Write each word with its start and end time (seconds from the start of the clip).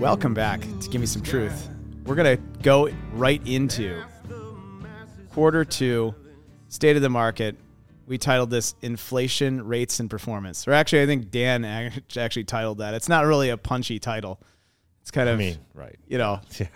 Welcome 0.00 0.32
back 0.32 0.62
to 0.62 0.88
Give 0.88 0.98
Me 1.02 1.06
Some 1.06 1.20
Truth. 1.20 1.68
We're 2.06 2.14
going 2.14 2.38
to 2.38 2.42
go 2.62 2.88
right 3.12 3.46
into 3.46 4.02
quarter 5.30 5.62
two, 5.62 6.14
state 6.70 6.96
of 6.96 7.02
the 7.02 7.10
market. 7.10 7.54
We 8.06 8.16
titled 8.16 8.48
this 8.48 8.74
Inflation, 8.80 9.66
Rates, 9.66 10.00
and 10.00 10.08
Performance. 10.08 10.66
Or 10.66 10.72
actually, 10.72 11.02
I 11.02 11.06
think 11.06 11.30
Dan 11.30 11.66
actually 12.16 12.44
titled 12.44 12.78
that. 12.78 12.94
It's 12.94 13.10
not 13.10 13.26
really 13.26 13.50
a 13.50 13.58
punchy 13.58 13.98
title. 13.98 14.40
It's 15.02 15.10
kind 15.10 15.28
of, 15.28 15.38
I 15.38 15.42
of, 15.42 15.50
mean, 15.50 15.58
right. 15.74 15.96
you 16.08 16.16
know, 16.16 16.40
Yeah. 16.58 16.66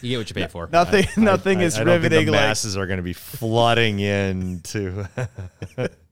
You 0.00 0.10
get 0.10 0.18
what 0.18 0.28
you 0.30 0.34
pay 0.34 0.46
for. 0.46 0.70
nothing, 0.72 1.04
nothing 1.18 1.58
I- 1.58 1.64
is 1.64 1.74
I 1.76 1.84
don't 1.84 2.00
think 2.00 2.04
riveting 2.04 2.26
the 2.26 2.32
like 2.32 2.40
masses 2.40 2.78
are 2.78 2.86
going 2.86 2.96
to 2.98 3.02
be 3.02 3.12
flooding 3.12 3.98
in 4.00 4.40
into. 4.40 5.06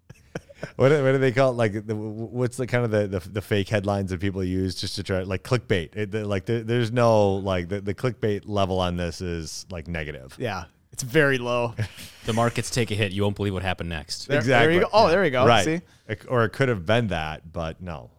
what, 0.77 0.89
do- 0.91 1.03
what 1.05 1.13
do 1.13 1.19
they 1.19 1.33
call 1.33 1.51
it? 1.51 1.55
Like, 1.55 1.87
the, 1.87 1.95
what's 1.95 2.57
the 2.57 2.67
kind 2.67 2.85
of 2.85 2.91
the, 2.91 3.07
the, 3.07 3.29
the 3.29 3.43
fake 3.43 3.69
headlines 3.69 4.11
that 4.11 4.21
people 4.21 4.43
use 4.45 4.75
just 4.75 4.97
to 4.97 5.03
try 5.03 5.23
like 5.23 5.43
clickbait? 5.43 5.95
It, 5.97 6.11
the- 6.11 6.25
like, 6.27 6.47
there, 6.47 6.63
there's 6.63 6.91
no 6.93 7.35
like 7.35 7.69
the, 7.69 7.81
the 7.81 7.95
clickbait 7.95 8.43
level 8.47 8.81
on 8.81 8.97
this 8.97 9.21
is 9.21 9.67
like 9.71 9.89
negative. 9.89 10.35
Yeah, 10.39 10.65
it's 10.93 11.03
very 11.03 11.39
low. 11.39 11.75
The 12.27 12.33
markets 12.33 12.71
take 12.71 12.91
a 12.91 12.95
hit. 12.97 13.13
You 13.13 13.23
won't 13.23 13.37
believe 13.37 13.55
what 13.55 13.63
happened 13.63 13.89
next. 13.89 14.27
There- 14.27 14.37
exactly. 14.37 14.67
There 14.67 14.75
you 14.75 14.81
go. 14.81 14.91
Oh, 14.93 15.09
there 15.09 15.23
we 15.23 15.31
go. 15.31 15.47
Right. 15.47 15.65
See? 15.65 15.81
It- 16.09 16.25
or 16.29 16.45
it 16.45 16.51
could 16.51 16.69
have 16.69 16.85
been 16.85 17.07
that, 17.09 17.53
but 17.53 17.81
no. 17.81 18.11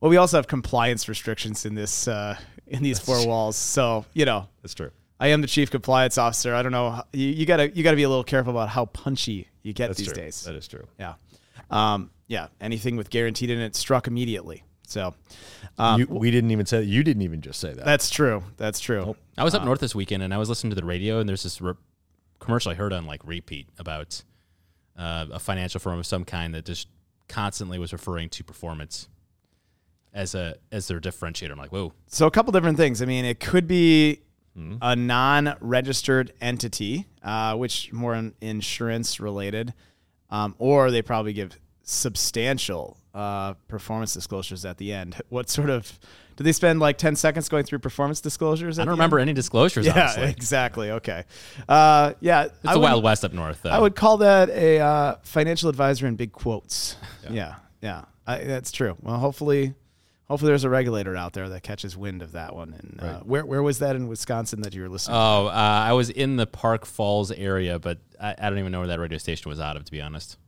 Well, 0.00 0.08
we 0.10 0.18
also 0.18 0.36
have 0.36 0.46
compliance 0.46 1.08
restrictions 1.08 1.66
in 1.66 1.74
this 1.74 2.06
uh, 2.06 2.36
in 2.68 2.82
these 2.84 3.00
four 3.00 3.26
walls. 3.26 3.56
So 3.56 4.04
you 4.14 4.24
know, 4.24 4.46
That's 4.62 4.74
true. 4.74 4.90
I 5.18 5.28
am 5.28 5.40
the 5.40 5.46
chief 5.46 5.70
compliance 5.70 6.18
officer. 6.18 6.54
I 6.54 6.62
don't 6.62 6.72
know. 6.72 7.02
You, 7.12 7.28
you 7.28 7.46
gotta 7.46 7.70
you 7.70 7.82
gotta 7.82 7.96
be 7.96 8.02
a 8.02 8.08
little 8.08 8.24
careful 8.24 8.50
about 8.50 8.68
how 8.68 8.86
punchy 8.86 9.48
you 9.62 9.72
get 9.72 9.88
That's 9.88 9.98
these 9.98 10.08
true. 10.08 10.16
days. 10.16 10.42
That 10.44 10.54
is 10.54 10.68
true. 10.68 10.86
Yeah, 10.98 11.14
um, 11.70 12.10
yeah. 12.26 12.48
Anything 12.60 12.96
with 12.96 13.10
guaranteed 13.10 13.50
in 13.50 13.58
it 13.58 13.74
struck 13.74 14.06
immediately. 14.06 14.62
So 14.86 15.14
um, 15.78 16.00
you, 16.00 16.06
we 16.06 16.30
didn't 16.30 16.50
even 16.52 16.66
say 16.66 16.82
you 16.82 17.02
didn't 17.02 17.22
even 17.22 17.40
just 17.40 17.58
say 17.60 17.72
that. 17.72 17.84
that's 17.84 18.08
true. 18.10 18.42
That's 18.56 18.78
true. 18.78 19.16
I 19.36 19.44
was 19.44 19.54
up 19.54 19.64
north 19.64 19.80
this 19.80 19.94
weekend 19.94 20.22
and 20.22 20.32
I 20.32 20.38
was 20.38 20.48
listening 20.48 20.70
to 20.70 20.76
the 20.80 20.86
radio 20.86 21.18
and 21.18 21.28
there's 21.28 21.42
this 21.42 21.60
re- 21.60 21.74
commercial 22.38 22.70
I 22.70 22.76
heard 22.76 22.92
on 22.92 23.04
like 23.06 23.20
repeat 23.26 23.68
about 23.78 24.22
uh, 24.96 25.26
a 25.32 25.38
financial 25.40 25.80
firm 25.80 25.98
of 25.98 26.06
some 26.06 26.24
kind 26.24 26.54
that 26.54 26.64
just 26.64 26.88
constantly 27.28 27.78
was 27.80 27.92
referring 27.92 28.28
to 28.28 28.44
performance 28.44 29.08
as 30.14 30.34
a 30.36 30.54
as 30.70 30.86
their 30.88 31.00
differentiator. 31.00 31.50
I'm 31.50 31.58
like, 31.58 31.72
whoa, 31.72 31.92
So 32.06 32.26
a 32.26 32.30
couple 32.30 32.52
different 32.52 32.76
things. 32.76 33.02
I 33.02 33.06
mean, 33.06 33.24
it 33.24 33.40
could 33.40 33.66
be 33.66 34.20
Hmm. 34.56 34.76
a 34.80 34.96
non-registered 34.96 36.32
entity, 36.40 37.06
uh, 37.22 37.54
which 37.56 37.92
more 37.92 38.14
in, 38.14 38.32
insurance 38.40 39.20
related, 39.20 39.74
um, 40.30 40.54
or 40.58 40.90
they 40.90 41.02
probably 41.02 41.34
give 41.34 41.58
substantial 41.82 42.96
uh, 43.14 43.54
performance 43.68 44.14
disclosures 44.14 44.64
at 44.64 44.78
the 44.78 44.92
end. 44.92 45.16
What 45.28 45.50
sort 45.50 45.68
of 45.68 45.98
do 46.36 46.44
they 46.44 46.52
spend 46.52 46.80
like 46.80 46.96
ten 46.98 47.16
seconds 47.16 47.48
going 47.48 47.64
through 47.64 47.80
performance 47.80 48.20
disclosures? 48.20 48.78
I 48.78 48.84
don't 48.84 48.92
remember 48.92 49.18
end? 49.18 49.28
any 49.28 49.34
disclosures. 49.34 49.84
Yeah, 49.86 49.92
honestly. 50.02 50.24
exactly. 50.30 50.90
Okay. 50.90 51.24
Uh, 51.68 52.14
yeah, 52.20 52.44
it's 52.44 52.54
I 52.64 52.72
the 52.74 52.78
would- 52.78 52.84
Wild 52.84 53.04
West 53.04 53.24
up 53.24 53.32
north. 53.34 53.60
Though. 53.62 53.70
I 53.70 53.78
would 53.78 53.94
call 53.94 54.18
that 54.18 54.48
a 54.50 54.78
uh, 54.80 55.16
financial 55.22 55.68
advisor 55.68 56.06
in 56.06 56.16
big 56.16 56.32
quotes. 56.32 56.96
Yeah, 57.30 57.56
yeah, 57.82 58.04
I, 58.26 58.38
that's 58.44 58.72
true. 58.72 58.96
Well, 59.02 59.18
hopefully, 59.18 59.74
hopefully 60.28 60.50
there's 60.50 60.64
a 60.64 60.70
regulator 60.70 61.16
out 61.16 61.32
there 61.32 61.48
that 61.48 61.62
catches 61.62 61.96
wind 61.96 62.22
of 62.22 62.32
that 62.32 62.54
one. 62.54 62.74
And 62.78 63.00
uh, 63.00 63.20
where 63.20 63.44
where 63.46 63.62
was 63.62 63.78
that 63.80 63.96
in 63.96 64.08
Wisconsin 64.08 64.62
that 64.62 64.74
you 64.74 64.82
were 64.82 64.88
listening? 64.88 65.16
Oh, 65.16 65.46
uh, 65.46 65.50
I 65.50 65.92
was 65.92 66.10
in 66.10 66.36
the 66.36 66.46
Park 66.46 66.84
Falls 66.86 67.30
area, 67.32 67.78
but 67.78 67.98
I, 68.20 68.34
I 68.38 68.48
don't 68.50 68.58
even 68.58 68.72
know 68.72 68.78
where 68.80 68.88
that 68.88 69.00
radio 69.00 69.18
station 69.18 69.48
was 69.48 69.60
out 69.60 69.76
of, 69.76 69.84
to 69.84 69.92
be 69.92 70.00
honest. 70.00 70.38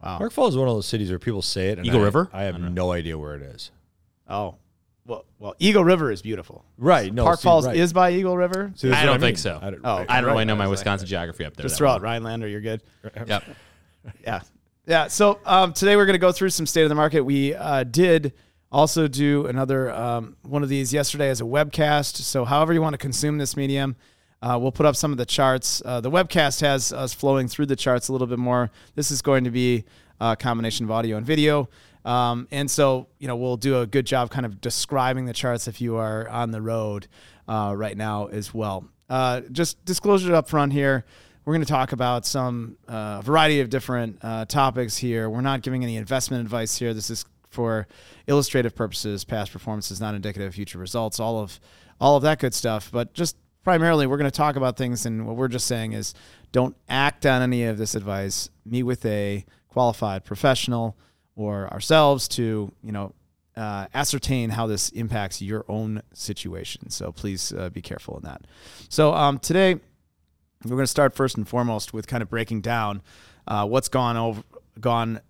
Park 0.00 0.32
Falls 0.32 0.54
is 0.54 0.58
one 0.58 0.68
of 0.68 0.74
those 0.74 0.86
cities 0.86 1.10
where 1.10 1.18
people 1.18 1.42
say 1.42 1.70
it. 1.70 1.78
And 1.78 1.86
Eagle 1.86 2.00
I- 2.00 2.04
River? 2.04 2.30
I 2.32 2.42
have 2.44 2.60
no 2.60 2.92
idea 2.92 3.18
where 3.18 3.34
it 3.34 3.42
is. 3.42 3.70
oh, 4.28 4.56
well, 5.04 5.24
well, 5.38 5.54
Eagle 5.58 5.84
River 5.84 6.12
is 6.12 6.20
beautiful. 6.20 6.66
Right. 6.76 7.10
No. 7.12 7.24
Park 7.24 7.40
see, 7.40 7.44
Falls 7.44 7.66
right. 7.66 7.74
is 7.74 7.94
by 7.94 8.10
Eagle 8.12 8.36
River. 8.36 8.72
See, 8.76 8.92
I 8.92 9.06
don't 9.06 9.18
think 9.20 9.36
mean. 9.36 9.42
so. 9.42 9.58
I 9.60 9.70
don't, 9.70 9.80
Oh, 9.82 9.96
right. 10.00 10.06
I 10.10 10.20
don't 10.20 10.30
really 10.30 10.44
know 10.44 10.54
my 10.54 10.64
right, 10.64 10.70
Wisconsin 10.70 11.06
geography 11.08 11.46
up 11.46 11.56
there. 11.56 11.62
Just 11.62 11.78
throw 11.78 11.88
well. 11.88 11.94
out 11.96 12.02
Rhinelander. 12.02 12.46
You're 12.46 12.60
good. 12.60 12.82
Yep. 13.26 13.44
Yeah. 14.22 14.40
Yeah. 14.86 15.06
So 15.08 15.40
um, 15.46 15.72
today 15.72 15.96
we're 15.96 16.04
going 16.04 16.12
to 16.12 16.18
go 16.18 16.30
through 16.30 16.50
some 16.50 16.66
state 16.66 16.82
of 16.82 16.90
the 16.90 16.94
market. 16.94 17.22
We 17.22 17.54
uh, 17.54 17.84
did 17.84 18.34
also 18.70 19.08
do 19.08 19.46
another 19.46 19.90
um, 19.92 20.36
one 20.42 20.62
of 20.62 20.68
these 20.68 20.92
yesterday 20.92 21.28
as 21.30 21.40
a 21.40 21.44
webcast. 21.44 22.16
So, 22.16 22.44
however 22.44 22.72
you 22.72 22.82
want 22.82 22.94
to 22.94 22.98
consume 22.98 23.38
this 23.38 23.56
medium, 23.56 23.96
uh, 24.42 24.58
we'll 24.60 24.72
put 24.72 24.86
up 24.86 24.96
some 24.96 25.10
of 25.12 25.18
the 25.18 25.26
charts. 25.26 25.82
Uh, 25.84 26.00
the 26.00 26.10
webcast 26.10 26.60
has 26.60 26.92
us 26.92 27.12
flowing 27.12 27.48
through 27.48 27.66
the 27.66 27.76
charts 27.76 28.08
a 28.08 28.12
little 28.12 28.26
bit 28.26 28.38
more. 28.38 28.70
This 28.94 29.10
is 29.10 29.22
going 29.22 29.44
to 29.44 29.50
be 29.50 29.84
a 30.20 30.36
combination 30.36 30.84
of 30.84 30.90
audio 30.90 31.16
and 31.16 31.26
video. 31.26 31.68
Um, 32.04 32.48
and 32.50 32.70
so, 32.70 33.08
you 33.18 33.28
know, 33.28 33.36
we'll 33.36 33.56
do 33.56 33.80
a 33.80 33.86
good 33.86 34.06
job 34.06 34.30
kind 34.30 34.46
of 34.46 34.60
describing 34.60 35.26
the 35.26 35.32
charts 35.32 35.68
if 35.68 35.80
you 35.80 35.96
are 35.96 36.28
on 36.28 36.50
the 36.52 36.62
road 36.62 37.06
uh, 37.46 37.74
right 37.76 37.96
now 37.96 38.26
as 38.26 38.54
well. 38.54 38.84
Uh, 39.10 39.40
just 39.52 39.84
disclosure 39.84 40.34
up 40.34 40.48
front 40.48 40.72
here. 40.72 41.04
We're 41.44 41.54
going 41.54 41.64
to 41.64 41.72
talk 41.72 41.92
about 41.92 42.26
some 42.26 42.76
uh, 42.86 43.22
variety 43.22 43.60
of 43.60 43.70
different 43.70 44.18
uh, 44.22 44.44
topics 44.44 44.96
here. 44.96 45.30
We're 45.30 45.40
not 45.40 45.62
giving 45.62 45.82
any 45.82 45.96
investment 45.96 46.42
advice 46.42 46.76
here. 46.76 46.92
This 46.92 47.08
is 47.10 47.24
for 47.50 47.86
illustrative 48.26 48.74
purposes. 48.74 49.24
Past 49.24 49.52
performance 49.52 49.90
is 49.90 50.00
not 50.00 50.14
indicative 50.14 50.48
of 50.48 50.54
future 50.54 50.78
results. 50.78 51.20
All 51.20 51.38
of 51.40 51.60
all 52.00 52.16
of 52.16 52.22
that 52.22 52.38
good 52.38 52.54
stuff. 52.54 52.90
But 52.92 53.14
just 53.14 53.36
primarily, 53.64 54.06
we're 54.06 54.18
going 54.18 54.30
to 54.30 54.36
talk 54.36 54.56
about 54.56 54.76
things, 54.76 55.06
and 55.06 55.26
what 55.26 55.36
we're 55.36 55.48
just 55.48 55.66
saying 55.66 55.92
is, 55.92 56.14
don't 56.52 56.76
act 56.88 57.26
on 57.26 57.42
any 57.42 57.64
of 57.64 57.78
this 57.78 57.94
advice. 57.94 58.48
Meet 58.64 58.84
with 58.84 59.04
a 59.04 59.44
qualified 59.68 60.24
professional 60.24 60.96
or 61.36 61.68
ourselves 61.72 62.26
to 62.28 62.72
you 62.82 62.92
know 62.92 63.12
uh, 63.56 63.86
ascertain 63.92 64.50
how 64.50 64.66
this 64.66 64.88
impacts 64.90 65.42
your 65.42 65.64
own 65.68 66.02
situation. 66.12 66.90
So 66.90 67.12
please 67.12 67.52
uh, 67.52 67.70
be 67.70 67.82
careful 67.82 68.16
in 68.16 68.22
that. 68.22 68.42
So 68.88 69.12
um, 69.14 69.38
today 69.38 69.74
we're 70.64 70.70
going 70.70 70.82
to 70.82 70.86
start 70.86 71.14
first 71.14 71.36
and 71.36 71.46
foremost 71.46 71.92
with 71.92 72.06
kind 72.06 72.22
of 72.22 72.30
breaking 72.30 72.60
down 72.60 73.02
uh, 73.46 73.66
what's 73.66 73.88
gone 73.88 74.16
over 74.16 74.42
gone 74.80 75.20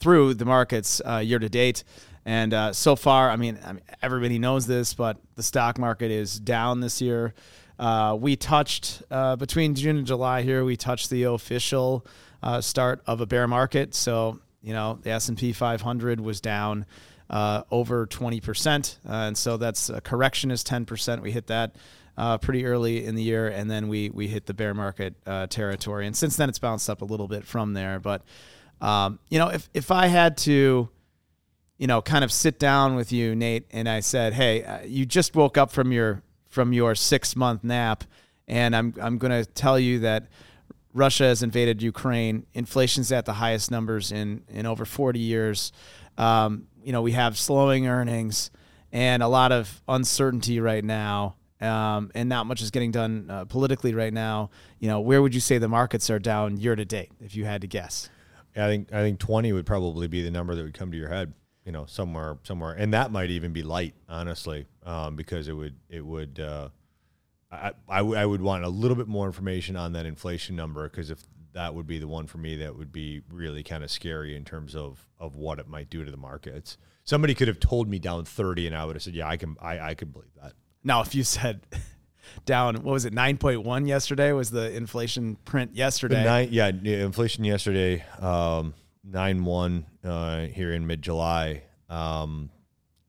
through 0.00 0.34
the 0.34 0.44
markets 0.44 1.00
uh, 1.06 1.18
year 1.18 1.38
to 1.38 1.48
date. 1.48 1.84
And 2.24 2.52
uh, 2.52 2.72
so 2.72 2.96
far, 2.96 3.30
I 3.30 3.36
mean, 3.36 3.58
I 3.64 3.72
mean, 3.72 3.82
everybody 4.02 4.38
knows 4.38 4.66
this, 4.66 4.94
but 4.94 5.18
the 5.36 5.42
stock 5.42 5.78
market 5.78 6.10
is 6.10 6.38
down 6.38 6.80
this 6.80 7.00
year. 7.00 7.34
Uh, 7.78 8.16
we 8.20 8.36
touched 8.36 9.02
uh, 9.10 9.36
between 9.36 9.74
June 9.74 9.96
and 9.96 10.06
July 10.06 10.42
here. 10.42 10.64
We 10.64 10.76
touched 10.76 11.08
the 11.08 11.24
official 11.24 12.06
uh, 12.42 12.60
start 12.60 13.02
of 13.06 13.20
a 13.20 13.26
bear 13.26 13.48
market. 13.48 13.94
So 13.94 14.38
you 14.62 14.72
know, 14.72 14.98
the 15.02 15.10
S 15.10 15.28
and 15.28 15.38
P 15.38 15.52
500 15.52 16.20
was 16.20 16.40
down 16.40 16.86
uh, 17.28 17.62
over 17.70 18.06
20 18.06 18.40
percent, 18.40 18.98
and 19.04 19.36
so 19.36 19.56
that's 19.56 19.88
a 19.88 20.00
correction 20.00 20.50
is 20.50 20.62
10 20.64 20.84
percent. 20.84 21.22
We 21.22 21.32
hit 21.32 21.46
that 21.46 21.76
uh, 22.18 22.38
pretty 22.38 22.66
early 22.66 23.04
in 23.04 23.14
the 23.14 23.22
year, 23.22 23.48
and 23.48 23.70
then 23.70 23.88
we 23.88 24.10
we 24.10 24.28
hit 24.28 24.46
the 24.46 24.54
bear 24.54 24.74
market 24.74 25.14
uh, 25.26 25.46
territory. 25.46 26.06
And 26.06 26.16
since 26.16 26.36
then, 26.36 26.48
it's 26.48 26.58
bounced 26.58 26.90
up 26.90 27.02
a 27.02 27.04
little 27.04 27.28
bit 27.28 27.44
from 27.44 27.72
there. 27.72 27.98
But 27.98 28.22
um, 28.80 29.18
you 29.28 29.38
know, 29.38 29.48
if 29.48 29.68
if 29.74 29.90
I 29.90 30.06
had 30.06 30.36
to, 30.38 30.88
you 31.78 31.86
know, 31.86 32.00
kind 32.02 32.24
of 32.24 32.32
sit 32.32 32.58
down 32.58 32.96
with 32.96 33.12
you, 33.12 33.34
Nate, 33.34 33.66
and 33.70 33.88
I 33.88 34.00
said, 34.00 34.32
"Hey, 34.34 34.64
uh, 34.64 34.82
you 34.82 35.06
just 35.06 35.34
woke 35.34 35.58
up 35.58 35.70
from 35.70 35.92
your 35.92 36.22
from 36.48 36.72
your 36.72 36.94
six 36.94 37.36
month 37.36 37.64
nap, 37.64 38.04
and 38.48 38.74
I'm 38.74 38.94
I'm 39.00 39.18
going 39.18 39.44
to 39.44 39.50
tell 39.50 39.78
you 39.78 40.00
that." 40.00 40.28
Russia 40.92 41.22
has 41.22 41.44
invaded 41.44 41.80
Ukraine. 41.82 42.46
Inflation's 42.52 43.12
at 43.12 43.24
the 43.24 43.34
highest 43.34 43.70
numbers 43.70 44.10
in 44.10 44.42
in 44.48 44.66
over 44.66 44.84
40 44.84 45.20
years. 45.20 45.70
Um, 46.18 46.66
you 46.82 46.90
know, 46.90 47.00
we 47.00 47.12
have 47.12 47.38
slowing 47.38 47.86
earnings 47.86 48.50
and 48.92 49.22
a 49.22 49.28
lot 49.28 49.52
of 49.52 49.82
uncertainty 49.88 50.60
right 50.60 50.84
now, 50.84 51.36
um, 51.60 52.10
and 52.14 52.28
not 52.28 52.46
much 52.46 52.60
is 52.60 52.70
getting 52.70 52.90
done 52.90 53.26
uh, 53.30 53.44
politically 53.44 53.94
right 53.94 54.12
now. 54.12 54.50
You 54.78 54.88
know, 54.88 55.00
where 55.00 55.22
would 55.22 55.34
you 55.34 55.40
say 55.40 55.58
the 55.58 55.68
markets 55.68 56.10
are 56.10 56.18
down 56.18 56.56
year 56.56 56.74
to 56.74 56.84
date, 56.84 57.12
if 57.20 57.36
you 57.36 57.44
had 57.44 57.60
to 57.60 57.66
guess? 57.66 58.10
I 58.56 58.66
think 58.68 58.92
I 58.92 59.02
think 59.02 59.18
twenty 59.18 59.52
would 59.52 59.66
probably 59.66 60.08
be 60.08 60.22
the 60.22 60.30
number 60.30 60.54
that 60.54 60.62
would 60.62 60.74
come 60.74 60.90
to 60.90 60.96
your 60.96 61.08
head. 61.08 61.32
You 61.64 61.72
know, 61.72 61.86
somewhere 61.86 62.38
somewhere, 62.42 62.72
and 62.72 62.92
that 62.94 63.12
might 63.12 63.30
even 63.30 63.52
be 63.52 63.62
light, 63.62 63.94
honestly, 64.08 64.66
um, 64.84 65.16
because 65.16 65.48
it 65.48 65.52
would 65.52 65.76
it 65.88 66.04
would. 66.04 66.40
Uh, 66.40 66.70
I, 67.52 67.72
I, 67.88 67.98
w- 67.98 68.16
I 68.16 68.24
would 68.24 68.40
want 68.40 68.64
a 68.64 68.68
little 68.68 68.96
bit 68.96 69.08
more 69.08 69.26
information 69.26 69.76
on 69.76 69.92
that 69.94 70.06
inflation 70.06 70.54
number 70.54 70.88
because 70.88 71.10
if 71.10 71.18
that 71.52 71.74
would 71.74 71.86
be 71.86 71.98
the 71.98 72.06
one 72.06 72.26
for 72.26 72.38
me 72.38 72.56
that 72.56 72.76
would 72.76 72.92
be 72.92 73.22
really 73.30 73.62
kind 73.62 73.82
of 73.82 73.90
scary 73.90 74.36
in 74.36 74.44
terms 74.44 74.76
of 74.76 75.06
of 75.18 75.36
what 75.36 75.58
it 75.58 75.68
might 75.68 75.90
do 75.90 76.04
to 76.04 76.10
the 76.10 76.16
markets. 76.16 76.78
Somebody 77.04 77.34
could 77.34 77.48
have 77.48 77.58
told 77.58 77.88
me 77.88 77.98
down 77.98 78.24
30 78.24 78.68
and 78.68 78.76
I 78.76 78.84
would 78.84 78.94
have 78.94 79.02
said, 79.02 79.14
yeah, 79.14 79.28
I 79.28 79.36
can 79.36 79.56
I, 79.60 79.80
I 79.80 79.94
could 79.94 80.12
believe 80.12 80.30
that. 80.40 80.52
Now, 80.84 81.00
if 81.02 81.14
you 81.14 81.24
said 81.24 81.60
down, 82.44 82.76
what 82.76 82.92
was 82.92 83.04
it, 83.04 83.14
9.1 83.14 83.86
yesterday 83.86 84.32
was 84.32 84.50
the 84.50 84.74
inflation 84.74 85.36
print 85.44 85.74
yesterday. 85.74 86.24
nine, 86.24 86.48
yeah, 86.50 86.68
inflation 86.68 87.44
yesterday, 87.44 88.04
um, 88.20 88.74
nine 89.04 89.44
one 89.44 89.86
uh, 90.04 90.46
here 90.46 90.72
in 90.72 90.86
mid 90.86 91.02
July. 91.02 91.62
Um, 91.88 92.50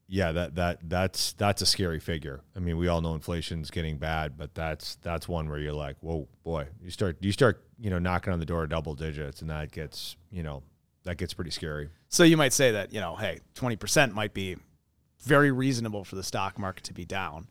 yeah, 0.07 0.33
that 0.33 0.55
that 0.55 0.79
that's 0.89 1.33
that's 1.33 1.61
a 1.61 1.65
scary 1.65 1.99
figure. 1.99 2.41
I 2.55 2.59
mean, 2.59 2.77
we 2.77 2.89
all 2.89 2.99
know 2.99 3.13
inflation's 3.13 3.71
getting 3.71 3.97
bad, 3.97 4.37
but 4.37 4.53
that's 4.53 4.95
that's 4.95 5.27
one 5.27 5.49
where 5.49 5.59
you're 5.59 5.71
like, 5.71 5.95
whoa, 6.01 6.27
boy, 6.43 6.67
you 6.83 6.91
start 6.91 7.17
you 7.21 7.31
start 7.31 7.63
you 7.79 7.89
know 7.89 7.99
knocking 7.99 8.33
on 8.33 8.39
the 8.39 8.45
door 8.45 8.63
of 8.63 8.69
double 8.69 8.93
digits, 8.93 9.41
and 9.41 9.49
that 9.49 9.71
gets 9.71 10.17
you 10.29 10.43
know 10.43 10.63
that 11.03 11.17
gets 11.17 11.33
pretty 11.33 11.51
scary. 11.51 11.89
So 12.09 12.23
you 12.23 12.37
might 12.37 12.53
say 12.53 12.71
that, 12.71 12.93
you 12.93 12.99
know, 12.99 13.15
hey, 13.15 13.39
20% 13.55 14.13
might 14.13 14.33
be 14.33 14.57
very 15.23 15.51
reasonable 15.51 16.03
for 16.03 16.15
the 16.15 16.23
stock 16.23 16.59
market 16.59 16.83
to 16.85 16.93
be 16.93 17.05
down. 17.05 17.47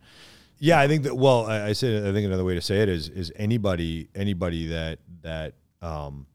Yeah, 0.62 0.78
I 0.78 0.86
think 0.88 1.04
that. 1.04 1.16
Well, 1.16 1.46
I, 1.46 1.68
I 1.68 1.72
said 1.72 2.06
I 2.06 2.12
think 2.12 2.26
another 2.26 2.44
way 2.44 2.54
to 2.54 2.60
say 2.60 2.82
it 2.82 2.88
is 2.88 3.08
is 3.08 3.32
anybody 3.34 4.08
anybody 4.14 4.66
that 4.66 4.98
that 5.22 5.54
um, 5.80 6.26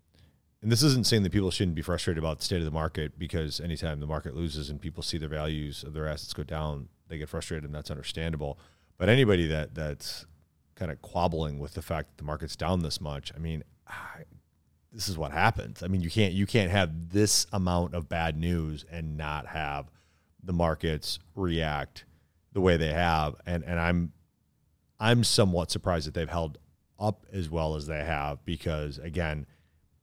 and 0.64 0.72
this 0.72 0.82
isn't 0.82 1.06
saying 1.06 1.22
that 1.24 1.32
people 1.32 1.52
shouldn't 1.52 1.76
be 1.76 1.84
frustrated 1.84 2.18
about 2.18 2.40
the 2.40 2.46
state 2.46 2.58
of 2.58 2.66
the 2.66 2.72
market 2.72 3.20
because 3.20 3.62
anytime 3.62 4.00
the 4.00 4.08
market 4.08 4.36
loses 4.36 4.72
and 4.72 4.82
people 4.82 5.04
see 5.04 5.20
their 5.20 5.30
values 5.30 5.84
of 5.84 5.94
their 5.94 6.08
assets 6.08 6.34
go 6.34 6.42
down, 6.42 6.90
they 7.08 7.20
get 7.20 7.30
frustrated 7.30 7.66
and 7.66 7.76
that's 7.76 7.92
understandable. 7.92 8.58
But 8.98 9.10
anybody 9.10 9.46
that 9.48 9.76
that's 9.76 10.26
kind 10.74 10.92
of 10.92 11.00
quabbling 11.04 11.60
with 11.60 11.76
the 11.76 11.84
fact 11.84 12.10
that 12.10 12.18
the 12.18 12.24
market's 12.24 12.56
down 12.56 12.82
this 12.82 13.00
much, 13.00 13.32
I 13.36 13.38
mean, 13.38 13.64
I, 13.88 14.24
this 14.92 15.08
is 15.08 15.20
what 15.20 15.34
happens. 15.34 15.84
I 15.84 15.88
mean, 15.88 16.02
you 16.02 16.10
can't 16.10 16.34
you 16.34 16.48
can't 16.48 16.72
have 16.72 17.12
this 17.12 17.46
amount 17.54 17.94
of 17.94 18.10
bad 18.10 18.36
news 18.36 18.86
and 18.92 19.18
not 19.18 19.46
have 19.46 19.92
the 20.44 20.54
markets 20.54 21.20
react 21.36 22.06
the 22.56 22.62
way 22.62 22.78
they 22.78 22.92
have. 22.92 23.36
And 23.46 23.64
and 23.64 23.80
I'm 23.80 24.14
I'm 25.00 25.24
somewhat 25.24 25.70
surprised 25.70 26.08
that 26.08 26.16
they've 26.16 26.28
held 26.28 26.58
up 26.98 27.28
as 27.32 27.50
well 27.50 27.76
as 27.76 27.86
they 27.86 28.04
have 28.04 28.44
because 28.46 28.98
again, 28.98 29.46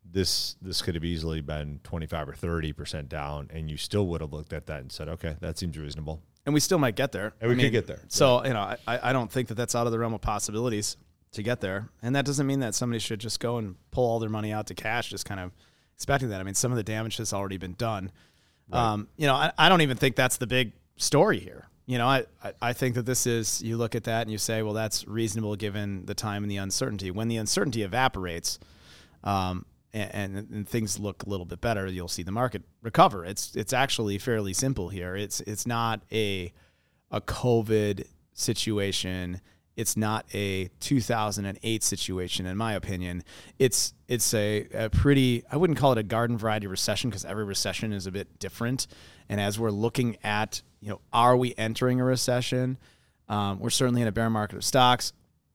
this 0.08 0.54
this 0.62 0.82
could 0.82 0.94
have 0.94 1.04
easily 1.04 1.40
been 1.40 1.80
25 1.82 2.28
or 2.28 2.34
30 2.34 2.72
percent 2.72 3.08
down, 3.08 3.50
and 3.52 3.68
you 3.68 3.76
still 3.76 4.06
would 4.06 4.20
have 4.20 4.32
looked 4.32 4.52
at 4.52 4.66
that 4.66 4.82
and 4.82 4.92
said, 4.92 5.08
okay, 5.08 5.36
that 5.40 5.58
seems 5.58 5.76
reasonable. 5.76 6.22
And 6.44 6.52
we 6.52 6.60
still 6.60 6.78
might 6.78 6.94
get 6.94 7.12
there. 7.12 7.34
And 7.40 7.50
we 7.50 7.56
could 7.56 7.72
get 7.72 7.86
there. 7.86 8.00
So 8.08 8.44
you 8.44 8.52
know, 8.52 8.76
I, 8.86 9.10
I 9.10 9.12
don't 9.12 9.32
think 9.32 9.48
that 9.48 9.54
that's 9.54 9.74
out 9.74 9.86
of 9.86 9.92
the 9.92 9.98
realm 9.98 10.14
of 10.14 10.20
possibilities 10.20 10.96
to 11.32 11.42
get 11.42 11.60
there. 11.60 11.88
And 12.02 12.14
that 12.14 12.26
doesn't 12.26 12.46
mean 12.46 12.60
that 12.60 12.74
somebody 12.74 12.98
should 12.98 13.18
just 13.18 13.40
go 13.40 13.56
and 13.56 13.76
pull 13.90 14.04
all 14.04 14.18
their 14.18 14.28
money 14.28 14.52
out 14.52 14.66
to 14.66 14.74
cash, 14.74 15.08
just 15.08 15.24
kind 15.24 15.40
of 15.40 15.52
expecting 15.94 16.28
that. 16.28 16.40
I 16.40 16.44
mean, 16.44 16.54
some 16.54 16.70
of 16.70 16.76
the 16.76 16.82
damage 16.82 17.16
has 17.16 17.32
already 17.32 17.56
been 17.56 17.74
done. 17.74 18.12
Um, 18.70 19.08
you 19.16 19.26
know, 19.26 19.34
I, 19.34 19.52
I 19.56 19.68
don't 19.68 19.82
even 19.82 19.96
think 19.96 20.16
that's 20.16 20.36
the 20.36 20.46
big 20.46 20.72
story 20.96 21.38
here. 21.38 21.68
You 21.86 21.98
know, 21.98 22.06
I, 22.06 22.24
I, 22.60 22.72
think 22.72 22.94
that 22.94 23.06
this 23.06 23.26
is, 23.26 23.60
you 23.60 23.76
look 23.76 23.96
at 23.96 24.04
that 24.04 24.22
and 24.22 24.30
you 24.30 24.38
say, 24.38 24.62
well, 24.62 24.72
that's 24.72 25.06
reasonable 25.08 25.56
given 25.56 26.06
the 26.06 26.14
time 26.14 26.44
and 26.44 26.50
the 26.50 26.58
uncertainty. 26.58 27.10
When 27.10 27.26
the 27.26 27.38
uncertainty 27.38 27.82
evaporates, 27.82 28.60
um, 29.24 29.66
and, 29.92 30.36
and, 30.36 30.50
and 30.50 30.68
things 30.68 30.98
look 30.98 31.22
a 31.24 31.28
little 31.28 31.46
bit 31.46 31.60
better, 31.60 31.86
you'll 31.86 32.08
see 32.08 32.22
the 32.22 32.32
market 32.32 32.62
recover. 32.82 33.24
It's 33.24 33.54
it's 33.54 33.72
actually 33.72 34.18
fairly 34.18 34.52
simple 34.52 34.88
here. 34.88 35.14
It's 35.16 35.40
it's 35.42 35.66
not 35.66 36.02
a 36.10 36.52
a 37.10 37.20
COVID 37.20 38.06
situation. 38.32 39.40
It's 39.74 39.96
not 39.96 40.26
a 40.34 40.68
2008 40.80 41.82
situation, 41.82 42.46
in 42.46 42.56
my 42.56 42.74
opinion. 42.74 43.22
It's 43.58 43.94
it's 44.08 44.32
a, 44.34 44.66
a 44.72 44.90
pretty 44.90 45.44
I 45.50 45.56
wouldn't 45.56 45.78
call 45.78 45.92
it 45.92 45.98
a 45.98 46.02
garden 46.02 46.38
variety 46.38 46.66
recession 46.66 47.10
because 47.10 47.24
every 47.24 47.44
recession 47.44 47.92
is 47.92 48.06
a 48.06 48.12
bit 48.12 48.38
different. 48.38 48.86
And 49.28 49.40
as 49.40 49.58
we're 49.58 49.70
looking 49.70 50.16
at 50.24 50.62
you 50.82 50.90
know, 50.90 51.00
are 51.12 51.36
we 51.36 51.54
entering 51.56 52.00
a 52.00 52.04
recession? 52.04 52.76
Um, 53.28 53.60
we're 53.60 53.70
certainly 53.70 54.02
in 54.02 54.08
a 54.08 54.12
bear 54.12 54.28
market 54.28 54.56
of 54.56 54.64
stocks. 54.64 55.12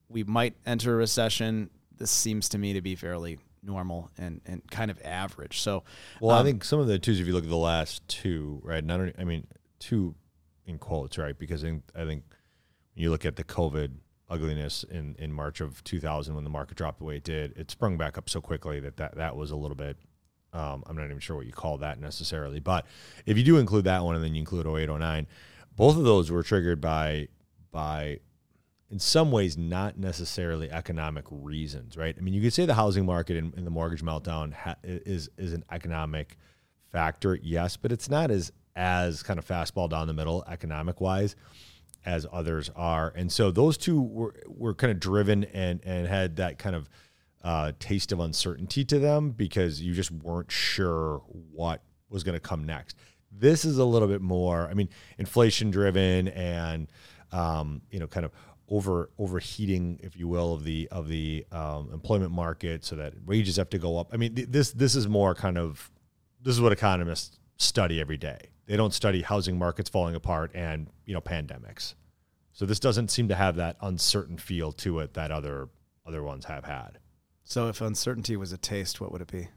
We 0.09 0.23
might 0.23 0.55
enter 0.65 0.93
a 0.93 0.95
recession. 0.95 1.69
This 1.97 2.09
seems 2.09 2.49
to 2.49 2.57
me 2.57 2.73
to 2.73 2.81
be 2.81 2.95
fairly 2.95 3.37
normal 3.61 4.09
and, 4.17 4.39
and 4.45 4.61
kind 4.71 4.89
of 4.89 4.99
average. 5.03 5.59
So, 5.59 5.83
Well, 6.21 6.35
I 6.35 6.39
um, 6.39 6.45
think 6.45 6.63
some 6.63 6.79
of 6.79 6.87
the 6.87 6.97
twos, 6.97 7.19
if 7.19 7.27
you 7.27 7.33
look 7.33 7.43
at 7.43 7.49
the 7.49 7.57
last 7.57 8.07
two, 8.07 8.61
right? 8.63 8.83
Not 8.83 9.01
only, 9.01 9.13
I 9.19 9.25
mean, 9.25 9.45
two 9.79 10.15
in 10.65 10.79
quotes, 10.79 11.17
right? 11.17 11.37
Because 11.37 11.63
I 11.63 11.67
think, 11.67 11.83
I 11.93 12.05
think 12.05 12.23
when 12.95 13.03
you 13.03 13.09
look 13.09 13.25
at 13.25 13.35
the 13.35 13.43
COVID 13.43 13.91
ugliness 14.29 14.83
in, 14.89 15.15
in 15.19 15.33
March 15.33 15.59
of 15.59 15.83
2000 15.83 16.35
when 16.35 16.43
the 16.45 16.49
market 16.49 16.77
dropped 16.77 16.99
the 16.99 17.05
way 17.05 17.17
it 17.17 17.23
did, 17.23 17.57
it 17.57 17.69
sprung 17.69 17.97
back 17.97 18.17
up 18.17 18.29
so 18.29 18.39
quickly 18.39 18.79
that 18.79 18.95
that, 18.95 19.15
that 19.17 19.35
was 19.35 19.51
a 19.51 19.57
little 19.57 19.75
bit. 19.75 19.97
Um, 20.53 20.83
I'm 20.87 20.95
not 20.95 21.05
even 21.05 21.19
sure 21.19 21.35
what 21.35 21.45
you 21.45 21.51
call 21.51 21.77
that 21.79 21.99
necessarily, 21.99 22.59
but 22.59 22.85
if 23.25 23.37
you 23.37 23.43
do 23.43 23.57
include 23.57 23.85
that 23.85 24.03
one 24.03 24.15
and 24.15 24.23
then 24.23 24.33
you 24.33 24.39
include 24.39 24.65
08, 24.65 24.89
09, 24.89 25.27
both 25.75 25.97
of 25.97 26.03
those 26.03 26.31
were 26.31 26.43
triggered 26.43 26.81
by 26.81 27.27
by 27.71 28.19
in 28.89 28.99
some 28.99 29.31
ways 29.31 29.57
not 29.57 29.97
necessarily 29.97 30.71
economic 30.71 31.25
reasons, 31.29 31.97
right? 31.97 32.15
I 32.17 32.21
mean, 32.21 32.33
you 32.33 32.41
could 32.41 32.53
say 32.53 32.65
the 32.65 32.73
housing 32.73 33.05
market 33.05 33.37
and, 33.37 33.53
and 33.55 33.65
the 33.65 33.71
mortgage 33.71 34.03
meltdown 34.03 34.53
ha- 34.53 34.77
is 34.83 35.29
is 35.37 35.53
an 35.53 35.63
economic 35.71 36.37
factor, 36.91 37.37
yes, 37.41 37.77
but 37.77 37.91
it's 37.91 38.09
not 38.09 38.31
as 38.31 38.51
as 38.75 39.23
kind 39.23 39.39
of 39.39 39.45
fastball 39.45 39.89
down 39.89 40.07
the 40.07 40.13
middle 40.13 40.43
economic 40.47 41.01
wise 41.01 41.35
as 42.05 42.25
others 42.31 42.69
are, 42.75 43.11
and 43.15 43.31
so 43.31 43.51
those 43.51 43.77
two 43.77 44.01
were 44.01 44.33
were 44.47 44.73
kind 44.73 44.91
of 44.91 44.99
driven 44.99 45.43
and 45.45 45.81
and 45.83 46.07
had 46.07 46.37
that 46.37 46.57
kind 46.57 46.75
of 46.75 46.89
uh, 47.47 47.71
taste 47.79 48.11
of 48.11 48.19
uncertainty 48.19 48.83
to 48.83 48.99
them 48.99 49.31
because 49.31 49.81
you 49.81 49.93
just 49.93 50.11
weren't 50.11 50.51
sure 50.51 51.23
what 51.53 51.81
was 52.09 52.25
going 52.25 52.33
to 52.33 52.41
come 52.41 52.65
next. 52.65 52.97
This 53.31 53.63
is 53.63 53.77
a 53.77 53.85
little 53.85 54.09
bit 54.09 54.21
more, 54.21 54.67
I 54.67 54.73
mean, 54.73 54.89
inflation 55.17 55.71
driven 55.71 56.27
and 56.27 56.91
um, 57.31 57.81
you 57.89 57.99
know, 57.99 58.07
kind 58.07 58.25
of 58.25 58.33
over 58.67 59.11
overheating, 59.17 59.97
if 60.03 60.17
you 60.17 60.27
will, 60.27 60.55
of 60.55 60.65
the 60.65 60.89
of 60.91 61.07
the 61.07 61.45
um, 61.53 61.89
employment 61.93 62.33
market, 62.33 62.83
so 62.83 62.97
that 62.97 63.13
wages 63.25 63.55
have 63.55 63.69
to 63.69 63.77
go 63.77 63.97
up. 63.97 64.09
I 64.11 64.17
mean, 64.17 64.35
th- 64.35 64.49
this 64.49 64.71
this 64.71 64.93
is 64.93 65.07
more 65.07 65.33
kind 65.33 65.57
of 65.57 65.89
this 66.41 66.53
is 66.53 66.59
what 66.59 66.73
economists 66.73 67.39
study 67.55 68.01
every 68.01 68.17
day. 68.17 68.49
They 68.65 68.75
don't 68.75 68.93
study 68.93 69.21
housing 69.21 69.57
markets 69.57 69.89
falling 69.89 70.15
apart 70.15 70.51
and 70.53 70.87
you 71.05 71.13
know 71.13 71.21
pandemics. 71.21 71.95
So 72.51 72.65
this 72.65 72.79
doesn't 72.79 73.09
seem 73.09 73.29
to 73.29 73.35
have 73.35 73.55
that 73.55 73.77
uncertain 73.79 74.37
feel 74.37 74.73
to 74.73 74.99
it 74.99 75.13
that 75.13 75.31
other 75.31 75.69
other 76.05 76.23
ones 76.23 76.43
have 76.43 76.65
had. 76.65 76.99
So 77.47 77.69
if 77.69 77.79
uncertainty 77.79 78.35
was 78.35 78.51
a 78.51 78.57
taste, 78.57 78.99
what 78.99 79.13
would 79.13 79.21
it 79.21 79.31
be? 79.31 79.47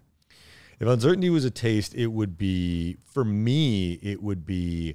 If 0.78 0.86
uncertainty 0.86 1.28
was 1.28 1.44
a 1.44 1.50
taste, 1.50 1.92
it 1.96 2.06
would 2.06 2.38
be 2.38 2.98
for 3.04 3.24
me. 3.24 3.94
It 3.94 4.22
would 4.22 4.46
be 4.46 4.94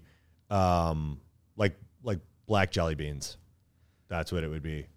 um, 0.50 1.20
like 1.58 1.76
like 2.04 2.20
black 2.48 2.72
jelly 2.72 2.96
beans. 2.96 3.36
That's 4.08 4.32
what 4.32 4.46
it 4.46 4.48
would 4.48 4.64
be. 4.64 4.88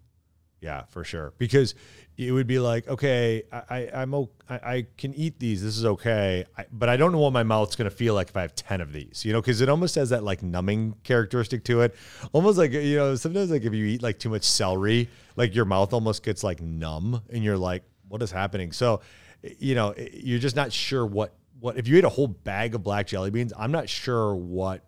Yeah, 0.61 0.83
for 0.89 1.03
sure. 1.05 1.33
Because 1.37 1.73
it 2.17 2.33
would 2.33 2.47
be 2.47 2.59
like, 2.59 2.85
okay, 2.89 3.43
I, 3.51 3.61
I 3.69 3.89
I'm 4.01 4.13
o- 4.13 4.29
I, 4.49 4.55
I 4.55 4.87
can 4.97 5.13
eat 5.13 5.39
these. 5.39 5.63
This 5.63 5.77
is 5.77 5.85
okay, 5.85 6.43
I, 6.57 6.65
but 6.71 6.89
I 6.89 6.97
don't 6.97 7.13
know 7.13 7.19
what 7.19 7.31
my 7.31 7.43
mouth's 7.43 7.77
gonna 7.77 7.89
feel 7.89 8.13
like 8.13 8.27
if 8.27 8.35
I 8.35 8.41
have 8.41 8.55
ten 8.55 8.81
of 8.81 8.91
these. 8.91 9.23
You 9.23 9.31
know, 9.31 9.39
because 9.41 9.61
it 9.61 9.69
almost 9.69 9.95
has 9.95 10.09
that 10.09 10.23
like 10.23 10.43
numbing 10.43 10.95
characteristic 11.03 11.63
to 11.65 11.81
it. 11.81 11.95
Almost 12.33 12.57
like 12.57 12.73
you 12.73 12.97
know, 12.97 13.15
sometimes 13.15 13.51
like 13.51 13.63
if 13.63 13.73
you 13.73 13.85
eat 13.85 14.03
like 14.03 14.19
too 14.19 14.29
much 14.29 14.43
celery, 14.43 15.09
like 15.37 15.55
your 15.55 15.63
mouth 15.65 15.93
almost 15.93 16.23
gets 16.23 16.43
like 16.43 16.61
numb, 16.61 17.21
and 17.29 17.41
you're 17.41 17.57
like, 17.57 17.83
what 18.09 18.21
is 18.21 18.31
happening? 18.31 18.73
So, 18.73 18.99
you 19.41 19.75
know, 19.75 19.95
you're 20.13 20.39
just 20.39 20.57
not 20.57 20.73
sure 20.73 21.05
what 21.05 21.33
what 21.61 21.77
if 21.77 21.87
you 21.87 21.97
ate 21.97 22.03
a 22.03 22.09
whole 22.09 22.27
bag 22.27 22.75
of 22.75 22.83
black 22.83 23.07
jelly 23.07 23.29
beans. 23.29 23.53
I'm 23.57 23.71
not 23.71 23.87
sure 23.87 24.35
what 24.35 24.83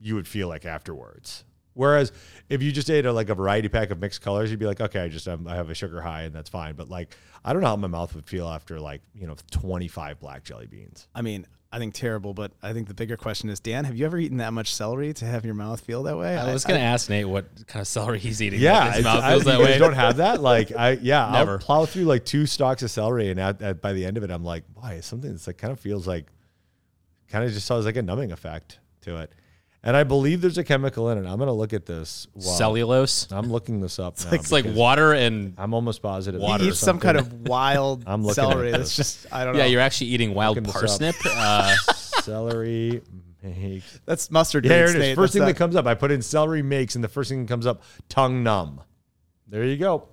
you 0.00 0.14
would 0.14 0.26
feel 0.26 0.48
like 0.48 0.64
afterwards. 0.64 1.44
Whereas 1.76 2.10
if 2.48 2.62
you 2.62 2.72
just 2.72 2.90
ate 2.90 3.06
a, 3.06 3.12
like 3.12 3.28
a 3.28 3.34
variety 3.34 3.68
pack 3.68 3.90
of 3.90 4.00
mixed 4.00 4.22
colors, 4.22 4.50
you'd 4.50 4.58
be 4.58 4.66
like, 4.66 4.80
okay, 4.80 5.00
I 5.00 5.08
just 5.08 5.28
um, 5.28 5.46
I 5.46 5.54
have 5.54 5.70
a 5.70 5.74
sugar 5.74 6.00
high 6.00 6.22
and 6.22 6.34
that's 6.34 6.48
fine. 6.50 6.74
But 6.74 6.88
like, 6.88 7.14
I 7.44 7.52
don't 7.52 7.60
know 7.62 7.68
how 7.68 7.76
my 7.76 7.86
mouth 7.88 8.14
would 8.14 8.24
feel 8.24 8.48
after 8.48 8.80
like 8.80 9.02
you 9.14 9.26
know 9.26 9.36
25 9.50 10.18
black 10.18 10.42
jelly 10.42 10.66
beans. 10.66 11.06
I 11.14 11.22
mean, 11.22 11.46
I 11.70 11.78
think 11.78 11.92
terrible, 11.94 12.32
but 12.32 12.52
I 12.62 12.72
think 12.72 12.88
the 12.88 12.94
bigger 12.94 13.16
question 13.18 13.50
is, 13.50 13.60
Dan, 13.60 13.84
have 13.84 13.96
you 13.96 14.06
ever 14.06 14.16
eaten 14.18 14.38
that 14.38 14.52
much 14.54 14.72
celery 14.74 15.12
to 15.14 15.24
have 15.26 15.44
your 15.44 15.52
mouth 15.54 15.80
feel 15.80 16.04
that 16.04 16.16
way? 16.16 16.36
I 16.38 16.50
was 16.52 16.64
going 16.64 16.78
to 16.80 16.84
ask 16.86 17.10
Nate 17.10 17.28
what 17.28 17.44
kind 17.66 17.80
of 17.82 17.88
celery 17.88 18.18
he's 18.20 18.40
eating. 18.40 18.60
Yeah, 18.60 18.86
his 18.92 19.00
it's- 19.00 19.04
mouth 19.04 19.22
I- 19.22 19.38
that 19.38 19.58
you 19.58 19.64
guys 19.66 19.74
way. 19.74 19.78
don't 19.78 19.92
have 19.92 20.16
that. 20.18 20.40
Like 20.40 20.72
I 20.74 20.92
yeah, 20.92 21.28
Never. 21.32 21.52
I'll 21.52 21.58
plow 21.58 21.84
through 21.84 22.04
like 22.04 22.24
two 22.24 22.46
stalks 22.46 22.82
of 22.82 22.90
celery, 22.90 23.30
and 23.30 23.38
at, 23.38 23.60
at, 23.60 23.82
by 23.82 23.92
the 23.92 24.06
end 24.06 24.16
of 24.16 24.22
it, 24.22 24.30
I'm 24.30 24.44
like, 24.44 24.64
why? 24.74 25.00
Something 25.00 25.32
that's 25.32 25.46
like 25.46 25.58
kind 25.58 25.72
of 25.72 25.78
feels 25.80 26.06
like, 26.06 26.26
kind 27.28 27.44
of 27.44 27.52
just 27.52 27.68
has 27.68 27.84
like 27.84 27.96
a 27.96 28.02
numbing 28.02 28.32
effect 28.32 28.78
to 29.02 29.18
it. 29.18 29.32
And 29.86 29.96
I 29.96 30.02
believe 30.02 30.40
there's 30.40 30.58
a 30.58 30.64
chemical 30.64 31.08
in 31.10 31.18
it. 31.24 31.26
I'm 31.30 31.38
gonna 31.38 31.52
look 31.52 31.72
at 31.72 31.86
this. 31.86 32.26
while- 32.34 32.56
Cellulose. 32.56 33.28
I'm 33.30 33.50
looking 33.52 33.80
this 33.80 33.98
up. 34.00 34.18
now 34.24 34.32
It's 34.32 34.50
like 34.50 34.66
water 34.66 35.12
and 35.12 35.54
I'm 35.56 35.72
almost 35.74 36.02
positive. 36.02 36.40
Water 36.40 36.64
He 36.64 36.70
eats 36.70 36.78
some 36.80 36.98
kind 36.98 37.16
of 37.16 37.48
wild 37.48 38.02
I'm 38.06 38.22
looking 38.22 38.34
celery. 38.34 38.68
at 38.72 38.78
That's 38.78 38.96
this. 38.96 39.22
just 39.22 39.32
I 39.32 39.44
don't 39.44 39.54
know. 39.54 39.60
yeah, 39.60 39.66
you're 39.66 39.80
actually 39.80 40.08
eating 40.08 40.34
wild 40.34 40.56
Looking 40.56 40.66
this 40.72 40.74
up. 40.76 40.80
parsnip. 40.82 41.16
Uh, 41.24 41.74
celery 42.22 43.00
makes. 43.42 44.00
that's 44.04 44.28
mustard. 44.30 44.64
Yeah, 44.64 44.72
here 44.72 44.84
it 44.86 44.96
is. 44.96 45.14
First 45.14 45.16
That's 45.16 45.32
thing 45.34 45.40
not- 45.42 45.46
that 45.46 45.56
comes 45.56 45.76
up, 45.76 45.86
I 45.86 45.94
put 45.94 46.10
in 46.10 46.20
celery 46.20 46.62
makes, 46.62 46.96
and 46.96 47.04
the 47.04 47.08
first 47.08 47.30
thing 47.30 47.42
that 47.42 47.48
comes 47.48 47.64
up, 47.66 47.82
tongue 48.08 48.42
numb. 48.42 48.80
There 49.46 49.62
you 49.64 49.76
go. 49.76 50.08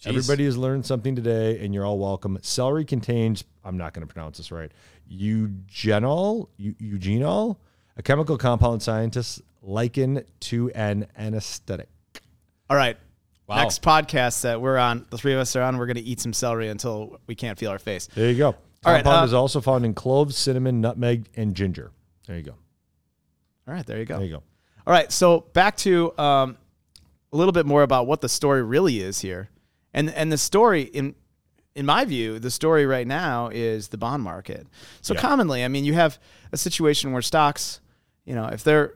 Jeez. 0.00 0.06
Everybody 0.08 0.46
has 0.46 0.56
learned 0.56 0.86
something 0.86 1.14
today, 1.14 1.62
and 1.62 1.74
you're 1.74 1.84
all 1.84 1.98
welcome. 1.98 2.38
Celery 2.40 2.86
contains, 2.86 3.44
I'm 3.62 3.76
not 3.76 3.92
going 3.92 4.06
to 4.06 4.12
pronounce 4.12 4.38
this 4.38 4.50
right, 4.50 4.72
eugenol, 5.12 6.48
eugenol, 6.58 7.56
a 7.96 8.02
chemical 8.02 8.36
compound 8.38 8.82
scientists 8.82 9.40
liken 9.62 10.24
to 10.40 10.70
an 10.70 11.06
anesthetic. 11.16 11.88
All 12.70 12.76
right. 12.76 12.96
Wow. 13.46 13.56
Next 13.56 13.82
podcast 13.82 14.42
that 14.42 14.60
we're 14.60 14.78
on, 14.78 15.04
the 15.10 15.18
three 15.18 15.34
of 15.34 15.40
us 15.40 15.54
are 15.56 15.62
on, 15.62 15.76
we're 15.76 15.86
going 15.86 15.96
to 15.96 16.02
eat 16.02 16.20
some 16.20 16.32
celery 16.32 16.68
until 16.68 17.18
we 17.26 17.34
can't 17.34 17.58
feel 17.58 17.70
our 17.70 17.78
face. 17.78 18.08
There 18.14 18.30
you 18.30 18.38
go. 18.38 18.54
All 18.84 18.92
right, 18.92 19.04
Compound 19.04 19.22
uh, 19.22 19.26
is 19.26 19.34
also 19.34 19.60
found 19.60 19.84
in 19.84 19.94
cloves, 19.94 20.36
cinnamon, 20.36 20.80
nutmeg, 20.80 21.28
and 21.36 21.54
ginger. 21.54 21.92
There 22.26 22.36
you 22.36 22.42
go. 22.42 22.54
All 23.68 23.74
right, 23.74 23.86
there 23.86 23.98
you 23.98 24.04
go. 24.04 24.16
There 24.16 24.24
you 24.26 24.32
go. 24.32 24.42
All 24.86 24.92
right, 24.92 25.12
so 25.12 25.40
back 25.52 25.76
to 25.78 26.16
um, 26.18 26.56
a 27.32 27.36
little 27.36 27.52
bit 27.52 27.66
more 27.66 27.82
about 27.82 28.06
what 28.06 28.20
the 28.20 28.28
story 28.28 28.62
really 28.62 29.00
is 29.00 29.20
here, 29.20 29.50
and 29.94 30.10
and 30.10 30.32
the 30.32 30.38
story 30.38 30.82
in 30.82 31.14
in 31.76 31.86
my 31.86 32.04
view, 32.04 32.38
the 32.40 32.50
story 32.50 32.84
right 32.86 33.06
now 33.06 33.48
is 33.52 33.88
the 33.88 33.98
bond 33.98 34.22
market. 34.22 34.66
So 35.00 35.14
Yeah. 35.14 35.20
commonly, 35.20 35.64
I 35.64 35.68
mean, 35.68 35.84
you 35.84 35.94
have 35.94 36.18
a 36.50 36.56
situation 36.56 37.12
where 37.12 37.22
stocks, 37.22 37.80
you 38.24 38.34
know, 38.34 38.46
if 38.46 38.64
they're 38.64 38.94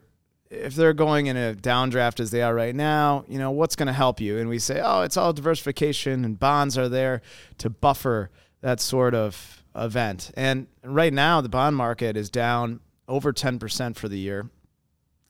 if 0.51 0.75
they're 0.75 0.93
going 0.93 1.27
in 1.27 1.37
a 1.37 1.55
downdraft 1.55 2.21
as 2.21 2.31
they 2.31 2.43
are 2.43 2.55
right 2.55 2.75
now, 2.75 3.25
you 3.29 3.39
know, 3.39 3.51
what's 3.51 3.77
going 3.77 3.89
to 3.89 3.93
help 3.93 4.21
you? 4.21 4.39
And 4.39 4.49
we 4.49 4.59
say, 4.59 4.81
oh, 4.83 5.03
it's 5.03 5.17
all 5.17 5.33
diversification 5.33 6.25
and 6.25 6.39
bonds 6.39 6.79
are 6.79 6.89
there 6.89 7.23
to 7.59 7.69
buffer 7.69 8.31
that 8.61 8.81
sort 8.81 9.15
of 9.15 9.65
event. 9.75 10.31
And 10.35 10.69
right 10.85 11.13
now, 11.13 11.41
the 11.41 11.49
bond 11.49 11.77
market 11.77 12.17
is 12.17 12.31
down 12.31 12.81
over 13.09 13.33
10% 13.33 13.97
for 13.97 14.09
the 14.09 14.19
year 14.19 14.49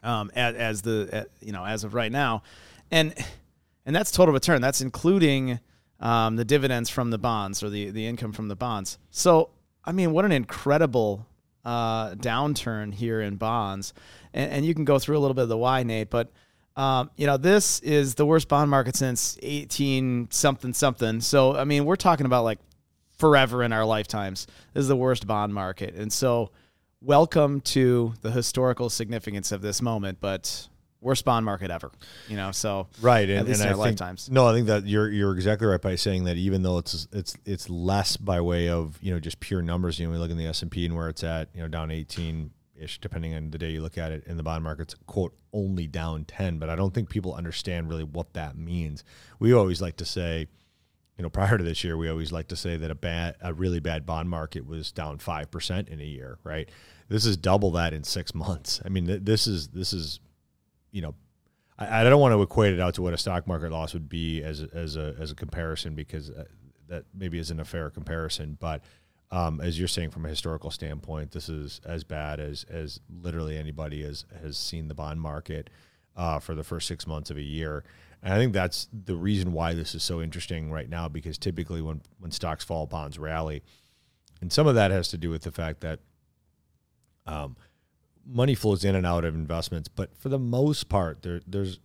um, 0.02 0.30
as, 0.34 0.54
as 0.54 0.82
the, 0.82 1.28
you 1.40 1.52
know, 1.52 1.64
as 1.64 1.84
of 1.84 1.94
right 1.94 2.12
now. 2.12 2.42
And, 2.90 3.14
and 3.84 3.96
that's 3.96 4.10
total 4.10 4.34
return. 4.34 4.60
That's 4.60 4.80
including 4.80 5.60
um, 5.98 6.36
the 6.36 6.44
dividends 6.44 6.90
from 6.90 7.10
the 7.10 7.18
bonds 7.18 7.62
or 7.62 7.70
the, 7.70 7.90
the 7.90 8.06
income 8.06 8.32
from 8.32 8.48
the 8.48 8.56
bonds. 8.56 8.98
So, 9.10 9.50
I 9.84 9.92
mean, 9.92 10.12
what 10.12 10.24
an 10.24 10.32
incredible 10.32 11.26
uh, 11.66 12.14
downturn 12.14 12.94
here 12.94 13.20
in 13.20 13.34
bonds. 13.36 13.92
And, 14.32 14.52
and, 14.52 14.64
you 14.64 14.72
can 14.72 14.84
go 14.84 15.00
through 15.00 15.18
a 15.18 15.20
little 15.20 15.34
bit 15.34 15.42
of 15.42 15.48
the 15.48 15.58
why, 15.58 15.82
Nate, 15.82 16.10
but 16.10 16.30
um, 16.76 17.10
you 17.16 17.26
know, 17.26 17.36
this 17.36 17.80
is 17.80 18.14
the 18.14 18.24
worst 18.24 18.48
bond 18.48 18.70
market 18.70 18.94
since 18.94 19.36
18 19.42 20.28
something 20.30 20.72
something. 20.72 21.20
So, 21.20 21.56
I 21.56 21.64
mean, 21.64 21.84
we're 21.84 21.96
talking 21.96 22.24
about 22.24 22.44
like 22.44 22.60
forever 23.18 23.64
in 23.64 23.72
our 23.72 23.84
lifetimes. 23.84 24.46
This 24.74 24.82
is 24.82 24.88
the 24.88 24.96
worst 24.96 25.26
bond 25.26 25.52
market. 25.52 25.94
And 25.94 26.12
so, 26.12 26.52
welcome 27.00 27.60
to 27.62 28.14
the 28.22 28.30
historical 28.30 28.88
significance 28.88 29.50
of 29.50 29.60
this 29.60 29.82
moment, 29.82 30.18
but 30.20 30.68
worst 31.00 31.24
bond 31.24 31.44
market 31.44 31.70
ever. 31.70 31.90
You 32.28 32.36
know, 32.36 32.52
so 32.52 32.88
right, 33.00 33.28
and, 33.28 33.48
and 33.48 33.62
I 33.62 33.66
think, 33.66 33.78
lifetimes. 33.78 34.30
No, 34.30 34.46
I 34.46 34.52
think 34.52 34.66
that 34.66 34.86
you're 34.86 35.10
you're 35.10 35.34
exactly 35.34 35.66
right 35.66 35.80
by 35.80 35.94
saying 35.96 36.24
that 36.24 36.36
even 36.36 36.62
though 36.62 36.78
it's 36.78 37.06
it's 37.12 37.36
it's 37.44 37.70
less 37.70 38.16
by 38.16 38.40
way 38.40 38.68
of 38.68 38.98
you 39.00 39.12
know 39.12 39.20
just 39.20 39.40
pure 39.40 39.62
numbers. 39.62 39.98
You 39.98 40.06
know, 40.06 40.12
we 40.12 40.18
look 40.18 40.30
in 40.30 40.38
the 40.38 40.46
S 40.46 40.62
and 40.62 40.70
P 40.70 40.84
and 40.84 40.96
where 40.96 41.08
it's 41.08 41.24
at, 41.24 41.48
you 41.54 41.62
know, 41.62 41.68
down 41.68 41.90
18 41.90 42.50
ish, 42.76 42.98
depending 43.00 43.34
on 43.34 43.50
the 43.50 43.58
day 43.58 43.70
you 43.70 43.80
look 43.80 43.98
at 43.98 44.12
it. 44.12 44.24
In 44.26 44.36
the 44.36 44.42
bond 44.42 44.64
market's 44.64 44.94
quote 45.06 45.34
only 45.52 45.86
down 45.86 46.24
10, 46.24 46.58
but 46.58 46.68
I 46.68 46.76
don't 46.76 46.92
think 46.92 47.08
people 47.08 47.34
understand 47.34 47.88
really 47.88 48.04
what 48.04 48.34
that 48.34 48.56
means. 48.56 49.04
We 49.38 49.52
always 49.52 49.80
like 49.80 49.96
to 49.96 50.04
say. 50.04 50.48
You 51.18 51.22
know, 51.22 51.30
prior 51.30 51.56
to 51.56 51.64
this 51.64 51.82
year, 51.82 51.96
we 51.96 52.10
always 52.10 52.30
like 52.30 52.48
to 52.48 52.56
say 52.56 52.76
that 52.76 52.90
a 52.90 52.94
bad, 52.94 53.36
a 53.40 53.54
really 53.54 53.80
bad 53.80 54.04
bond 54.04 54.28
market 54.28 54.66
was 54.66 54.92
down 54.92 55.16
five 55.16 55.50
percent 55.50 55.88
in 55.88 55.98
a 55.98 56.04
year, 56.04 56.36
right? 56.44 56.68
This 57.08 57.24
is 57.24 57.38
double 57.38 57.70
that 57.70 57.94
in 57.94 58.04
six 58.04 58.34
months. 58.34 58.82
I 58.84 58.90
mean, 58.90 59.24
this 59.24 59.46
is 59.46 59.68
this 59.68 59.94
is 59.94 60.20
you 60.96 61.02
know, 61.02 61.14
I, 61.78 62.00
I 62.00 62.04
don't 62.04 62.20
want 62.20 62.32
to 62.32 62.40
equate 62.40 62.72
it 62.72 62.80
out 62.80 62.94
to 62.94 63.02
what 63.02 63.12
a 63.12 63.18
stock 63.18 63.46
market 63.46 63.70
loss 63.70 63.92
would 63.92 64.08
be 64.08 64.42
as 64.42 64.62
as 64.72 64.96
a 64.96 65.14
as 65.20 65.30
a 65.30 65.34
comparison 65.34 65.94
because 65.94 66.30
uh, 66.30 66.44
that 66.88 67.04
maybe 67.14 67.38
isn't 67.38 67.60
a 67.60 67.66
fair 67.66 67.90
comparison. 67.90 68.56
But 68.58 68.80
um, 69.30 69.60
as 69.60 69.78
you're 69.78 69.88
saying 69.88 70.10
from 70.10 70.24
a 70.24 70.30
historical 70.30 70.70
standpoint, 70.70 71.32
this 71.32 71.50
is 71.50 71.82
as 71.84 72.02
bad 72.02 72.40
as 72.40 72.64
as 72.70 73.00
literally 73.22 73.58
anybody 73.58 74.02
has 74.04 74.24
has 74.42 74.56
seen 74.56 74.88
the 74.88 74.94
bond 74.94 75.20
market 75.20 75.68
uh, 76.16 76.38
for 76.38 76.54
the 76.54 76.64
first 76.64 76.88
six 76.88 77.06
months 77.06 77.30
of 77.30 77.36
a 77.36 77.42
year. 77.42 77.84
And 78.22 78.32
I 78.32 78.38
think 78.38 78.54
that's 78.54 78.88
the 78.90 79.14
reason 79.14 79.52
why 79.52 79.74
this 79.74 79.94
is 79.94 80.02
so 80.02 80.22
interesting 80.22 80.72
right 80.72 80.88
now 80.88 81.08
because 81.08 81.36
typically 81.36 81.82
when 81.82 82.00
when 82.18 82.30
stocks 82.30 82.64
fall, 82.64 82.86
bonds 82.86 83.18
rally, 83.18 83.62
and 84.40 84.50
some 84.50 84.66
of 84.66 84.74
that 84.76 84.90
has 84.90 85.08
to 85.08 85.18
do 85.18 85.28
with 85.28 85.42
the 85.42 85.52
fact 85.52 85.82
that 85.82 86.00
um, 87.26 87.56
money 88.26 88.54
flows 88.54 88.84
in 88.84 88.94
and 88.94 89.06
out 89.06 89.24
of 89.24 89.34
investments, 89.34 89.88
but 89.88 90.16
for 90.16 90.28
the 90.28 90.38
most 90.38 90.88
part, 90.88 91.22
there, 91.22 91.40
there's 91.46 91.78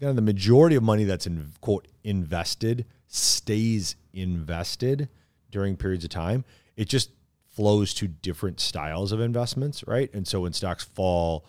kind 0.00 0.10
of 0.10 0.16
the 0.16 0.22
majority 0.22 0.76
of 0.76 0.82
money 0.82 1.04
that's 1.04 1.26
in 1.26 1.52
quote 1.60 1.88
invested 2.04 2.86
stays 3.06 3.96
invested 4.12 5.08
during 5.50 5.76
periods 5.76 6.04
of 6.04 6.10
time. 6.10 6.44
It 6.76 6.88
just 6.88 7.10
flows 7.50 7.92
to 7.94 8.06
different 8.06 8.60
styles 8.60 9.12
of 9.12 9.20
investments, 9.20 9.84
right? 9.86 10.08
And 10.14 10.26
so 10.26 10.42
when 10.42 10.52
stocks 10.52 10.84
fall, 10.84 11.44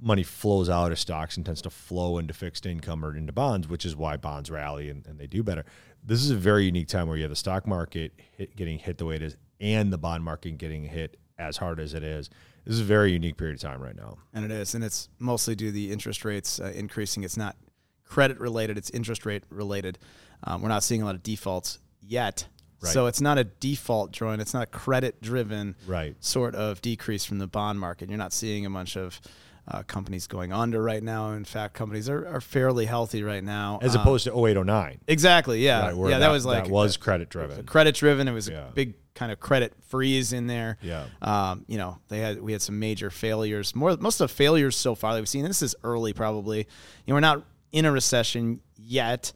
money 0.00 0.24
flows 0.24 0.68
out 0.68 0.90
of 0.90 0.98
stocks 0.98 1.36
and 1.36 1.46
tends 1.46 1.62
to 1.62 1.70
flow 1.70 2.18
into 2.18 2.34
fixed 2.34 2.66
income 2.66 3.04
or 3.04 3.16
into 3.16 3.32
bonds, 3.32 3.68
which 3.68 3.86
is 3.86 3.94
why 3.94 4.16
bonds 4.16 4.50
rally 4.50 4.90
and, 4.90 5.06
and 5.06 5.18
they 5.18 5.28
do 5.28 5.42
better. 5.42 5.64
This 6.04 6.22
is 6.22 6.30
a 6.30 6.36
very 6.36 6.64
unique 6.64 6.88
time 6.88 7.06
where 7.06 7.16
you 7.16 7.22
have 7.22 7.30
the 7.30 7.36
stock 7.36 7.66
market 7.66 8.12
hit, 8.36 8.56
getting 8.56 8.78
hit 8.78 8.98
the 8.98 9.04
way 9.04 9.16
it 9.16 9.22
is 9.22 9.36
and 9.60 9.92
the 9.92 9.98
bond 9.98 10.24
market 10.24 10.58
getting 10.58 10.84
hit 10.84 11.16
as 11.38 11.56
hard 11.56 11.78
as 11.80 11.94
it 11.94 12.02
is 12.02 12.30
this 12.66 12.74
is 12.74 12.80
a 12.80 12.84
very 12.84 13.12
unique 13.12 13.36
period 13.36 13.54
of 13.54 13.60
time 13.60 13.80
right 13.80 13.96
now. 13.96 14.18
And 14.34 14.44
it 14.44 14.50
is, 14.50 14.74
and 14.74 14.82
it's 14.82 15.08
mostly 15.18 15.54
due 15.54 15.66
to 15.66 15.72
the 15.72 15.92
interest 15.92 16.24
rates 16.24 16.60
uh, 16.60 16.72
increasing. 16.74 17.22
It's 17.22 17.36
not 17.36 17.56
credit 18.04 18.40
related; 18.40 18.76
it's 18.76 18.90
interest 18.90 19.24
rate 19.24 19.44
related. 19.50 19.98
Um, 20.44 20.62
we're 20.62 20.68
not 20.68 20.82
seeing 20.82 21.00
a 21.00 21.04
lot 21.04 21.14
of 21.14 21.22
defaults 21.22 21.78
yet. 22.00 22.46
Right. 22.80 22.92
So 22.92 23.06
it's 23.06 23.20
not 23.20 23.38
a 23.38 23.44
default 23.44 24.12
drawing. 24.12 24.40
It's 24.40 24.52
not 24.52 24.64
a 24.64 24.66
credit 24.66 25.22
driven 25.22 25.76
right. 25.86 26.14
sort 26.22 26.54
of 26.54 26.82
decrease 26.82 27.24
from 27.24 27.38
the 27.38 27.46
bond 27.46 27.80
market. 27.80 28.10
You're 28.10 28.18
not 28.18 28.32
seeing 28.32 28.66
a 28.66 28.70
bunch 28.70 28.96
of 28.96 29.20
uh, 29.68 29.82
companies 29.82 30.26
going 30.26 30.52
under 30.52 30.82
right 30.82 31.02
now. 31.02 31.32
In 31.32 31.44
fact, 31.44 31.74
companies 31.74 32.08
are, 32.08 32.26
are 32.28 32.40
fairly 32.40 32.86
healthy 32.86 33.22
right 33.22 33.42
now, 33.42 33.78
as 33.82 33.96
um, 33.96 34.02
opposed 34.02 34.24
to 34.24 34.30
0809. 34.30 35.00
Exactly. 35.08 35.64
Yeah. 35.64 35.88
Right, 35.90 35.96
yeah. 35.96 36.08
That, 36.10 36.18
that, 36.18 36.30
was 36.30 36.46
like 36.46 36.64
that 36.64 36.70
was 36.70 36.96
credit 36.96 37.28
driven. 37.30 37.64
Credit 37.66 37.94
driven. 37.94 38.28
It 38.28 38.32
was 38.32 38.48
yeah. 38.48 38.68
a 38.68 38.72
big 38.72 38.94
kind 39.14 39.32
of 39.32 39.40
credit 39.40 39.72
freeze 39.88 40.32
in 40.32 40.46
there. 40.46 40.78
Yeah. 40.82 41.06
Um, 41.20 41.64
you 41.66 41.78
know, 41.78 41.98
they 42.08 42.20
had 42.20 42.40
we 42.40 42.52
had 42.52 42.62
some 42.62 42.78
major 42.78 43.10
failures. 43.10 43.74
More 43.74 43.96
most 43.96 44.20
of 44.20 44.28
the 44.28 44.34
failures 44.34 44.76
so 44.76 44.94
far 44.94 45.14
that 45.14 45.20
we've 45.20 45.28
seen. 45.28 45.44
this 45.44 45.62
is 45.62 45.74
early, 45.82 46.12
probably. 46.12 46.58
You 46.58 46.64
know, 47.08 47.14
we're 47.14 47.20
not 47.20 47.42
in 47.72 47.86
a 47.86 47.92
recession 47.92 48.60
yet. 48.76 49.32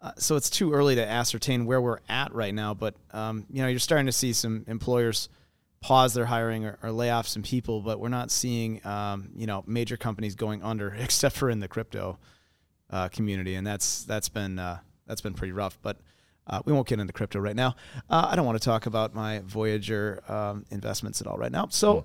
Uh, 0.00 0.12
so 0.16 0.36
it's 0.36 0.48
too 0.48 0.72
early 0.72 0.94
to 0.94 1.06
ascertain 1.06 1.66
where 1.66 1.80
we're 1.80 1.98
at 2.08 2.32
right 2.32 2.54
now, 2.54 2.72
but 2.72 2.94
um, 3.12 3.44
you 3.50 3.62
know 3.62 3.68
you're 3.68 3.80
starting 3.80 4.06
to 4.06 4.12
see 4.12 4.32
some 4.32 4.64
employers 4.68 5.28
pause 5.80 6.14
their 6.14 6.26
hiring 6.26 6.64
or, 6.64 6.78
or 6.82 6.92
lay 6.92 7.10
off 7.10 7.26
some 7.26 7.42
people, 7.42 7.80
but 7.80 7.98
we're 7.98 8.08
not 8.08 8.30
seeing 8.30 8.84
um, 8.86 9.30
you 9.34 9.46
know 9.46 9.64
major 9.66 9.96
companies 9.96 10.34
going 10.34 10.62
under, 10.62 10.94
except 10.98 11.36
for 11.36 11.50
in 11.50 11.60
the 11.60 11.68
crypto 11.68 12.18
uh, 12.90 13.08
community, 13.08 13.54
and 13.56 13.66
that's 13.66 14.04
that's 14.04 14.28
been 14.28 14.58
uh, 14.58 14.78
that's 15.06 15.20
been 15.20 15.34
pretty 15.34 15.52
rough. 15.52 15.78
But 15.82 15.98
uh, 16.46 16.62
we 16.64 16.72
won't 16.72 16.86
get 16.86 17.00
into 17.00 17.12
crypto 17.12 17.40
right 17.40 17.56
now. 17.56 17.74
Uh, 18.08 18.28
I 18.30 18.36
don't 18.36 18.46
want 18.46 18.56
to 18.58 18.64
talk 18.64 18.86
about 18.86 19.14
my 19.14 19.40
Voyager 19.44 20.22
um, 20.28 20.64
investments 20.70 21.20
at 21.20 21.26
all 21.26 21.36
right 21.36 21.52
now. 21.52 21.66
So, 21.70 22.04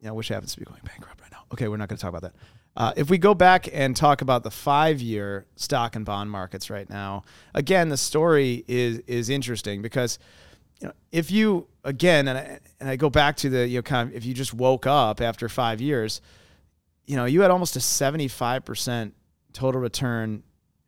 you 0.00 0.08
know, 0.08 0.14
which 0.14 0.28
happens 0.28 0.52
to 0.54 0.58
be 0.58 0.66
going 0.66 0.80
bankrupt 0.84 1.20
right 1.20 1.30
now. 1.30 1.44
Okay, 1.52 1.68
we're 1.68 1.76
not 1.76 1.88
going 1.88 1.96
to 1.96 2.02
talk 2.02 2.08
about 2.08 2.22
that. 2.22 2.34
Uh, 2.76 2.92
if 2.96 3.10
we 3.10 3.18
go 3.18 3.34
back 3.34 3.68
and 3.72 3.94
talk 3.94 4.22
about 4.22 4.42
the 4.42 4.50
five-year 4.50 5.44
stock 5.56 5.94
and 5.94 6.06
bond 6.06 6.30
markets 6.30 6.70
right 6.70 6.88
now, 6.88 7.22
again, 7.54 7.88
the 7.88 7.96
story 7.96 8.64
is 8.66 8.98
is 9.06 9.28
interesting 9.28 9.82
because 9.82 10.18
you 10.80 10.86
know 10.86 10.94
if 11.10 11.30
you 11.30 11.66
again 11.84 12.28
and 12.28 12.38
I, 12.38 12.60
and 12.80 12.88
I 12.88 12.96
go 12.96 13.10
back 13.10 13.36
to 13.38 13.50
the 13.50 13.68
you 13.68 13.78
know 13.78 13.82
kind 13.82 14.08
of 14.08 14.16
if 14.16 14.24
you 14.24 14.32
just 14.32 14.54
woke 14.54 14.86
up 14.86 15.20
after 15.20 15.48
five 15.48 15.80
years, 15.80 16.22
you 17.06 17.16
know 17.16 17.26
you 17.26 17.42
had 17.42 17.50
almost 17.50 17.76
a 17.76 17.80
seventy-five 17.80 18.64
percent 18.64 19.14
total 19.52 19.80
return 19.80 20.42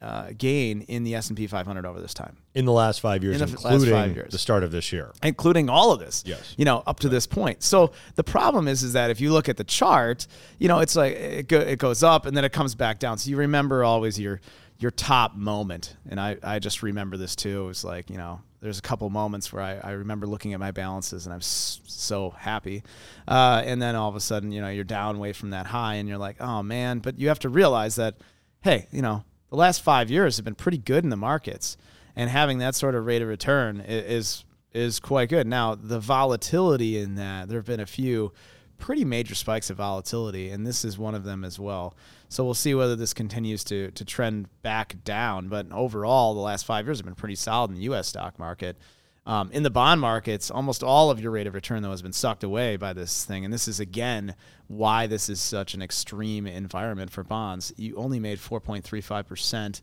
uh, 0.04 0.32
gain 0.36 0.82
in 0.82 1.02
the 1.02 1.14
S 1.14 1.28
and 1.28 1.36
P 1.36 1.46
500 1.46 1.86
over 1.86 1.98
this 1.98 2.12
time 2.12 2.36
in 2.52 2.66
the 2.66 2.72
last 2.72 3.00
five 3.00 3.24
years, 3.24 3.40
including 3.40 3.90
five 3.90 4.14
years. 4.14 4.32
the 4.32 4.38
start 4.38 4.62
of 4.62 4.70
this 4.70 4.92
year, 4.92 5.10
including 5.22 5.70
all 5.70 5.92
of 5.92 5.98
this. 5.98 6.22
Yes, 6.26 6.54
you 6.58 6.66
know, 6.66 6.82
up 6.86 7.00
to 7.00 7.08
right. 7.08 7.12
this 7.12 7.26
point. 7.26 7.62
So 7.62 7.92
the 8.14 8.22
problem 8.22 8.68
is, 8.68 8.82
is 8.82 8.92
that 8.92 9.10
if 9.10 9.18
you 9.18 9.32
look 9.32 9.48
at 9.48 9.56
the 9.56 9.64
chart, 9.64 10.26
you 10.58 10.68
know, 10.68 10.80
it's 10.80 10.94
like 10.94 11.14
it, 11.14 11.48
go, 11.48 11.58
it 11.58 11.78
goes 11.78 12.02
up 12.02 12.26
and 12.26 12.36
then 12.36 12.44
it 12.44 12.52
comes 12.52 12.74
back 12.74 12.98
down. 12.98 13.16
So 13.16 13.30
you 13.30 13.38
remember 13.38 13.82
always 13.82 14.20
your 14.20 14.42
your 14.78 14.90
top 14.90 15.36
moment, 15.36 15.96
and 16.10 16.20
I 16.20 16.36
I 16.42 16.58
just 16.58 16.82
remember 16.82 17.16
this 17.16 17.34
too. 17.34 17.62
It 17.62 17.66
was 17.66 17.82
like 17.82 18.10
you 18.10 18.18
know, 18.18 18.42
there's 18.60 18.78
a 18.78 18.82
couple 18.82 19.08
moments 19.08 19.54
where 19.54 19.62
I, 19.62 19.78
I 19.82 19.90
remember 19.92 20.26
looking 20.26 20.52
at 20.52 20.60
my 20.60 20.70
balances 20.70 21.24
and 21.24 21.32
I'm 21.32 21.40
s- 21.40 21.80
so 21.86 22.28
happy. 22.30 22.82
Uh, 23.26 23.62
and 23.64 23.80
then 23.80 23.94
all 23.94 24.10
of 24.10 24.16
a 24.16 24.20
sudden, 24.20 24.52
you 24.52 24.60
know, 24.60 24.68
you're 24.68 24.84
down 24.84 25.18
way 25.18 25.32
from 25.32 25.50
that 25.50 25.64
high 25.64 25.94
and 25.94 26.08
you're 26.10 26.18
like, 26.18 26.40
oh 26.40 26.62
man. 26.62 26.98
But 26.98 27.18
you 27.18 27.28
have 27.28 27.38
to 27.40 27.48
realize 27.48 27.96
that, 27.96 28.16
hey, 28.62 28.86
you 28.90 29.00
know, 29.00 29.24
the 29.54 29.60
last 29.60 29.82
five 29.82 30.10
years 30.10 30.36
have 30.36 30.44
been 30.44 30.56
pretty 30.56 30.78
good 30.78 31.04
in 31.04 31.10
the 31.10 31.16
markets, 31.16 31.76
and 32.16 32.28
having 32.28 32.58
that 32.58 32.74
sort 32.74 32.96
of 32.96 33.06
rate 33.06 33.22
of 33.22 33.28
return 33.28 33.80
is 33.86 34.44
is 34.72 34.98
quite 34.98 35.28
good. 35.28 35.46
Now 35.46 35.76
the 35.76 36.00
volatility 36.00 36.98
in 36.98 37.14
that 37.14 37.48
there 37.48 37.58
have 37.58 37.66
been 37.66 37.78
a 37.78 37.86
few 37.86 38.32
pretty 38.78 39.04
major 39.04 39.36
spikes 39.36 39.70
of 39.70 39.76
volatility, 39.76 40.50
and 40.50 40.66
this 40.66 40.84
is 40.84 40.98
one 40.98 41.14
of 41.14 41.22
them 41.22 41.44
as 41.44 41.60
well. 41.60 41.94
So 42.28 42.44
we'll 42.44 42.54
see 42.54 42.74
whether 42.74 42.96
this 42.96 43.14
continues 43.14 43.62
to 43.64 43.92
to 43.92 44.04
trend 44.04 44.48
back 44.62 44.96
down. 45.04 45.46
But 45.46 45.70
overall, 45.70 46.34
the 46.34 46.40
last 46.40 46.66
five 46.66 46.86
years 46.86 46.98
have 46.98 47.06
been 47.06 47.14
pretty 47.14 47.36
solid 47.36 47.70
in 47.70 47.76
the 47.76 47.82
U.S. 47.82 48.08
stock 48.08 48.40
market. 48.40 48.76
Um, 49.26 49.50
in 49.52 49.62
the 49.62 49.70
bond 49.70 50.02
markets, 50.02 50.50
almost 50.50 50.82
all 50.82 51.10
of 51.10 51.18
your 51.18 51.30
rate 51.30 51.46
of 51.46 51.54
return 51.54 51.82
though 51.82 51.90
has 51.90 52.02
been 52.02 52.12
sucked 52.12 52.44
away 52.44 52.76
by 52.76 52.92
this 52.92 53.24
thing, 53.24 53.44
and 53.44 53.52
this 53.52 53.66
is 53.66 53.80
again 53.80 54.34
why 54.68 55.06
this 55.06 55.28
is 55.30 55.40
such 55.40 55.72
an 55.72 55.80
extreme 55.80 56.46
environment 56.46 57.10
for 57.10 57.24
bonds. 57.24 57.72
You 57.76 57.96
only 57.96 58.20
made 58.20 58.38
4.35 58.38 59.26
percent 59.26 59.82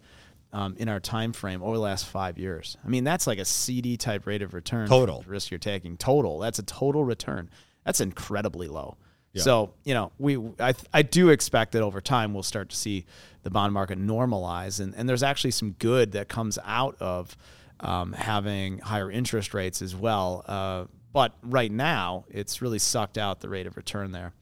um, 0.53 0.75
in 0.77 0.89
our 0.89 1.00
time 1.00 1.33
frame 1.33 1.63
over 1.63 1.75
the 1.75 1.81
last 1.81 2.05
five 2.05 2.38
years. 2.38 2.77
I 2.86 2.88
mean, 2.88 3.03
that's 3.03 3.25
like 3.25 3.39
a 3.39 3.45
CD 3.45 3.98
type 3.98 4.27
rate 4.27 4.41
of 4.43 4.53
return 4.53 4.88
total 4.88 5.24
risk 5.27 5.50
you're 5.50 5.57
taking. 5.57 5.98
Total, 5.98 6.38
that's 6.39 6.60
a 6.60 6.63
total 6.63 7.03
return. 7.03 7.50
That's 7.83 8.01
incredibly 8.01 8.67
low. 8.67 8.98
Yeah. 9.33 9.43
So 9.43 9.74
you 9.86 9.93
know, 9.93 10.12
we 10.19 10.38
I 10.60 10.74
I 10.93 11.01
do 11.01 11.29
expect 11.29 11.71
that 11.71 11.81
over 11.81 12.01
time 12.01 12.33
we'll 12.33 12.43
start 12.43 12.69
to 12.69 12.75
see 12.75 13.05
the 13.43 13.50
bond 13.50 13.74
market 13.74 14.00
normalize, 14.00 14.79
and 14.79 14.93
and 14.95 15.07
there's 15.07 15.24
actually 15.24 15.51
some 15.51 15.71
good 15.71 16.12
that 16.12 16.27
comes 16.27 16.60
out 16.65 16.95
of 17.00 17.38
um, 17.81 18.13
having 18.13 18.77
higher 18.79 19.11
interest 19.11 19.53
rates 19.53 19.81
as 19.81 19.95
well. 19.95 20.43
Uh, 20.47 20.85
but 21.11 21.33
right 21.43 21.71
now, 21.71 22.25
it's 22.29 22.61
really 22.61 22.79
sucked 22.79 23.17
out 23.17 23.41
the 23.41 23.50
rate 23.50 23.67
of 23.67 23.75
return 23.75 24.11
there. 24.11 24.33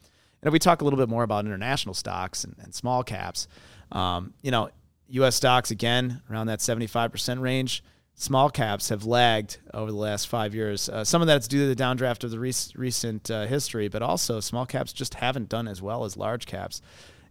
And 0.42 0.48
if 0.48 0.54
we 0.54 0.60
talk 0.60 0.82
a 0.82 0.84
little 0.84 1.00
bit 1.00 1.10
more 1.10 1.24
about 1.24 1.46
international 1.46 1.96
stocks 1.96 2.44
and, 2.44 2.56
and 2.60 2.74
small 2.74 3.04
caps, 3.04 3.48
um, 3.92 4.34
you 4.42 4.52
know, 4.52 4.70
U.S. 5.10 5.36
stocks 5.36 5.72
again 5.72 6.22
around 6.30 6.48
that 6.48 6.60
75% 6.60 7.42
range. 7.42 7.84
Small 8.14 8.50
caps 8.50 8.90
have 8.90 9.06
lagged 9.06 9.58
over 9.74 9.92
the 9.92 9.98
last 9.98 10.28
five 10.28 10.54
years. 10.54 10.90
Uh, 10.90 11.04
some 11.04 11.22
of 11.22 11.28
that's 11.28 11.48
due 11.48 11.62
to 11.62 11.74
the 11.74 11.82
downdraft 11.82 12.24
of 12.24 12.32
the 12.32 12.40
rec- 12.40 12.76
recent 12.76 13.32
uh, 13.32 13.46
history, 13.46 13.88
but 13.88 14.02
also 14.02 14.40
small 14.40 14.66
caps 14.66 14.94
just 14.94 15.16
haven't 15.16 15.50
done 15.50 15.68
as 15.68 15.82
well 15.82 16.04
as 16.04 16.18
large 16.18 16.46
caps, 16.46 16.82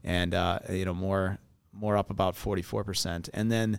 and 0.03 0.35
uh, 0.35 0.59
you 0.71 0.87
know 0.87 0.95
more 0.95 1.39
more 1.73 1.97
up 1.97 2.11
about 2.11 2.35
44%. 2.35 3.29
And 3.33 3.53
then 3.53 3.79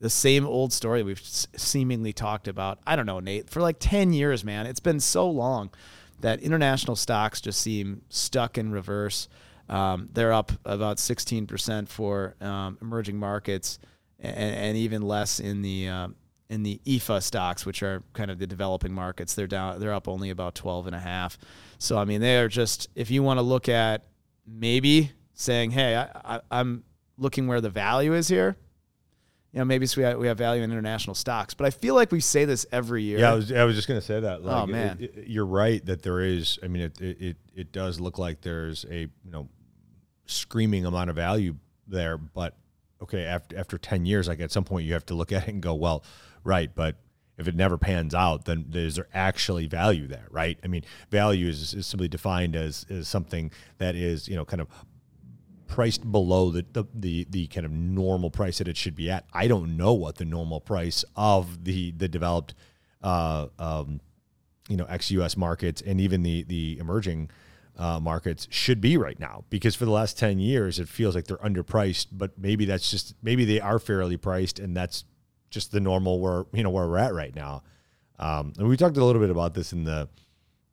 the 0.00 0.10
same 0.10 0.46
old 0.46 0.72
story 0.72 1.02
we've 1.02 1.22
seemingly 1.22 2.12
talked 2.12 2.48
about. 2.48 2.78
I 2.86 2.96
don't 2.96 3.06
know, 3.06 3.20
Nate, 3.20 3.48
for 3.48 3.60
like 3.60 3.76
10 3.78 4.12
years, 4.12 4.44
man. 4.44 4.66
It's 4.66 4.80
been 4.80 5.00
so 5.00 5.28
long 5.28 5.70
that 6.20 6.40
international 6.40 6.96
stocks 6.96 7.40
just 7.40 7.60
seem 7.60 8.02
stuck 8.08 8.58
in 8.58 8.70
reverse. 8.72 9.28
Um, 9.68 10.08
they're 10.12 10.32
up 10.32 10.52
about 10.64 10.98
16% 10.98 11.88
for 11.88 12.36
um, 12.40 12.78
emerging 12.80 13.16
markets 13.16 13.78
and, 14.20 14.36
and, 14.36 14.76
even 14.76 15.02
less 15.02 15.40
in 15.40 15.60
the 15.62 15.88
um, 15.88 16.14
in 16.48 16.62
the 16.62 16.80
EFA 16.86 17.22
stocks, 17.22 17.66
which 17.66 17.82
are 17.82 18.02
kind 18.12 18.30
of 18.30 18.38
the 18.38 18.46
developing 18.46 18.92
markets. 18.92 19.34
They're 19.34 19.48
down 19.48 19.80
they're 19.80 19.92
up 19.92 20.08
only 20.08 20.30
about 20.30 20.54
12 20.54 20.86
and 20.86 20.96
a 20.96 21.00
half. 21.00 21.36
So 21.78 21.98
I 21.98 22.04
mean, 22.04 22.20
they 22.20 22.38
are 22.38 22.48
just 22.48 22.88
if 22.94 23.10
you 23.10 23.22
want 23.22 23.38
to 23.38 23.42
look 23.42 23.68
at 23.68 24.06
maybe 24.46 25.10
saying, 25.34 25.72
"Hey, 25.72 25.96
I, 25.96 26.36
I, 26.36 26.40
I'm 26.50 26.84
looking 27.18 27.46
where 27.46 27.60
the 27.60 27.70
value 27.70 28.14
is 28.14 28.28
here." 28.28 28.56
You 29.56 29.60
know, 29.60 29.64
maybe 29.64 29.86
we 29.96 30.02
have, 30.02 30.18
we 30.18 30.26
have 30.26 30.36
value 30.36 30.62
in 30.62 30.70
international 30.70 31.14
stocks. 31.14 31.54
But 31.54 31.66
I 31.66 31.70
feel 31.70 31.94
like 31.94 32.12
we 32.12 32.20
say 32.20 32.44
this 32.44 32.66
every 32.70 33.04
year. 33.04 33.20
Yeah, 33.20 33.32
I 33.32 33.34
was, 33.34 33.50
I 33.50 33.64
was 33.64 33.74
just 33.74 33.88
going 33.88 33.98
to 33.98 34.04
say 34.06 34.20
that. 34.20 34.40
Oh, 34.40 34.44
like, 34.44 34.62
oh 34.62 34.66
man, 34.66 34.98
it, 35.00 35.16
it, 35.16 35.28
you're 35.28 35.46
right 35.46 35.82
that 35.86 36.02
there 36.02 36.20
is. 36.20 36.58
I 36.62 36.68
mean, 36.68 36.82
it, 36.82 37.00
it 37.00 37.36
it 37.54 37.72
does 37.72 37.98
look 37.98 38.18
like 38.18 38.42
there's 38.42 38.84
a 38.90 39.08
you 39.24 39.30
know 39.30 39.48
screaming 40.26 40.84
amount 40.84 41.08
of 41.08 41.16
value 41.16 41.56
there. 41.86 42.18
But 42.18 42.54
okay, 43.02 43.24
after 43.24 43.56
after 43.56 43.78
ten 43.78 44.04
years, 44.04 44.28
like 44.28 44.40
at 44.40 44.52
some 44.52 44.64
point 44.64 44.84
you 44.84 44.92
have 44.92 45.06
to 45.06 45.14
look 45.14 45.32
at 45.32 45.44
it 45.44 45.54
and 45.54 45.62
go, 45.62 45.72
well, 45.72 46.04
right, 46.44 46.70
but 46.74 46.96
if 47.38 47.48
it 47.48 47.54
never 47.54 47.78
pans 47.78 48.14
out, 48.14 48.44
then 48.44 48.66
is 48.74 48.96
there 48.96 49.08
actually 49.14 49.68
value 49.68 50.06
there, 50.06 50.26
right? 50.30 50.58
I 50.64 50.66
mean, 50.66 50.84
value 51.10 51.48
is, 51.48 51.72
is 51.72 51.86
simply 51.86 52.08
defined 52.08 52.56
as, 52.56 52.86
as 52.88 53.08
something 53.08 53.50
that 53.76 53.94
is, 53.94 54.26
you 54.26 54.36
know, 54.36 54.46
kind 54.46 54.62
of 54.62 54.68
priced 55.66 56.10
below 56.10 56.50
the, 56.50 56.64
the, 56.72 56.84
the 56.94 57.26
the 57.30 57.46
kind 57.48 57.66
of 57.66 57.72
normal 57.72 58.30
price 58.30 58.58
that 58.58 58.68
it 58.68 58.76
should 58.76 58.94
be 58.94 59.10
at. 59.10 59.24
I 59.32 59.48
don't 59.48 59.76
know 59.76 59.92
what 59.92 60.16
the 60.16 60.24
normal 60.24 60.60
price 60.60 61.04
of 61.16 61.64
the 61.64 61.92
the 61.92 62.08
developed, 62.08 62.54
uh, 63.02 63.48
um, 63.58 64.00
you 64.68 64.76
know, 64.76 64.86
ex 64.86 65.10
U.S. 65.12 65.36
markets 65.36 65.82
and 65.82 66.00
even 66.00 66.22
the 66.22 66.44
the 66.44 66.78
emerging 66.78 67.30
uh, 67.76 68.00
markets 68.00 68.48
should 68.50 68.80
be 68.80 68.96
right 68.96 69.18
now 69.20 69.44
because 69.50 69.74
for 69.74 69.84
the 69.84 69.90
last 69.90 70.18
ten 70.18 70.38
years 70.38 70.78
it 70.78 70.88
feels 70.88 71.14
like 71.14 71.26
they're 71.26 71.36
underpriced. 71.38 72.08
But 72.12 72.38
maybe 72.38 72.64
that's 72.64 72.90
just 72.90 73.14
maybe 73.22 73.44
they 73.44 73.60
are 73.60 73.78
fairly 73.78 74.16
priced 74.16 74.58
and 74.58 74.76
that's 74.76 75.04
just 75.50 75.72
the 75.72 75.80
normal 75.80 76.20
where 76.20 76.44
you 76.52 76.62
know 76.62 76.70
where 76.70 76.86
we're 76.86 76.98
at 76.98 77.14
right 77.14 77.34
now. 77.34 77.62
Um, 78.18 78.54
and 78.58 78.68
we 78.68 78.76
talked 78.76 78.96
a 78.96 79.04
little 79.04 79.20
bit 79.20 79.30
about 79.30 79.54
this 79.54 79.72
in 79.72 79.84
the 79.84 80.08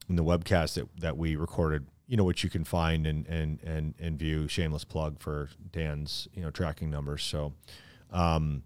in 0.09 0.15
the 0.15 0.23
webcast 0.23 0.75
that, 0.75 0.87
that 0.99 1.17
we 1.17 1.35
recorded 1.35 1.87
you 2.07 2.17
know, 2.17 2.23
which 2.23 2.43
you 2.43 2.49
can 2.49 2.63
find 2.63 3.07
and 3.07 3.27
and 3.27 3.61
and 3.63 3.95
and 3.99 4.19
view. 4.19 4.47
Shameless 4.47 4.83
plug 4.83 5.19
for 5.19 5.49
Dan's 5.71 6.27
you 6.33 6.41
know 6.41 6.51
tracking 6.51 6.89
numbers. 6.89 7.23
So, 7.23 7.53
um, 8.11 8.63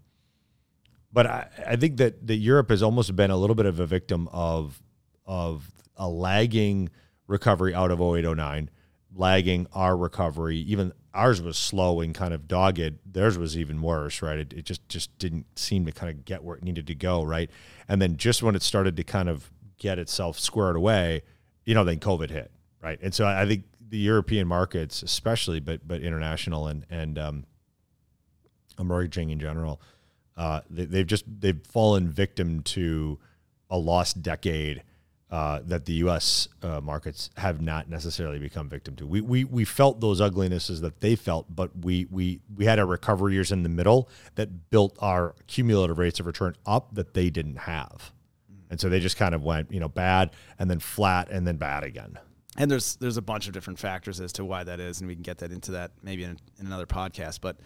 but 1.12 1.26
I, 1.26 1.48
I 1.66 1.76
think 1.76 1.98
that 1.98 2.26
that 2.26 2.36
Europe 2.36 2.70
has 2.70 2.82
almost 2.82 3.14
been 3.14 3.30
a 3.30 3.36
little 3.36 3.56
bit 3.56 3.66
of 3.66 3.80
a 3.80 3.86
victim 3.86 4.28
of 4.32 4.82
of 5.26 5.70
a 5.96 6.08
lagging 6.08 6.90
recovery 7.26 7.74
out 7.74 7.90
of 7.90 8.00
0809, 8.00 8.70
lagging 9.14 9.66
our 9.72 9.96
recovery. 9.96 10.58
Even 10.58 10.92
ours 11.14 11.40
was 11.40 11.56
slow 11.56 12.00
and 12.00 12.14
kind 12.14 12.34
of 12.34 12.48
dogged. 12.48 12.98
Theirs 13.06 13.38
was 13.38 13.56
even 13.56 13.82
worse, 13.82 14.20
right? 14.20 14.38
It, 14.38 14.52
it 14.52 14.64
just 14.64 14.88
just 14.88 15.16
didn't 15.18 15.46
seem 15.58 15.86
to 15.86 15.92
kind 15.92 16.10
of 16.10 16.24
get 16.24 16.42
where 16.42 16.56
it 16.56 16.64
needed 16.64 16.88
to 16.88 16.94
go, 16.94 17.22
right? 17.22 17.50
And 17.88 18.02
then 18.02 18.16
just 18.16 18.42
when 18.42 18.56
it 18.56 18.62
started 18.62 18.96
to 18.96 19.04
kind 19.04 19.28
of 19.28 19.52
get 19.78 19.98
itself 19.98 20.40
squared 20.40 20.74
away, 20.74 21.22
you 21.64 21.74
know, 21.74 21.84
then 21.84 22.00
COVID 22.00 22.30
hit 22.30 22.50
right? 22.82 22.98
And 23.02 23.14
so 23.14 23.26
I 23.26 23.46
think 23.46 23.64
the 23.88 23.98
European 23.98 24.46
markets, 24.46 25.02
especially, 25.02 25.60
but 25.60 25.86
but 25.86 26.02
international 26.02 26.66
and 26.66 26.84
and 26.90 27.18
um, 27.18 27.44
emerging 28.78 29.30
in 29.30 29.40
general, 29.40 29.80
uh, 30.36 30.60
they, 30.70 30.98
have 30.98 31.06
just 31.06 31.24
they've 31.40 31.60
fallen 31.66 32.08
victim 32.08 32.62
to 32.62 33.18
a 33.70 33.78
lost 33.78 34.22
decade 34.22 34.82
uh, 35.30 35.60
that 35.64 35.84
the 35.84 35.92
U.S. 35.94 36.48
Uh, 36.62 36.80
markets 36.80 37.30
have 37.36 37.60
not 37.60 37.90
necessarily 37.90 38.38
become 38.38 38.68
victim 38.68 38.96
to. 38.96 39.06
We, 39.06 39.20
we 39.20 39.44
we 39.44 39.64
felt 39.64 40.00
those 40.00 40.20
uglinesses 40.20 40.80
that 40.80 41.00
they 41.00 41.16
felt, 41.16 41.54
but 41.54 41.70
we 41.84 42.06
we 42.10 42.40
we 42.54 42.64
had 42.64 42.78
our 42.78 42.86
recovery 42.86 43.34
years 43.34 43.52
in 43.52 43.62
the 43.62 43.68
middle 43.68 44.08
that 44.36 44.70
built 44.70 44.96
our 45.00 45.34
cumulative 45.46 45.98
rates 45.98 46.20
of 46.20 46.26
return 46.26 46.56
up 46.66 46.94
that 46.94 47.14
they 47.14 47.30
didn't 47.30 47.56
have, 47.56 48.12
and 48.70 48.80
so 48.80 48.88
they 48.88 49.00
just 49.00 49.16
kind 49.16 49.34
of 49.34 49.42
went 49.42 49.70
you 49.72 49.80
know 49.80 49.88
bad 49.88 50.30
and 50.58 50.70
then 50.70 50.78
flat 50.78 51.28
and 51.30 51.46
then 51.46 51.56
bad 51.56 51.84
again 51.84 52.18
and 52.58 52.70
there's 52.70 52.96
there's 52.96 53.16
a 53.16 53.22
bunch 53.22 53.46
of 53.46 53.54
different 53.54 53.78
factors 53.78 54.20
as 54.20 54.32
to 54.34 54.44
why 54.44 54.64
that 54.64 54.80
is, 54.80 55.00
and 55.00 55.08
we 55.08 55.14
can 55.14 55.22
get 55.22 55.38
that 55.38 55.52
into 55.52 55.72
that 55.72 55.92
maybe 56.02 56.24
in, 56.24 56.36
in 56.58 56.66
another 56.66 56.86
podcast. 56.86 57.40
But 57.40 57.56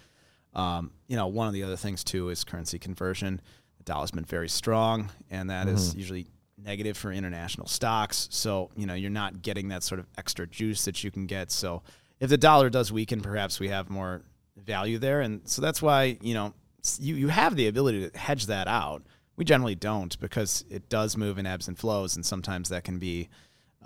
um, 0.55 0.93
you 1.09 1.17
know, 1.17 1.27
one 1.27 1.49
of 1.49 1.55
the 1.55 1.63
other 1.65 1.77
things 1.77 2.05
too 2.05 2.29
is 2.29 2.45
currency 2.45 2.79
conversion. 2.79 3.41
The 3.79 3.85
dollar's 3.85 4.11
been 4.11 4.25
very 4.25 4.51
strong, 4.51 5.11
and 5.31 5.51
that 5.51 5.67
mm-hmm. 5.67 5.77
is 5.77 5.95
usually 5.97 6.29
negative 6.59 6.97
for 6.97 7.11
international 7.11 7.67
stocks. 7.67 8.29
So 8.31 8.71
you 8.77 8.87
know, 8.87 8.95
you're 8.95 9.11
not 9.11 9.43
getting 9.43 9.69
that 9.69 9.83
sort 9.83 9.99
of 9.99 10.07
extra 10.19 10.47
juice 10.47 10.85
that 10.85 11.03
you 11.03 11.11
can 11.11 11.27
get. 11.27 11.51
So 11.51 11.83
if 12.21 12.29
the 12.29 12.39
dollar 12.39 12.69
does 12.69 12.93
weaken, 12.93 13.23
perhaps 13.23 13.59
we 13.59 13.69
have 13.69 13.89
more 13.89 14.23
value 14.57 14.99
there, 14.99 15.23
and 15.23 15.41
so 15.49 15.63
that's 15.63 15.81
why 15.81 16.19
you 16.21 16.35
know 16.35 16.53
you 16.99 17.15
you 17.15 17.29
have 17.29 17.57
the 17.57 17.69
ability 17.69 18.11
to 18.11 18.19
hedge 18.19 18.47
that 18.47 18.69
out. 18.69 19.03
We 19.37 19.47
generally 19.47 19.75
don't 19.75 20.21
because 20.21 20.67
it 20.69 20.91
does 20.91 21.17
move 21.17 21.39
in 21.39 21.47
ebbs 21.47 21.67
and 21.67 21.79
flows, 21.79 22.15
and 22.17 22.27
sometimes 22.27 22.69
that 22.69 22.85
can 22.85 22.99
be, 22.99 23.31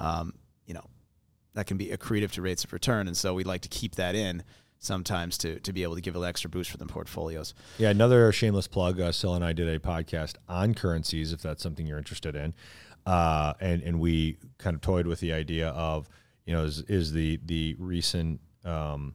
um, 0.01 0.35
that 1.57 1.67
can 1.67 1.79
be 1.79 1.87
accretive 1.87 2.31
to 2.33 2.43
rates 2.43 2.65
of 2.65 2.73
return. 2.73 3.07
And 3.07 3.17
so 3.17 3.33
we 3.33 3.43
like 3.43 3.63
to 3.63 3.69
keep 3.69 3.95
that 3.95 4.15
in 4.15 4.43
sometimes 4.79 5.39
to, 5.39 5.59
to 5.61 5.73
be 5.73 5.83
able 5.83 5.95
to 5.95 6.03
give 6.03 6.15
an 6.15 6.23
extra 6.23 6.51
boost 6.51 6.71
for 6.71 6.77
the 6.77 6.85
portfolios. 6.85 7.55
Yeah, 7.79 7.89
another 7.89 8.31
shameless 8.31 8.69
plug. 8.69 9.01
Uh, 9.01 9.11
Sil 9.11 9.33
and 9.35 9.43
I 9.43 9.55
did 9.55 9.67
a 9.67 9.79
podcast 9.79 10.35
on 10.51 10.75
currencies, 10.75 11.33
if 11.33 11.41
that's 11.41 11.63
something 11.63 11.87
you're 11.87 11.97
interested 11.97 12.37
in. 12.37 12.53
Uh, 13.07 13.55
and, 13.59 13.83
and 13.83 13.99
we 13.99 14.37
kind 14.59 14.75
of 14.75 14.83
toyed 14.83 15.07
with 15.07 15.21
the 15.21 15.33
idea 15.33 15.69
of, 15.71 16.11
you 16.45 16.53
know, 16.53 16.65
is, 16.65 16.83
is 16.83 17.13
the, 17.13 17.41
the 17.47 17.75
recent, 17.79 18.39
um, 18.67 19.15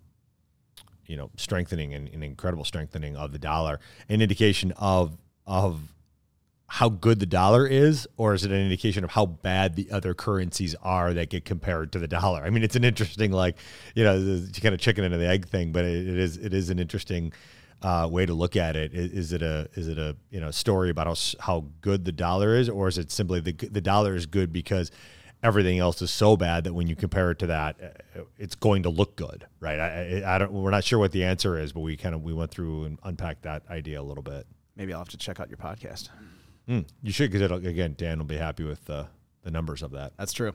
you 1.05 1.17
know, 1.17 1.29
strengthening 1.37 1.93
and, 1.93 2.09
and 2.09 2.23
incredible 2.23 2.65
strengthening 2.65 3.15
of 3.15 3.33
the 3.33 3.39
dollar 3.39 3.79
an 4.09 4.19
indication 4.19 4.71
of, 4.77 5.15
of 5.45 5.93
how 6.73 6.87
good 6.87 7.19
the 7.19 7.25
dollar 7.25 7.67
is, 7.67 8.07
or 8.15 8.33
is 8.33 8.45
it 8.45 8.51
an 8.51 8.57
indication 8.57 9.03
of 9.03 9.09
how 9.09 9.25
bad 9.25 9.75
the 9.75 9.91
other 9.91 10.13
currencies 10.13 10.73
are 10.81 11.13
that 11.13 11.29
get 11.29 11.43
compared 11.43 11.91
to 11.91 11.99
the 11.99 12.07
dollar? 12.07 12.45
I 12.45 12.49
mean, 12.49 12.63
it's 12.63 12.77
an 12.77 12.85
interesting, 12.85 13.33
like, 13.33 13.57
you 13.93 14.05
know, 14.05 14.41
kind 14.61 14.73
of 14.73 14.79
chicken 14.79 15.03
and 15.03 15.13
the 15.13 15.27
egg 15.27 15.49
thing, 15.49 15.73
but 15.73 15.83
it, 15.83 16.07
it 16.07 16.17
is 16.17 16.37
it 16.37 16.53
is 16.53 16.69
an 16.69 16.79
interesting 16.79 17.33
uh, 17.81 18.07
way 18.09 18.25
to 18.25 18.33
look 18.33 18.55
at 18.55 18.77
it. 18.77 18.93
Is, 18.93 19.11
is, 19.11 19.33
it 19.33 19.41
a 19.41 19.67
is 19.73 19.89
it 19.89 19.97
a 19.97 20.15
you 20.29 20.39
know 20.39 20.49
story 20.49 20.89
about 20.89 21.07
how 21.07 21.15
how 21.41 21.65
good 21.81 22.05
the 22.05 22.13
dollar 22.13 22.55
is, 22.55 22.69
or 22.69 22.87
is 22.87 22.97
it 22.97 23.11
simply 23.11 23.41
the 23.41 23.51
the 23.51 23.81
dollar 23.81 24.15
is 24.15 24.25
good 24.25 24.53
because 24.53 24.91
everything 25.43 25.77
else 25.77 26.01
is 26.01 26.09
so 26.09 26.37
bad 26.37 26.63
that 26.63 26.73
when 26.73 26.87
you 26.87 26.95
compare 26.95 27.31
it 27.31 27.39
to 27.39 27.47
that, 27.47 27.81
uh, 27.83 28.21
it's 28.37 28.55
going 28.55 28.83
to 28.83 28.89
look 28.89 29.17
good, 29.17 29.45
right? 29.59 29.77
I, 29.77 30.35
I 30.35 30.37
don't. 30.37 30.53
We're 30.53 30.71
not 30.71 30.85
sure 30.85 30.99
what 30.99 31.11
the 31.11 31.25
answer 31.25 31.59
is, 31.59 31.73
but 31.73 31.81
we 31.81 31.97
kind 31.97 32.15
of 32.15 32.23
we 32.23 32.31
went 32.31 32.49
through 32.49 32.85
and 32.85 32.97
unpacked 33.03 33.41
that 33.41 33.63
idea 33.69 33.99
a 33.99 34.03
little 34.03 34.23
bit. 34.23 34.47
Maybe 34.77 34.93
I'll 34.93 34.99
have 34.99 35.09
to 35.09 35.17
check 35.17 35.41
out 35.41 35.49
your 35.49 35.57
podcast. 35.57 36.07
Mm, 36.69 36.85
you 37.01 37.11
should 37.11 37.31
because 37.31 37.51
again, 37.65 37.95
Dan 37.97 38.19
will 38.19 38.25
be 38.25 38.37
happy 38.37 38.63
with 38.63 38.85
the 38.85 39.07
the 39.43 39.51
numbers 39.51 39.81
of 39.81 39.91
that. 39.91 40.13
That's 40.17 40.33
true. 40.33 40.53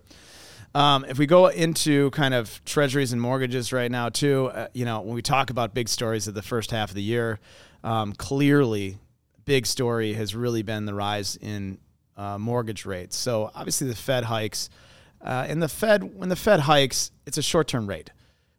Um, 0.75 1.05
if 1.09 1.19
we 1.19 1.27
go 1.27 1.47
into 1.47 2.11
kind 2.11 2.35
of 2.35 2.63
treasuries 2.65 3.13
and 3.13 3.21
mortgages 3.21 3.73
right 3.73 3.91
now, 3.91 4.09
too, 4.09 4.47
uh, 4.47 4.69
you 4.75 4.85
know, 4.85 5.01
when 5.01 5.15
we 5.15 5.23
talk 5.23 5.51
about 5.51 5.75
big 5.75 5.89
stories 5.89 6.29
of 6.29 6.35
the 6.35 6.43
first 6.43 6.71
half 6.71 6.91
of 6.91 6.95
the 6.95 7.03
year, 7.03 7.41
um, 7.83 8.13
clearly, 8.13 8.99
big 9.45 9.67
story 9.67 10.13
has 10.15 10.35
really 10.35 10.63
been 10.63 10.85
the 10.85 10.95
rise 10.95 11.37
in 11.37 11.79
uh, 12.17 12.37
mortgage 12.39 12.85
rates. 12.85 13.17
So 13.17 13.51
obviously, 13.55 13.89
the 13.89 13.97
Fed 13.97 14.25
hikes, 14.25 14.69
uh, 15.23 15.47
and 15.49 15.63
the 15.63 15.69
Fed 15.69 16.19
when 16.19 16.29
the 16.29 16.37
Fed 16.37 16.61
hikes, 16.61 17.11
it's 17.27 17.39
a 17.39 17.43
short 17.43 17.69
term 17.69 17.87
rate. 17.87 18.11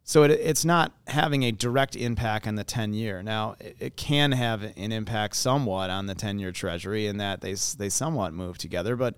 So 0.08 0.24
it, 0.24 0.32
it's 0.32 0.64
not 0.64 0.94
having 1.06 1.44
a 1.44 1.52
direct 1.52 1.98
impact 1.98 2.48
on 2.48 2.56
the 2.56 2.64
10 2.64 2.94
year. 2.94 3.22
Now, 3.22 3.58
it, 3.60 3.76
it, 3.78 3.98
can 3.98 4.32
have 4.32 4.64
an 4.64 4.94
impact 4.94 5.36
somewhat 5.36 5.90
on 5.90 6.06
the 6.06 6.16
10 6.16 6.40
year 6.40 6.54
treasury 6.54 7.08
in 7.08 7.18
that 7.18 7.42
they, 7.42 7.56
they 7.78 7.90
somewhat 7.90 8.34
move 8.34 8.58
together, 8.58 8.96
but 8.96 9.16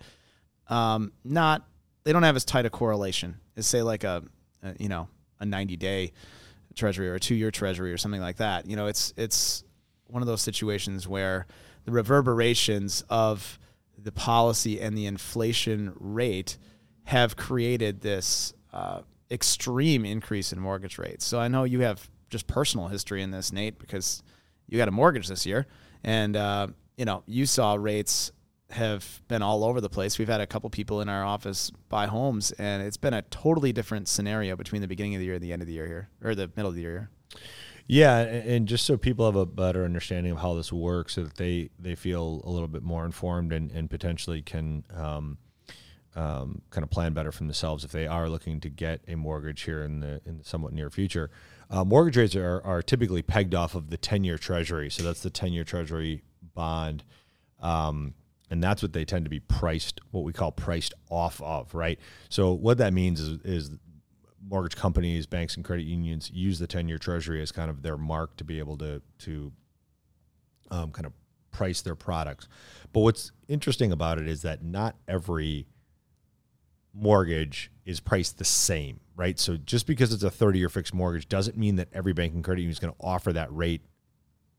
um, 0.67 1.11
not, 1.23 1.63
they 2.05 2.11
don't 2.11 2.23
have 2.23 2.35
as 2.35 2.43
tight 2.43 2.65
a 2.65 2.71
correlation 2.71 3.37
as, 3.55 3.67
say, 3.67 3.83
like 3.83 4.03
a, 4.03 4.23
a 4.63 4.73
you 4.79 4.89
know, 4.89 5.07
a 5.39 5.45
90 5.45 5.77
day 5.77 6.11
treasury 6.73 7.07
or 7.07 7.13
a 7.13 7.19
two 7.19 7.35
year 7.35 7.51
treasury 7.51 7.93
or 7.93 7.97
something 7.97 8.21
like 8.21 8.37
that. 8.37 8.65
You 8.65 8.75
know, 8.75 8.87
it's, 8.87 9.13
it's 9.15 9.63
one 10.07 10.23
of 10.23 10.27
those 10.27 10.41
situations 10.41 11.07
where 11.07 11.45
the 11.85 11.91
reverberations 11.91 13.03
of 13.11 13.59
the 13.95 14.11
policy 14.11 14.81
and 14.81 14.97
the 14.97 15.05
inflation 15.05 15.93
rate 15.99 16.57
have 17.03 17.35
created 17.35 18.01
this. 18.01 18.55
Uh, 18.73 19.01
extreme 19.31 20.05
increase 20.05 20.51
in 20.51 20.59
mortgage 20.59 20.97
rates. 20.97 21.25
So 21.25 21.39
I 21.39 21.47
know 21.47 21.63
you 21.63 21.81
have 21.81 22.09
just 22.29 22.47
personal 22.47 22.87
history 22.87 23.21
in 23.21 23.31
this, 23.31 23.51
Nate, 23.51 23.79
because 23.79 24.23
you 24.67 24.77
got 24.77 24.87
a 24.87 24.91
mortgage 24.91 25.27
this 25.27 25.45
year, 25.45 25.67
and 26.03 26.35
uh, 26.35 26.67
you 26.97 27.05
know 27.05 27.23
you 27.25 27.45
saw 27.45 27.75
rates 27.75 28.31
have 28.71 29.21
been 29.27 29.41
all 29.41 29.63
over 29.63 29.81
the 29.81 29.89
place. 29.89 30.19
We've 30.19 30.27
had 30.27 30.41
a 30.41 30.47
couple 30.47 30.69
people 30.69 31.01
in 31.01 31.09
our 31.09 31.25
office 31.25 31.71
buy 31.89 32.05
homes, 32.05 32.51
and 32.53 32.83
it's 32.83 32.97
been 32.97 33.13
a 33.13 33.23
totally 33.23 33.73
different 33.73 34.07
scenario 34.07 34.55
between 34.55 34.81
the 34.81 34.87
beginning 34.87 35.15
of 35.15 35.19
the 35.19 35.25
year 35.25 35.35
and 35.35 35.43
the 35.43 35.51
end 35.51 35.61
of 35.61 35.67
the 35.67 35.73
year 35.73 35.87
here, 35.87 36.09
or 36.23 36.35
the 36.35 36.51
middle 36.55 36.69
of 36.69 36.75
the 36.75 36.81
year. 36.81 37.09
Yeah, 37.87 38.19
and 38.19 38.67
just 38.67 38.85
so 38.85 38.97
people 38.97 39.25
have 39.25 39.35
a 39.35 39.47
better 39.47 39.83
understanding 39.83 40.31
of 40.31 40.37
how 40.37 40.53
this 40.53 40.71
works, 40.71 41.15
so 41.15 41.23
that 41.23 41.35
they 41.35 41.71
they 41.79 41.95
feel 41.95 42.41
a 42.43 42.49
little 42.49 42.67
bit 42.67 42.83
more 42.83 43.05
informed 43.05 43.51
and, 43.51 43.71
and 43.71 43.89
potentially 43.89 44.43
can 44.43 44.83
um, 44.95 45.39
um, 46.15 46.61
kind 46.69 46.83
of 46.83 46.89
plan 46.89 47.13
better 47.13 47.31
for 47.31 47.43
themselves 47.43 47.83
if 47.83 47.91
they 47.91 48.07
are 48.07 48.29
looking 48.29 48.59
to 48.61 48.69
get 48.69 49.01
a 49.07 49.15
mortgage 49.15 49.61
here 49.61 49.83
in 49.83 49.99
the 49.99 50.21
in 50.25 50.37
the 50.39 50.43
somewhat 50.43 50.73
near 50.73 50.89
future. 50.89 51.29
Uh, 51.69 51.83
mortgage 51.83 52.17
rates 52.17 52.35
are, 52.35 52.61
are 52.63 52.81
typically 52.81 53.21
pegged 53.21 53.53
off 53.53 53.75
of 53.75 53.89
the 53.89 53.97
ten 53.97 54.23
year 54.23 54.37
Treasury, 54.37 54.89
so 54.89 55.03
that's 55.03 55.21
the 55.21 55.29
ten 55.29 55.53
year 55.53 55.63
Treasury 55.63 56.23
bond. 56.55 57.03
Um, 57.61 58.13
and 58.49 58.63
that's 58.63 58.81
what 58.81 58.93
they 58.93 59.05
tend 59.05 59.25
to 59.25 59.29
be 59.29 59.39
priced, 59.39 60.01
what 60.11 60.23
we 60.23 60.33
call 60.33 60.51
priced 60.51 60.95
off 61.09 61.39
of, 61.41 61.75
right? 61.75 61.99
So 62.29 62.53
what 62.53 62.79
that 62.79 62.93
means 62.93 63.19
is, 63.19 63.39
is 63.43 63.71
mortgage 64.47 64.75
companies, 64.75 65.27
banks, 65.27 65.55
and 65.55 65.63
credit 65.63 65.83
unions 65.83 66.31
use 66.33 66.57
the 66.57 66.65
ten-year 66.65 66.97
Treasury 66.97 67.41
as 67.41 67.51
kind 67.51 67.69
of 67.69 67.83
their 67.83 67.97
mark 67.97 68.35
to 68.37 68.43
be 68.43 68.57
able 68.57 68.77
to 68.77 69.01
to 69.19 69.51
um, 70.71 70.91
kind 70.91 71.05
of 71.05 71.13
price 71.51 71.81
their 71.81 71.95
products. 71.95 72.47
But 72.93 73.01
what's 73.01 73.31
interesting 73.47 73.91
about 73.91 74.19
it 74.19 74.27
is 74.27 74.41
that 74.41 74.63
not 74.63 74.95
every 75.07 75.67
mortgage 76.93 77.71
is 77.85 77.99
priced 77.99 78.37
the 78.37 78.45
same, 78.45 78.99
right? 79.15 79.39
So 79.39 79.57
just 79.57 79.87
because 79.87 80.13
it's 80.13 80.23
a 80.23 80.29
30-year 80.29 80.69
fixed 80.69 80.93
mortgage 80.93 81.27
doesn't 81.27 81.57
mean 81.57 81.75
that 81.77 81.89
every 81.93 82.13
bank 82.13 82.33
and 82.33 82.43
credit 82.43 82.61
union 82.61 82.71
is 82.71 82.79
going 82.79 82.93
to 82.93 82.99
offer 82.99 83.33
that 83.33 83.53
rate, 83.55 83.81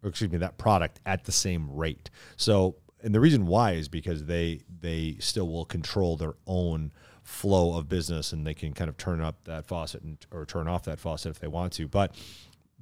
or 0.02 0.10
excuse 0.10 0.30
me, 0.30 0.38
that 0.38 0.58
product 0.58 1.00
at 1.06 1.24
the 1.24 1.32
same 1.32 1.70
rate. 1.70 2.10
So, 2.36 2.76
and 3.02 3.14
the 3.14 3.20
reason 3.20 3.46
why 3.46 3.72
is 3.72 3.88
because 3.88 4.26
they 4.26 4.62
they 4.80 5.16
still 5.20 5.48
will 5.48 5.64
control 5.64 6.16
their 6.16 6.34
own 6.46 6.92
flow 7.22 7.78
of 7.78 7.88
business 7.88 8.32
and 8.32 8.46
they 8.46 8.54
can 8.54 8.72
kind 8.72 8.88
of 8.88 8.96
turn 8.96 9.20
up 9.20 9.44
that 9.44 9.64
faucet 9.64 10.02
and, 10.02 10.18
or 10.30 10.44
turn 10.44 10.68
off 10.68 10.84
that 10.84 10.98
faucet 10.98 11.30
if 11.30 11.38
they 11.38 11.46
want 11.46 11.72
to. 11.74 11.86
But 11.86 12.14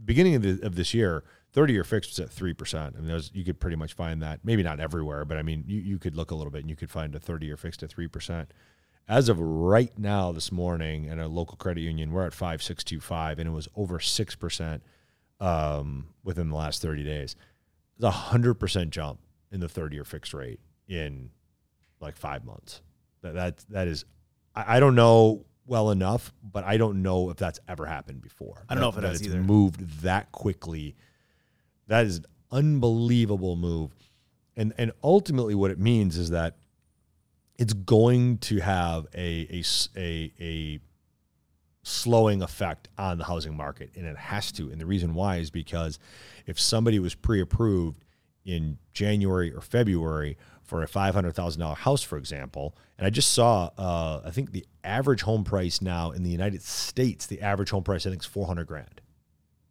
beginning 0.04 0.34
of, 0.34 0.42
the, 0.42 0.60
of 0.64 0.74
this 0.74 0.94
year, 0.94 1.24
30 1.52 1.72
year 1.72 1.84
fixed 1.84 2.10
was 2.10 2.20
at 2.20 2.34
3%. 2.34 2.96
I 2.96 3.00
mean, 3.00 3.20
you 3.32 3.44
could 3.44 3.60
pretty 3.60 3.76
much 3.76 3.94
find 3.94 4.22
that, 4.22 4.40
maybe 4.44 4.62
not 4.62 4.80
everywhere, 4.80 5.24
but 5.24 5.36
I 5.36 5.42
mean, 5.42 5.64
you, 5.66 5.80
you 5.80 5.98
could 5.98 6.16
look 6.16 6.30
a 6.30 6.34
little 6.34 6.50
bit 6.50 6.60
and 6.60 6.70
you 6.70 6.76
could 6.76 6.90
find 6.90 7.14
a 7.14 7.20
30 7.20 7.46
year 7.46 7.56
fixed 7.56 7.82
at 7.82 7.90
3%. 7.90 8.46
As 9.08 9.30
of 9.30 9.40
right 9.40 9.96
now, 9.98 10.32
this 10.32 10.52
morning, 10.52 11.08
at 11.08 11.18
a 11.18 11.26
local 11.26 11.56
credit 11.56 11.80
union, 11.80 12.12
we're 12.12 12.26
at 12.26 12.34
5625 12.34 13.38
and 13.38 13.48
it 13.48 13.52
was 13.52 13.66
over 13.74 13.98
6% 13.98 14.80
um, 15.40 16.08
within 16.22 16.50
the 16.50 16.56
last 16.56 16.82
30 16.82 17.04
days. 17.04 17.34
It's 17.96 18.04
a 18.04 18.10
100% 18.10 18.90
jump 18.90 19.20
in 19.50 19.60
the 19.60 19.68
30 19.68 19.96
year 19.96 20.04
fixed 20.04 20.34
rate 20.34 20.60
in 20.88 21.30
like 22.00 22.16
five 22.16 22.44
months. 22.44 22.82
That, 23.22 23.34
that, 23.34 23.64
that 23.70 23.88
is 23.88 24.04
I, 24.54 24.76
I 24.76 24.80
don't 24.80 24.94
know 24.94 25.44
well 25.66 25.90
enough, 25.90 26.32
but 26.42 26.64
I 26.64 26.76
don't 26.76 27.02
know 27.02 27.30
if 27.30 27.36
that's 27.36 27.60
ever 27.68 27.86
happened 27.86 28.22
before. 28.22 28.64
I 28.68 28.74
don't 28.74 28.82
know 28.82 28.88
if 28.90 28.98
it 28.98 29.04
has 29.04 29.20
it's 29.20 29.28
either. 29.28 29.40
moved 29.40 30.02
that 30.02 30.32
quickly. 30.32 30.96
That 31.86 32.06
is 32.06 32.18
an 32.18 32.24
unbelievable 32.50 33.56
move. 33.56 33.92
And 34.56 34.74
and 34.76 34.92
ultimately 35.02 35.54
what 35.54 35.70
it 35.70 35.78
means 35.78 36.18
is 36.18 36.30
that 36.30 36.56
it's 37.58 37.72
going 37.72 38.38
to 38.38 38.58
have 38.60 39.06
a 39.14 39.46
a, 39.50 39.64
a, 39.96 40.32
a 40.40 40.80
slowing 41.82 42.42
effect 42.42 42.88
on 42.98 43.18
the 43.18 43.24
housing 43.24 43.56
market 43.56 43.90
and 43.96 44.06
it 44.06 44.16
has 44.16 44.52
to 44.52 44.70
and 44.70 44.80
the 44.80 44.86
reason 44.86 45.14
why 45.14 45.36
is 45.36 45.50
because 45.50 45.98
if 46.46 46.60
somebody 46.60 46.98
was 46.98 47.14
pre-approved 47.14 48.04
in 48.44 48.78
January 48.92 49.52
or 49.52 49.60
February 49.60 50.36
for 50.68 50.82
a 50.82 50.86
$500,000 50.86 51.76
house, 51.76 52.02
for 52.02 52.18
example. 52.18 52.76
And 52.98 53.06
I 53.06 53.10
just 53.10 53.32
saw, 53.32 53.70
uh, 53.78 54.20
I 54.24 54.30
think 54.30 54.52
the 54.52 54.66
average 54.84 55.22
home 55.22 55.42
price 55.42 55.80
now 55.80 56.10
in 56.10 56.22
the 56.22 56.30
United 56.30 56.62
States, 56.62 57.26
the 57.26 57.40
average 57.40 57.70
home 57.70 57.84
price, 57.84 58.06
I 58.06 58.10
think 58.10 58.22
is 58.22 58.26
400 58.26 58.66
grand. 58.66 59.00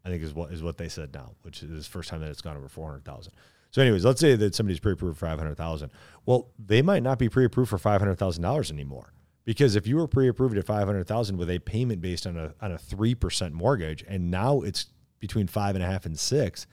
I 0.04 0.10
think 0.10 0.24
is 0.24 0.34
what 0.34 0.52
is 0.52 0.64
what 0.64 0.78
they 0.78 0.88
said 0.90 1.14
now, 1.14 1.34
which 1.42 1.62
is 1.62 1.86
the 1.86 1.90
first 1.90 2.10
time 2.10 2.22
that 2.22 2.30
it's 2.30 2.42
gone 2.42 2.56
over 2.56 2.70
400,000. 2.70 3.34
So 3.78 3.84
anyways, 3.84 4.04
let's 4.04 4.20
say 4.20 4.36
that 4.36 4.56
somebody's 4.56 4.80
pre-approved 4.80 5.20
for 5.20 5.28
500,000. 5.28 5.92
Well, 6.26 6.50
they 6.58 6.82
might 6.82 7.04
not 7.04 7.20
be 7.20 7.30
pre-approved 7.30 7.70
for 7.70 7.78
$500,000 7.78 8.72
anymore. 8.72 9.14
Because 9.46 9.76
if 9.76 9.86
you 9.86 9.98
were 9.98 10.08
pre-approved 10.08 10.58
at 10.58 10.66
500,000 10.66 11.38
with 11.38 11.48
a 11.52 11.60
payment 11.60 12.02
based 12.02 12.26
on 12.26 12.38
a, 12.38 12.56
on 12.60 12.72
a 12.72 12.78
3% 12.78 13.52
mortgage, 13.52 14.04
and 14.08 14.32
now 14.32 14.62
it's 14.62 14.88
between 15.20 15.46
five 15.46 15.76
and 15.76 15.84
a 15.84 15.88
half 15.88 16.08
and 16.08 16.18
six, 16.18 16.66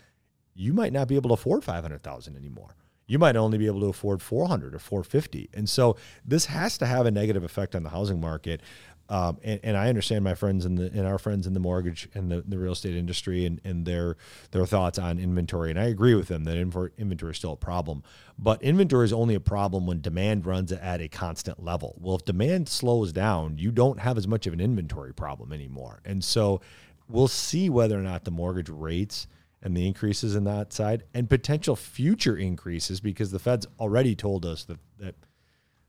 you 0.54 0.72
might 0.72 0.94
not 0.94 1.06
be 1.06 1.16
able 1.16 1.28
to 1.28 1.34
afford 1.34 1.62
500,000 1.62 2.36
anymore 2.38 2.74
you 3.06 3.18
might 3.18 3.36
only 3.36 3.58
be 3.58 3.66
able 3.66 3.80
to 3.80 3.86
afford 3.86 4.22
400 4.22 4.74
or 4.74 4.78
450 4.78 5.50
and 5.52 5.68
so 5.68 5.96
this 6.24 6.46
has 6.46 6.78
to 6.78 6.86
have 6.86 7.06
a 7.06 7.10
negative 7.10 7.44
effect 7.44 7.74
on 7.74 7.82
the 7.82 7.90
housing 7.90 8.20
market 8.20 8.62
um, 9.08 9.38
and, 9.42 9.60
and, 9.62 9.76
I 9.76 9.88
understand 9.88 10.24
my 10.24 10.34
friends 10.34 10.64
and 10.64 10.78
and 10.78 11.06
our 11.06 11.18
friends 11.18 11.46
in 11.46 11.52
the 11.52 11.60
mortgage 11.60 12.08
and 12.14 12.30
the, 12.30 12.42
the 12.46 12.58
real 12.58 12.72
estate 12.72 12.96
industry 12.96 13.44
and, 13.44 13.60
and 13.64 13.84
their 13.84 14.16
their 14.50 14.64
thoughts 14.64 14.98
on 14.98 15.18
inventory. 15.18 15.70
And 15.70 15.78
I 15.78 15.84
agree 15.84 16.14
with 16.14 16.28
them 16.28 16.44
that 16.44 16.56
inventory 16.56 17.30
is 17.30 17.36
still 17.36 17.52
a 17.52 17.56
problem. 17.56 18.02
But 18.38 18.62
inventory 18.62 19.04
is 19.04 19.12
only 19.12 19.34
a 19.34 19.40
problem 19.40 19.86
when 19.86 20.00
demand 20.00 20.46
runs 20.46 20.72
at 20.72 21.00
a 21.00 21.08
constant 21.08 21.62
level. 21.62 21.96
Well, 22.00 22.16
if 22.16 22.24
demand 22.24 22.68
slows 22.68 23.12
down, 23.12 23.58
you 23.58 23.70
don't 23.70 24.00
have 24.00 24.16
as 24.16 24.26
much 24.26 24.46
of 24.46 24.52
an 24.52 24.60
inventory 24.60 25.12
problem 25.12 25.52
anymore. 25.52 26.00
And 26.04 26.24
so 26.24 26.60
we'll 27.08 27.28
see 27.28 27.68
whether 27.68 27.98
or 27.98 28.02
not 28.02 28.24
the 28.24 28.30
mortgage 28.30 28.68
rates– 28.68 29.26
and 29.64 29.74
the 29.74 29.86
increases 29.86 30.36
in 30.36 30.44
that 30.44 30.72
side 30.72 31.04
and 31.14 31.28
potential 31.28 31.74
future 31.74 32.36
increases 32.36 33.00
because 33.00 33.32
the 33.32 33.38
Fed's 33.38 33.66
already 33.80 34.14
told 34.14 34.44
us 34.44 34.64
that, 34.64 34.78
that 34.98 35.14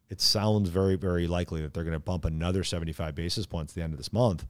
it 0.10 0.22
sounds 0.22 0.70
very, 0.70 0.96
very 0.96 1.28
likely 1.28 1.62
that 1.62 1.74
they're 1.74 1.84
going 1.84 1.94
to 1.94 2.00
bump 2.00 2.26
another 2.26 2.64
75 2.64 3.16
basis 3.16 3.46
points 3.46 3.74
at 3.74 3.76
the 3.76 3.82
end 3.82 3.94
of 3.94 3.98
this 3.98 4.14
month. 4.14 4.46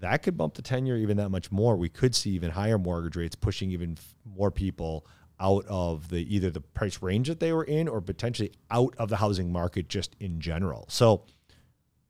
That 0.00 0.22
could 0.22 0.36
bump 0.36 0.54
the 0.54 0.62
10 0.62 0.86
year 0.86 0.96
even 0.96 1.16
that 1.18 1.28
much 1.28 1.52
more. 1.52 1.76
We 1.76 1.88
could 1.88 2.14
see 2.14 2.30
even 2.30 2.50
higher 2.50 2.78
mortgage 2.78 3.16
rates 3.16 3.36
pushing 3.36 3.70
even 3.70 3.98
more 4.24 4.50
people 4.50 5.06
out 5.38 5.64
of 5.68 6.08
the 6.08 6.34
either 6.34 6.50
the 6.50 6.60
price 6.60 7.02
range 7.02 7.28
that 7.28 7.40
they 7.40 7.52
were 7.52 7.64
in 7.64 7.88
or 7.88 8.00
potentially 8.00 8.52
out 8.70 8.94
of 8.98 9.08
the 9.08 9.16
housing 9.16 9.52
market 9.52 9.88
just 9.88 10.16
in 10.20 10.40
general. 10.40 10.86
So 10.88 11.24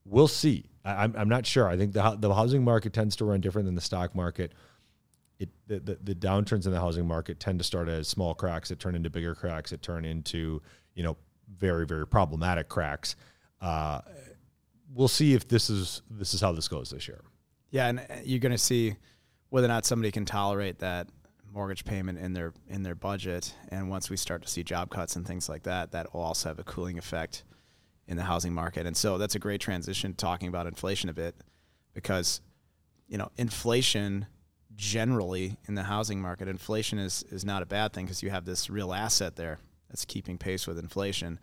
we'll 0.04 0.28
see. 0.28 0.70
I, 0.84 1.04
I'm, 1.04 1.14
I'm 1.16 1.28
not 1.28 1.46
sure. 1.46 1.68
I 1.68 1.76
think 1.76 1.92
the, 1.92 2.16
the 2.18 2.32
housing 2.34 2.64
market 2.64 2.92
tends 2.92 3.16
to 3.16 3.24
run 3.24 3.40
different 3.40 3.66
than 3.66 3.74
the 3.74 3.80
stock 3.80 4.14
market 4.14 4.52
it, 5.42 5.48
the, 5.66 5.80
the, 5.80 5.98
the 6.02 6.14
downturns 6.14 6.66
in 6.66 6.72
the 6.72 6.80
housing 6.80 7.06
market 7.06 7.40
tend 7.40 7.58
to 7.58 7.64
start 7.64 7.88
as 7.88 8.06
small 8.06 8.32
cracks 8.32 8.68
that 8.68 8.78
turn 8.78 8.94
into 8.94 9.10
bigger 9.10 9.34
cracks 9.34 9.70
that 9.70 9.82
turn 9.82 10.04
into 10.04 10.62
you 10.94 11.02
know 11.02 11.16
very 11.58 11.86
very 11.86 12.06
problematic 12.06 12.68
cracks. 12.68 13.16
Uh, 13.60 14.00
we'll 14.92 15.08
see 15.08 15.34
if 15.34 15.48
this 15.48 15.70
is 15.70 16.02
this 16.10 16.34
is 16.34 16.40
how 16.40 16.52
this 16.52 16.68
goes 16.68 16.90
this 16.90 17.08
year. 17.08 17.20
Yeah 17.70 17.86
and 17.88 18.00
uh, 18.00 18.16
you're 18.24 18.40
going 18.40 18.52
to 18.52 18.58
see 18.58 18.96
whether 19.50 19.66
or 19.66 19.68
not 19.68 19.84
somebody 19.84 20.10
can 20.10 20.24
tolerate 20.24 20.78
that 20.78 21.08
mortgage 21.52 21.84
payment 21.84 22.18
in 22.18 22.32
their 22.32 22.52
in 22.68 22.82
their 22.82 22.94
budget. 22.94 23.54
And 23.68 23.90
once 23.90 24.10
we 24.10 24.16
start 24.16 24.42
to 24.42 24.48
see 24.48 24.62
job 24.62 24.90
cuts 24.90 25.16
and 25.16 25.26
things 25.26 25.48
like 25.48 25.64
that 25.64 25.92
that 25.92 26.12
will 26.12 26.22
also 26.22 26.48
have 26.48 26.58
a 26.58 26.64
cooling 26.64 26.98
effect 26.98 27.44
in 28.08 28.16
the 28.16 28.24
housing 28.24 28.52
market. 28.52 28.86
And 28.86 28.96
so 28.96 29.18
that's 29.18 29.34
a 29.34 29.38
great 29.38 29.60
transition 29.60 30.14
talking 30.14 30.48
about 30.48 30.66
inflation 30.66 31.08
a 31.08 31.14
bit 31.14 31.36
because 31.94 32.40
you 33.08 33.18
know 33.18 33.30
inflation 33.36 34.26
generally 34.74 35.56
in 35.68 35.74
the 35.74 35.82
housing 35.84 36.20
market, 36.20 36.48
inflation 36.48 36.98
is 36.98 37.24
is 37.30 37.44
not 37.44 37.62
a 37.62 37.66
bad 37.66 37.92
thing 37.92 38.06
because 38.06 38.22
you 38.22 38.30
have 38.30 38.44
this 38.44 38.70
real 38.70 38.92
asset 38.92 39.36
there 39.36 39.58
that's 39.92 40.06
keeping 40.06 40.38
pace 40.38 40.66
with 40.66 40.78
inflation 40.78 41.38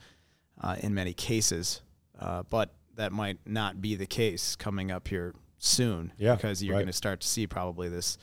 uh, 0.60 0.76
in 0.80 0.94
many 0.94 1.14
cases. 1.14 1.82
Uh, 2.20 2.44
but 2.50 2.74
that 2.96 3.12
might 3.12 3.38
not 3.46 3.80
be 3.80 3.96
the 3.96 4.08
case 4.08 4.56
coming 4.56 4.92
up 4.92 5.08
here 5.08 5.36
soon 5.60 6.12
yeah, 6.18 6.36
because 6.36 6.64
you're 6.64 6.74
right. 6.74 6.80
going 6.80 6.88
to 6.88 6.94
start 6.94 7.22
to 7.22 7.28
see 7.28 7.48
probably 7.48 7.88
this 7.88 8.18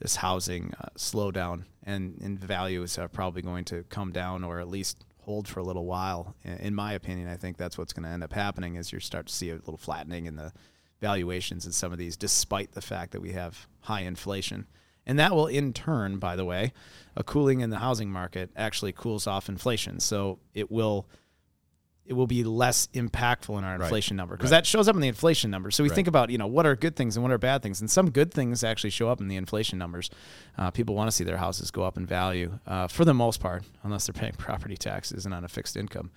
this 0.00 0.16
housing 0.16 0.72
uh, 0.80 0.86
slowdown 0.96 1.64
and, 1.82 2.20
and 2.20 2.38
values 2.38 2.98
are 2.98 3.08
probably 3.08 3.42
going 3.42 3.64
to 3.64 3.82
come 3.84 4.12
down 4.12 4.44
or 4.44 4.60
at 4.60 4.68
least 4.68 5.04
hold 5.22 5.48
for 5.48 5.58
a 5.58 5.62
little 5.64 5.86
while. 5.86 6.36
In 6.44 6.72
my 6.72 6.92
opinion, 6.92 7.28
I 7.28 7.34
think 7.34 7.56
that's 7.56 7.76
what's 7.76 7.92
going 7.92 8.04
to 8.04 8.08
end 8.08 8.22
up 8.22 8.32
happening 8.32 8.76
is 8.76 8.92
you 8.92 9.00
start 9.00 9.26
to 9.26 9.34
see 9.34 9.50
a 9.50 9.56
little 9.56 9.76
flattening 9.76 10.26
in 10.26 10.36
the 10.36 10.52
valuations 11.00 11.66
in 11.66 11.72
some 11.72 11.90
of 11.90 11.98
these, 11.98 12.16
despite 12.16 12.72
the 12.72 12.80
fact 12.80 13.10
that 13.10 13.20
we 13.20 13.32
have 13.32 13.66
high 13.80 14.02
inflation. 14.02 14.68
And 15.08 15.18
that 15.18 15.34
will, 15.34 15.46
in 15.46 15.72
turn, 15.72 16.18
by 16.18 16.36
the 16.36 16.44
way, 16.44 16.72
a 17.16 17.24
cooling 17.24 17.60
in 17.60 17.70
the 17.70 17.78
housing 17.78 18.10
market 18.10 18.50
actually 18.54 18.92
cools 18.92 19.26
off 19.26 19.48
inflation. 19.48 19.98
So 19.98 20.38
it 20.54 20.70
will 20.70 21.08
it 22.08 22.14
will 22.14 22.26
be 22.26 22.42
less 22.42 22.88
impactful 22.94 23.56
in 23.58 23.64
our 23.64 23.74
inflation 23.74 24.16
right. 24.16 24.22
number 24.22 24.36
because 24.36 24.50
right. 24.50 24.58
that 24.58 24.66
shows 24.66 24.88
up 24.88 24.94
in 24.94 25.02
the 25.02 25.08
inflation 25.08 25.50
number. 25.50 25.70
So 25.70 25.82
we 25.82 25.90
right. 25.90 25.94
think 25.94 26.08
about 26.08 26.30
you 26.30 26.38
know 26.38 26.46
what 26.46 26.64
are 26.64 26.74
good 26.74 26.96
things 26.96 27.16
and 27.16 27.22
what 27.22 27.30
are 27.30 27.38
bad 27.38 27.62
things, 27.62 27.80
and 27.82 27.90
some 27.90 28.10
good 28.10 28.32
things 28.32 28.64
actually 28.64 28.90
show 28.90 29.10
up 29.10 29.20
in 29.20 29.28
the 29.28 29.36
inflation 29.36 29.78
numbers. 29.78 30.08
Uh, 30.56 30.70
people 30.70 30.94
want 30.94 31.08
to 31.08 31.12
see 31.12 31.24
their 31.24 31.36
houses 31.36 31.70
go 31.70 31.82
up 31.82 31.98
in 31.98 32.06
value 32.06 32.58
uh, 32.66 32.88
for 32.88 33.04
the 33.04 33.12
most 33.12 33.40
part, 33.40 33.62
unless 33.82 34.06
they're 34.06 34.18
paying 34.18 34.32
property 34.38 34.76
taxes 34.76 35.26
and 35.26 35.34
on 35.34 35.44
a 35.44 35.48
fixed 35.48 35.76
income. 35.76 36.10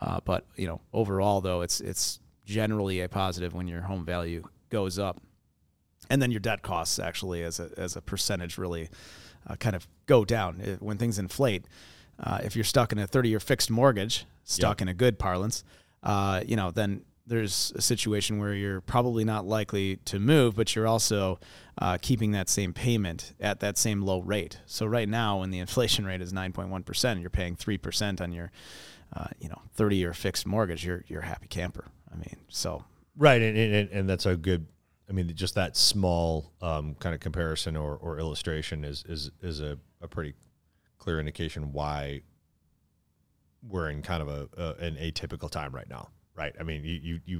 Uh, 0.00 0.18
but 0.24 0.44
you 0.56 0.66
know 0.66 0.80
overall 0.92 1.40
though, 1.40 1.60
it's 1.60 1.80
it's 1.80 2.18
generally 2.44 3.00
a 3.00 3.08
positive 3.08 3.54
when 3.54 3.68
your 3.68 3.82
home 3.82 4.04
value 4.04 4.42
goes 4.70 4.98
up. 4.98 5.20
And 6.10 6.22
then 6.22 6.30
your 6.30 6.40
debt 6.40 6.62
costs 6.62 6.98
actually, 6.98 7.42
as 7.42 7.60
a, 7.60 7.70
as 7.76 7.96
a 7.96 8.00
percentage, 8.00 8.56
really 8.58 8.88
uh, 9.46 9.56
kind 9.56 9.76
of 9.76 9.86
go 10.06 10.24
down 10.24 10.60
Uh, 10.60 10.76
when 10.84 10.98
things 10.98 11.18
inflate. 11.18 11.66
Uh, 12.20 12.40
if 12.42 12.56
you're 12.56 12.64
stuck 12.64 12.92
in 12.92 12.98
a 12.98 13.06
30 13.06 13.28
year 13.28 13.40
fixed 13.40 13.70
mortgage, 13.70 14.26
stuck 14.44 14.80
in 14.80 14.88
a 14.88 14.94
good 14.94 15.18
parlance, 15.18 15.62
uh, 16.02 16.42
you 16.46 16.56
know, 16.56 16.70
then 16.70 17.04
there's 17.26 17.72
a 17.76 17.82
situation 17.82 18.38
where 18.38 18.54
you're 18.54 18.80
probably 18.80 19.22
not 19.22 19.46
likely 19.46 19.96
to 20.06 20.18
move, 20.18 20.56
but 20.56 20.74
you're 20.74 20.86
also 20.86 21.38
uh, 21.76 21.98
keeping 22.00 22.32
that 22.32 22.48
same 22.48 22.72
payment 22.72 23.34
at 23.38 23.60
that 23.60 23.76
same 23.76 24.00
low 24.02 24.20
rate. 24.20 24.58
So 24.66 24.86
right 24.86 25.08
now, 25.08 25.40
when 25.40 25.50
the 25.50 25.58
inflation 25.66 26.06
rate 26.06 26.22
is 26.22 26.32
9.1 26.32 26.84
percent, 26.84 27.20
you're 27.20 27.30
paying 27.30 27.54
three 27.54 27.78
percent 27.78 28.20
on 28.20 28.32
your, 28.32 28.50
uh, 29.14 29.26
you 29.38 29.48
know, 29.48 29.60
30 29.74 29.96
year 29.96 30.14
fixed 30.14 30.46
mortgage. 30.46 30.84
You're 30.84 31.04
you're 31.06 31.20
a 31.20 31.26
happy 31.26 31.48
camper. 31.48 31.84
I 32.12 32.16
mean, 32.16 32.36
so 32.48 32.84
Right, 33.16 33.42
and, 33.42 33.56
and 33.56 33.88
and 33.90 34.08
that's 34.08 34.26
a 34.26 34.36
good. 34.36 34.66
I 35.08 35.12
mean, 35.12 35.32
just 35.34 35.54
that 35.54 35.76
small 35.76 36.52
um, 36.60 36.94
kind 36.96 37.14
of 37.14 37.20
comparison 37.20 37.76
or, 37.76 37.96
or 37.96 38.18
illustration 38.18 38.84
is 38.84 39.04
is 39.08 39.30
is 39.42 39.60
a, 39.60 39.78
a 40.02 40.08
pretty 40.08 40.34
clear 40.98 41.18
indication 41.18 41.72
why 41.72 42.22
we're 43.66 43.88
in 43.88 44.02
kind 44.02 44.22
of 44.22 44.28
a, 44.28 44.48
a 44.56 44.84
an 44.84 44.96
atypical 44.96 45.50
time 45.50 45.74
right 45.74 45.88
now. 45.88 46.08
Right. 46.36 46.54
I 46.60 46.62
mean, 46.62 46.84
you 46.84 47.00
you 47.02 47.20
you, 47.24 47.38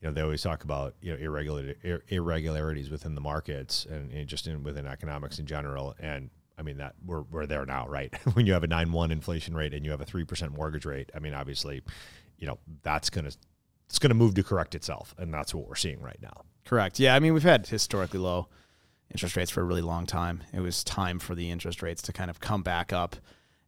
you 0.00 0.08
know 0.08 0.12
they 0.12 0.22
always 0.22 0.42
talk 0.42 0.64
about 0.64 0.94
you 1.00 1.12
know 1.12 1.18
irregular 1.18 1.74
ir- 1.82 2.02
irregularities 2.08 2.90
within 2.90 3.14
the 3.14 3.20
markets 3.20 3.86
and, 3.88 4.10
and 4.10 4.26
just 4.26 4.46
in 4.46 4.62
within 4.62 4.86
economics 4.86 5.38
in 5.38 5.46
general 5.46 5.94
and. 5.98 6.30
I 6.58 6.60
mean 6.60 6.76
that 6.76 6.94
we're 7.04 7.22
we're 7.22 7.46
there 7.46 7.64
now, 7.64 7.88
right? 7.88 8.14
when 8.34 8.44
you 8.44 8.52
have 8.52 8.62
a 8.62 8.66
nine 8.66 8.92
one 8.92 9.10
inflation 9.10 9.54
rate 9.54 9.72
and 9.72 9.86
you 9.86 9.90
have 9.90 10.02
a 10.02 10.04
three 10.04 10.22
percent 10.22 10.52
mortgage 10.52 10.84
rate, 10.84 11.10
I 11.14 11.18
mean, 11.18 11.32
obviously, 11.32 11.82
you 12.36 12.46
know 12.46 12.58
that's 12.82 13.08
gonna 13.08 13.30
it's 13.92 13.98
gonna 13.98 14.14
move 14.14 14.34
to 14.36 14.42
correct 14.42 14.74
itself, 14.74 15.14
and 15.18 15.34
that's 15.34 15.54
what 15.54 15.68
we're 15.68 15.74
seeing 15.74 16.00
right 16.00 16.16
now. 16.22 16.46
Correct. 16.64 16.98
Yeah, 16.98 17.14
I 17.14 17.20
mean 17.20 17.34
we've 17.34 17.42
had 17.42 17.66
historically 17.66 18.20
low 18.20 18.48
interest 19.10 19.36
rates 19.36 19.50
for 19.50 19.60
a 19.60 19.64
really 19.64 19.82
long 19.82 20.06
time. 20.06 20.42
It 20.50 20.60
was 20.60 20.82
time 20.82 21.18
for 21.18 21.34
the 21.34 21.50
interest 21.50 21.82
rates 21.82 22.00
to 22.04 22.12
kind 22.14 22.30
of 22.30 22.40
come 22.40 22.62
back 22.62 22.90
up, 22.90 23.16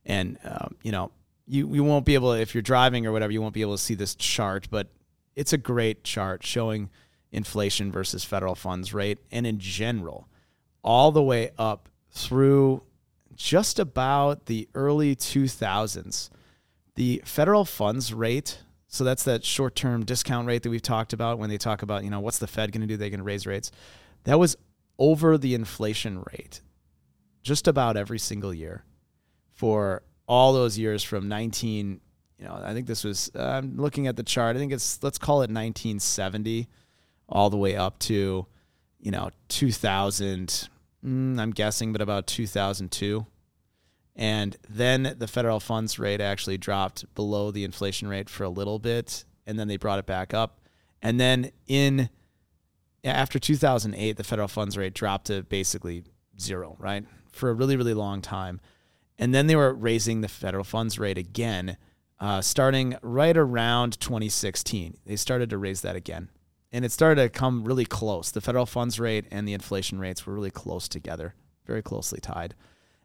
and 0.06 0.38
um, 0.42 0.76
you 0.82 0.92
know 0.92 1.10
you 1.46 1.74
you 1.74 1.84
won't 1.84 2.06
be 2.06 2.14
able 2.14 2.32
to, 2.32 2.40
if 2.40 2.54
you're 2.54 2.62
driving 2.62 3.04
or 3.04 3.12
whatever 3.12 3.34
you 3.34 3.42
won't 3.42 3.52
be 3.52 3.60
able 3.60 3.76
to 3.76 3.82
see 3.82 3.92
this 3.92 4.14
chart, 4.14 4.66
but 4.70 4.88
it's 5.36 5.52
a 5.52 5.58
great 5.58 6.04
chart 6.04 6.42
showing 6.42 6.88
inflation 7.30 7.92
versus 7.92 8.24
federal 8.24 8.54
funds 8.54 8.94
rate, 8.94 9.18
and 9.30 9.46
in 9.46 9.58
general, 9.58 10.26
all 10.82 11.12
the 11.12 11.22
way 11.22 11.50
up 11.58 11.90
through 12.08 12.82
just 13.34 13.78
about 13.78 14.46
the 14.46 14.70
early 14.74 15.14
2000s, 15.14 16.30
the 16.94 17.20
federal 17.26 17.66
funds 17.66 18.14
rate 18.14 18.60
so 18.94 19.02
that's 19.02 19.24
that 19.24 19.44
short-term 19.44 20.04
discount 20.04 20.46
rate 20.46 20.62
that 20.62 20.70
we've 20.70 20.80
talked 20.80 21.12
about 21.12 21.40
when 21.40 21.50
they 21.50 21.58
talk 21.58 21.82
about, 21.82 22.04
you 22.04 22.10
know, 22.10 22.20
what's 22.20 22.38
the 22.38 22.46
Fed 22.46 22.70
going 22.70 22.80
to 22.82 22.86
do? 22.86 22.96
They're 22.96 23.10
going 23.10 23.18
to 23.18 23.24
raise 23.24 23.44
rates. 23.44 23.72
That 24.22 24.38
was 24.38 24.56
over 25.00 25.36
the 25.36 25.52
inflation 25.52 26.24
rate 26.30 26.60
just 27.42 27.66
about 27.66 27.96
every 27.96 28.20
single 28.20 28.54
year 28.54 28.84
for 29.52 30.04
all 30.28 30.52
those 30.52 30.78
years 30.78 31.02
from 31.02 31.28
19, 31.28 32.00
you 32.38 32.44
know, 32.44 32.60
I 32.64 32.72
think 32.72 32.86
this 32.86 33.02
was 33.02 33.32
uh, 33.34 33.42
I'm 33.42 33.76
looking 33.76 34.06
at 34.06 34.14
the 34.14 34.22
chart. 34.22 34.54
I 34.54 34.60
think 34.60 34.72
it's 34.72 35.02
let's 35.02 35.18
call 35.18 35.38
it 35.38 35.50
1970 35.50 36.68
all 37.28 37.50
the 37.50 37.56
way 37.56 37.74
up 37.74 37.98
to, 37.98 38.46
you 39.00 39.10
know, 39.10 39.30
2000 39.48 40.68
mm, 41.04 41.40
I'm 41.40 41.50
guessing 41.50 41.92
but 41.92 42.00
about 42.00 42.28
2002 42.28 43.26
and 44.16 44.56
then 44.68 45.16
the 45.18 45.26
federal 45.26 45.60
funds 45.60 45.98
rate 45.98 46.20
actually 46.20 46.58
dropped 46.58 47.12
below 47.14 47.50
the 47.50 47.64
inflation 47.64 48.08
rate 48.08 48.28
for 48.28 48.44
a 48.44 48.48
little 48.48 48.78
bit, 48.78 49.24
and 49.46 49.58
then 49.58 49.68
they 49.68 49.76
brought 49.76 49.98
it 49.98 50.06
back 50.06 50.32
up. 50.32 50.60
And 51.02 51.18
then 51.18 51.50
in 51.66 52.08
after 53.02 53.38
2008, 53.38 54.16
the 54.16 54.24
federal 54.24 54.48
funds 54.48 54.76
rate 54.76 54.94
dropped 54.94 55.26
to 55.26 55.42
basically 55.42 56.04
zero, 56.40 56.76
right? 56.78 57.04
For 57.32 57.50
a 57.50 57.54
really, 57.54 57.76
really 57.76 57.94
long 57.94 58.22
time. 58.22 58.60
And 59.18 59.34
then 59.34 59.46
they 59.46 59.56
were 59.56 59.74
raising 59.74 60.20
the 60.20 60.28
federal 60.28 60.64
funds 60.64 60.98
rate 60.98 61.18
again, 61.18 61.76
uh, 62.18 62.40
starting 62.40 62.96
right 63.02 63.36
around 63.36 64.00
2016. 64.00 64.96
They 65.04 65.16
started 65.16 65.50
to 65.50 65.58
raise 65.58 65.82
that 65.82 65.96
again. 65.96 66.30
And 66.72 66.84
it 66.84 66.90
started 66.90 67.22
to 67.22 67.28
come 67.28 67.64
really 67.64 67.84
close. 67.84 68.30
The 68.30 68.40
federal 68.40 68.66
funds 68.66 68.98
rate 68.98 69.26
and 69.30 69.46
the 69.46 69.52
inflation 69.52 69.98
rates 69.98 70.26
were 70.26 70.34
really 70.34 70.50
close 70.50 70.88
together, 70.88 71.34
very 71.66 71.82
closely 71.82 72.20
tied. 72.20 72.54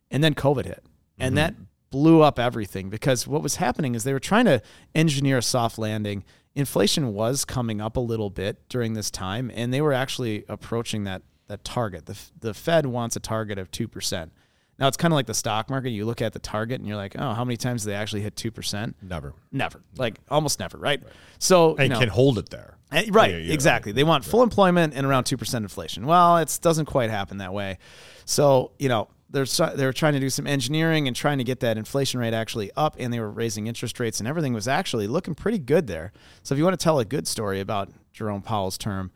And 0.10 0.24
then 0.24 0.34
COVID 0.34 0.65
hit. 0.65 0.84
And 1.19 1.38
that 1.38 1.55
blew 1.89 2.21
up 2.21 2.39
everything 2.39 2.89
because 2.89 3.27
what 3.27 3.41
was 3.41 3.55
happening 3.55 3.95
is 3.95 4.03
they 4.03 4.13
were 4.13 4.19
trying 4.19 4.45
to 4.45 4.62
engineer 4.93 5.39
a 5.39 5.41
soft 5.41 5.77
landing. 5.77 6.23
Inflation 6.55 7.13
was 7.13 7.45
coming 7.45 7.82
up 7.82 7.97
a 7.97 7.99
little 7.99 8.29
bit 8.29 8.67
during 8.69 8.93
this 8.93 9.10
time, 9.12 9.51
and 9.53 9.73
they 9.73 9.82
were 9.82 9.93
actually 9.93 10.45
approaching 10.47 11.03
that 11.05 11.21
that 11.47 11.63
target. 11.63 12.05
The, 12.05 12.17
the 12.39 12.53
Fed 12.53 12.86
wants 12.86 13.15
a 13.15 13.19
target 13.19 13.58
of 13.58 13.71
2%. 13.71 14.29
Now, 14.77 14.88
it's 14.88 14.95
kind 14.95 15.12
of 15.12 15.15
like 15.15 15.25
the 15.25 15.34
stock 15.34 15.69
market. 15.69 15.89
You 15.89 16.05
look 16.05 16.21
at 16.21 16.32
the 16.32 16.39
target 16.39 16.79
and 16.79 16.88
you're 16.88 16.95
like, 16.95 17.15
oh, 17.19 17.34
how 17.34 17.43
many 17.43 17.58
times 17.58 17.84
do 17.84 17.89
they 17.89 17.95
actually 17.95 18.21
hit 18.21 18.36
2%? 18.36 18.93
Never. 19.01 19.34
Never. 19.51 19.82
Like 19.97 20.19
almost 20.29 20.60
never, 20.60 20.77
right? 20.77 21.01
So, 21.39 21.75
you 21.79 21.89
know, 21.89 21.99
can 21.99 22.08
hold 22.08 22.38
it 22.38 22.49
there. 22.49 22.77
Eh, 22.91 23.08
Right, 23.10 23.32
Yeah, 23.32 23.38
yeah, 23.38 23.53
exactly. 23.53 23.91
They 23.91 24.03
want 24.03 24.23
full 24.23 24.41
employment 24.41 24.93
and 24.95 25.05
around 25.05 25.25
two 25.25 25.38
percent 25.38 25.63
inflation. 25.63 26.05
Well, 26.05 26.38
it 26.38 26.58
doesn't 26.62 26.86
quite 26.86 27.10
happen 27.10 27.38
that 27.38 27.53
way. 27.53 27.77
So 28.25 28.71
you 28.79 28.89
know 28.89 29.10
they're 29.30 29.46
they 29.76 29.86
were 29.86 29.94
trying 29.94 30.13
to 30.13 30.20
do 30.20 30.30
some 30.30 30.48
engineering 30.48 31.08
and 31.08 31.15
trying 31.15 31.38
to 31.38 31.44
get 31.44 31.60
that 31.60 31.78
inflation 31.78 32.20
rate 32.20 32.34
actually 32.34 32.72
up, 32.76 32.96
and 33.00 33.13
they 33.13 33.20
were 33.20 33.30
raising 33.30 33.68
interest 33.68 34.00
rates, 34.00 34.20
and 34.20 34.28
everything 34.28 34.54
was 34.54 34.68
actually 34.68 35.08
looking 35.08 35.36
pretty 35.36 35.60
good 35.60 35.88
there. 35.88 36.12
So 36.44 36.54
if 36.56 36.58
you 36.58 36.63
want 36.63 36.80
to 36.80 36.84
tell 36.84 37.00
a 37.00 37.06
good 37.06 37.28
story 37.28 37.60
about 37.60 37.89
Jerome 38.12 38.42
Powell's 38.42 38.78
term, 38.78 39.12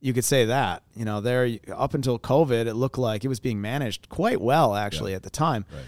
you 0.00 0.12
could 0.12 0.24
say 0.24 0.44
that 0.46 0.82
you 0.96 1.04
know 1.04 1.20
there 1.20 1.48
up 1.74 1.94
until 1.94 2.18
COVID, 2.18 2.66
it 2.66 2.74
looked 2.74 2.98
like 2.98 3.24
it 3.24 3.28
was 3.28 3.40
being 3.40 3.60
managed 3.60 4.08
quite 4.08 4.40
well 4.40 4.74
actually 4.74 5.14
at 5.14 5.22
the 5.22 5.30
time 5.30 5.64
Right. 5.72 5.84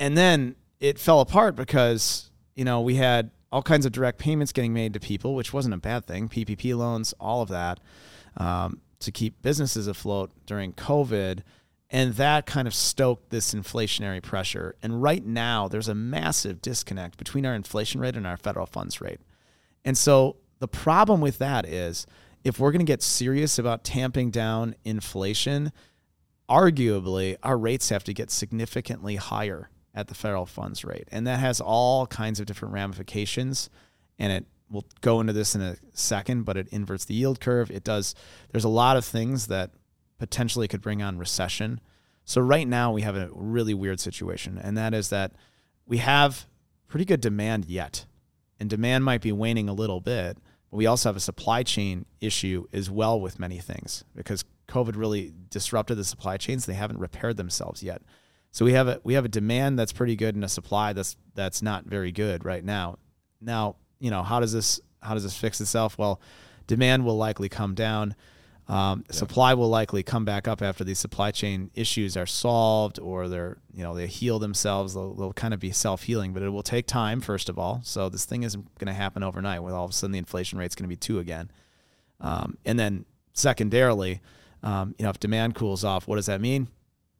and 0.00 0.16
then 0.16 0.56
it 0.80 0.98
fell 0.98 1.20
apart 1.20 1.54
because 1.56 2.30
you 2.56 2.64
know 2.64 2.80
we 2.80 2.96
had 2.96 3.30
all 3.52 3.62
kinds 3.62 3.84
of 3.86 3.92
direct 3.92 4.18
payments 4.18 4.52
getting 4.52 4.72
made 4.72 4.94
to 4.94 5.00
people, 5.00 5.34
which 5.34 5.52
wasn't 5.52 5.74
a 5.74 5.78
bad 5.78 6.06
thing. 6.06 6.28
PPP 6.28 6.76
loans, 6.76 7.12
all 7.20 7.42
of 7.42 7.48
that, 7.48 7.80
um, 8.36 8.80
to 9.00 9.10
keep 9.10 9.42
businesses 9.42 9.86
afloat 9.88 10.30
during 10.46 10.72
COVID, 10.72 11.40
and 11.90 12.14
that 12.14 12.46
kind 12.46 12.68
of 12.68 12.74
stoked 12.74 13.30
this 13.30 13.52
inflationary 13.52 14.22
pressure. 14.22 14.76
And 14.82 15.02
right 15.02 15.24
now, 15.24 15.66
there's 15.66 15.88
a 15.88 15.94
massive 15.94 16.62
disconnect 16.62 17.16
between 17.16 17.44
our 17.44 17.54
inflation 17.54 18.00
rate 18.00 18.16
and 18.16 18.26
our 18.26 18.36
federal 18.36 18.66
funds 18.66 19.00
rate. 19.00 19.20
And 19.84 19.98
so 19.98 20.36
the 20.60 20.68
problem 20.68 21.20
with 21.20 21.38
that 21.38 21.66
is 21.66 22.06
if 22.44 22.60
we're 22.60 22.70
going 22.70 22.84
to 22.84 22.90
get 22.90 23.02
serious 23.02 23.58
about 23.58 23.82
tamping 23.82 24.30
down 24.30 24.76
inflation, 24.84 25.72
arguably 26.48 27.36
our 27.42 27.58
rates 27.58 27.88
have 27.88 28.04
to 28.04 28.14
get 28.14 28.30
significantly 28.30 29.16
higher 29.16 29.68
at 29.92 30.06
the 30.06 30.14
federal 30.14 30.46
funds 30.46 30.84
rate. 30.84 31.08
And 31.10 31.26
that 31.26 31.40
has 31.40 31.60
all 31.60 32.06
kinds 32.06 32.38
of 32.38 32.46
different 32.46 32.72
ramifications. 32.72 33.68
And 34.18 34.32
it 34.32 34.46
we'll 34.70 34.86
go 35.00 35.20
into 35.20 35.32
this 35.32 35.54
in 35.54 35.60
a 35.60 35.76
second, 35.92 36.44
but 36.44 36.56
it 36.56 36.68
inverts 36.68 37.04
the 37.04 37.14
yield 37.14 37.40
curve. 37.40 37.70
It 37.70 37.84
does 37.84 38.14
there's 38.52 38.64
a 38.64 38.68
lot 38.68 38.96
of 38.96 39.04
things 39.04 39.48
that 39.48 39.72
potentially 40.20 40.68
could 40.68 40.82
bring 40.82 41.02
on 41.02 41.18
recession. 41.18 41.80
So 42.24 42.40
right 42.40 42.68
now 42.68 42.92
we 42.92 43.02
have 43.02 43.16
a 43.16 43.30
really 43.32 43.74
weird 43.74 43.98
situation, 43.98 44.60
and 44.62 44.76
that 44.76 44.94
is 44.94 45.08
that 45.08 45.32
we 45.86 45.96
have 45.96 46.46
pretty 46.86 47.06
good 47.06 47.20
demand 47.20 47.64
yet. 47.64 48.06
And 48.60 48.68
demand 48.68 49.04
might 49.04 49.22
be 49.22 49.32
waning 49.32 49.70
a 49.70 49.72
little 49.72 50.00
bit, 50.00 50.36
but 50.70 50.76
we 50.76 50.84
also 50.84 51.08
have 51.08 51.16
a 51.16 51.20
supply 51.20 51.62
chain 51.62 52.04
issue 52.20 52.66
as 52.72 52.90
well 52.90 53.18
with 53.18 53.40
many 53.40 53.58
things 53.58 54.04
because 54.14 54.44
COVID 54.68 54.94
really 54.94 55.32
disrupted 55.48 55.96
the 55.96 56.04
supply 56.04 56.36
chains. 56.36 56.66
They 56.66 56.74
haven't 56.74 56.98
repaired 56.98 57.38
themselves 57.38 57.82
yet. 57.82 58.02
So 58.52 58.66
we 58.66 58.74
have 58.74 58.88
a 58.88 59.00
we 59.02 59.14
have 59.14 59.24
a 59.24 59.28
demand 59.28 59.78
that's 59.78 59.92
pretty 59.92 60.16
good 60.16 60.34
and 60.34 60.44
a 60.44 60.48
supply 60.48 60.92
that's 60.92 61.16
that's 61.34 61.62
not 61.62 61.86
very 61.86 62.12
good 62.12 62.44
right 62.44 62.64
now. 62.64 62.98
Now, 63.40 63.76
you 63.98 64.10
know, 64.10 64.22
how 64.22 64.38
does 64.40 64.52
this 64.52 64.80
how 65.02 65.14
does 65.14 65.22
this 65.22 65.36
fix 65.36 65.60
itself? 65.62 65.96
Well, 65.96 66.20
demand 66.66 67.06
will 67.06 67.16
likely 67.16 67.48
come 67.48 67.74
down. 67.74 68.14
Um, 68.70 69.04
Supply 69.10 69.54
will 69.54 69.68
likely 69.68 70.04
come 70.04 70.24
back 70.24 70.46
up 70.46 70.62
after 70.62 70.84
these 70.84 71.00
supply 71.00 71.32
chain 71.32 71.72
issues 71.74 72.16
are 72.16 72.24
solved, 72.24 73.00
or 73.00 73.26
they're 73.26 73.58
you 73.74 73.82
know 73.82 73.96
they 73.96 74.06
heal 74.06 74.38
themselves. 74.38 74.94
They'll, 74.94 75.12
they'll 75.12 75.32
kind 75.32 75.52
of 75.52 75.58
be 75.58 75.72
self 75.72 76.04
healing, 76.04 76.32
but 76.32 76.44
it 76.44 76.50
will 76.50 76.62
take 76.62 76.86
time. 76.86 77.20
First 77.20 77.48
of 77.48 77.58
all, 77.58 77.80
so 77.82 78.08
this 78.08 78.24
thing 78.24 78.44
isn't 78.44 78.78
going 78.78 78.86
to 78.86 78.92
happen 78.94 79.24
overnight. 79.24 79.64
With 79.64 79.74
all 79.74 79.86
of 79.86 79.90
a 79.90 79.92
sudden 79.92 80.12
the 80.12 80.18
inflation 80.18 80.56
rate's 80.56 80.76
going 80.76 80.84
to 80.84 80.88
be 80.88 80.94
two 80.94 81.18
again, 81.18 81.50
um, 82.20 82.58
and 82.64 82.78
then 82.78 83.06
secondarily, 83.32 84.20
um, 84.62 84.94
you 84.98 85.02
know, 85.02 85.10
if 85.10 85.18
demand 85.18 85.56
cools 85.56 85.82
off, 85.82 86.06
what 86.06 86.14
does 86.14 86.26
that 86.26 86.40
mean? 86.40 86.68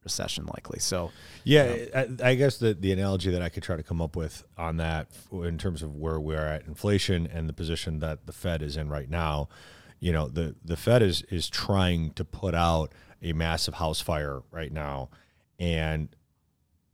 Recession 0.05 0.47
likely. 0.47 0.79
So 0.79 1.11
Yeah, 1.43 1.75
I, 1.93 2.09
I 2.23 2.35
guess 2.37 2.59
the, 2.59 2.75
the 2.75 2.93
analogy 2.93 3.33
that 3.33 3.43
I 3.43 3.49
could 3.49 3.65
try 3.65 3.75
to 3.75 3.83
come 3.83 4.01
up 4.01 4.15
with 4.15 4.45
on 4.57 4.77
that 4.77 5.09
in 5.33 5.59
terms 5.59 5.83
of 5.83 5.97
where 5.97 6.21
we're 6.21 6.47
at 6.47 6.65
inflation 6.67 7.27
and 7.27 7.49
the 7.49 7.53
position 7.53 7.99
that 7.99 8.27
the 8.27 8.33
Fed 8.33 8.63
is 8.63 8.77
in 8.77 8.89
right 8.89 9.11
now, 9.11 9.49
you 10.01 10.13
know, 10.13 10.29
the, 10.29 10.57
the 10.65 10.77
Fed 10.77 11.03
is, 11.03 11.23
is 11.31 11.49
trying 11.49 12.11
to 12.15 12.25
put 12.25 12.55
out 12.55 12.93
a 13.23 13.33
massive 13.33 13.75
house 13.75 14.01
fire 14.01 14.41
right 14.51 14.73
now. 14.73 15.11
And 15.59 16.09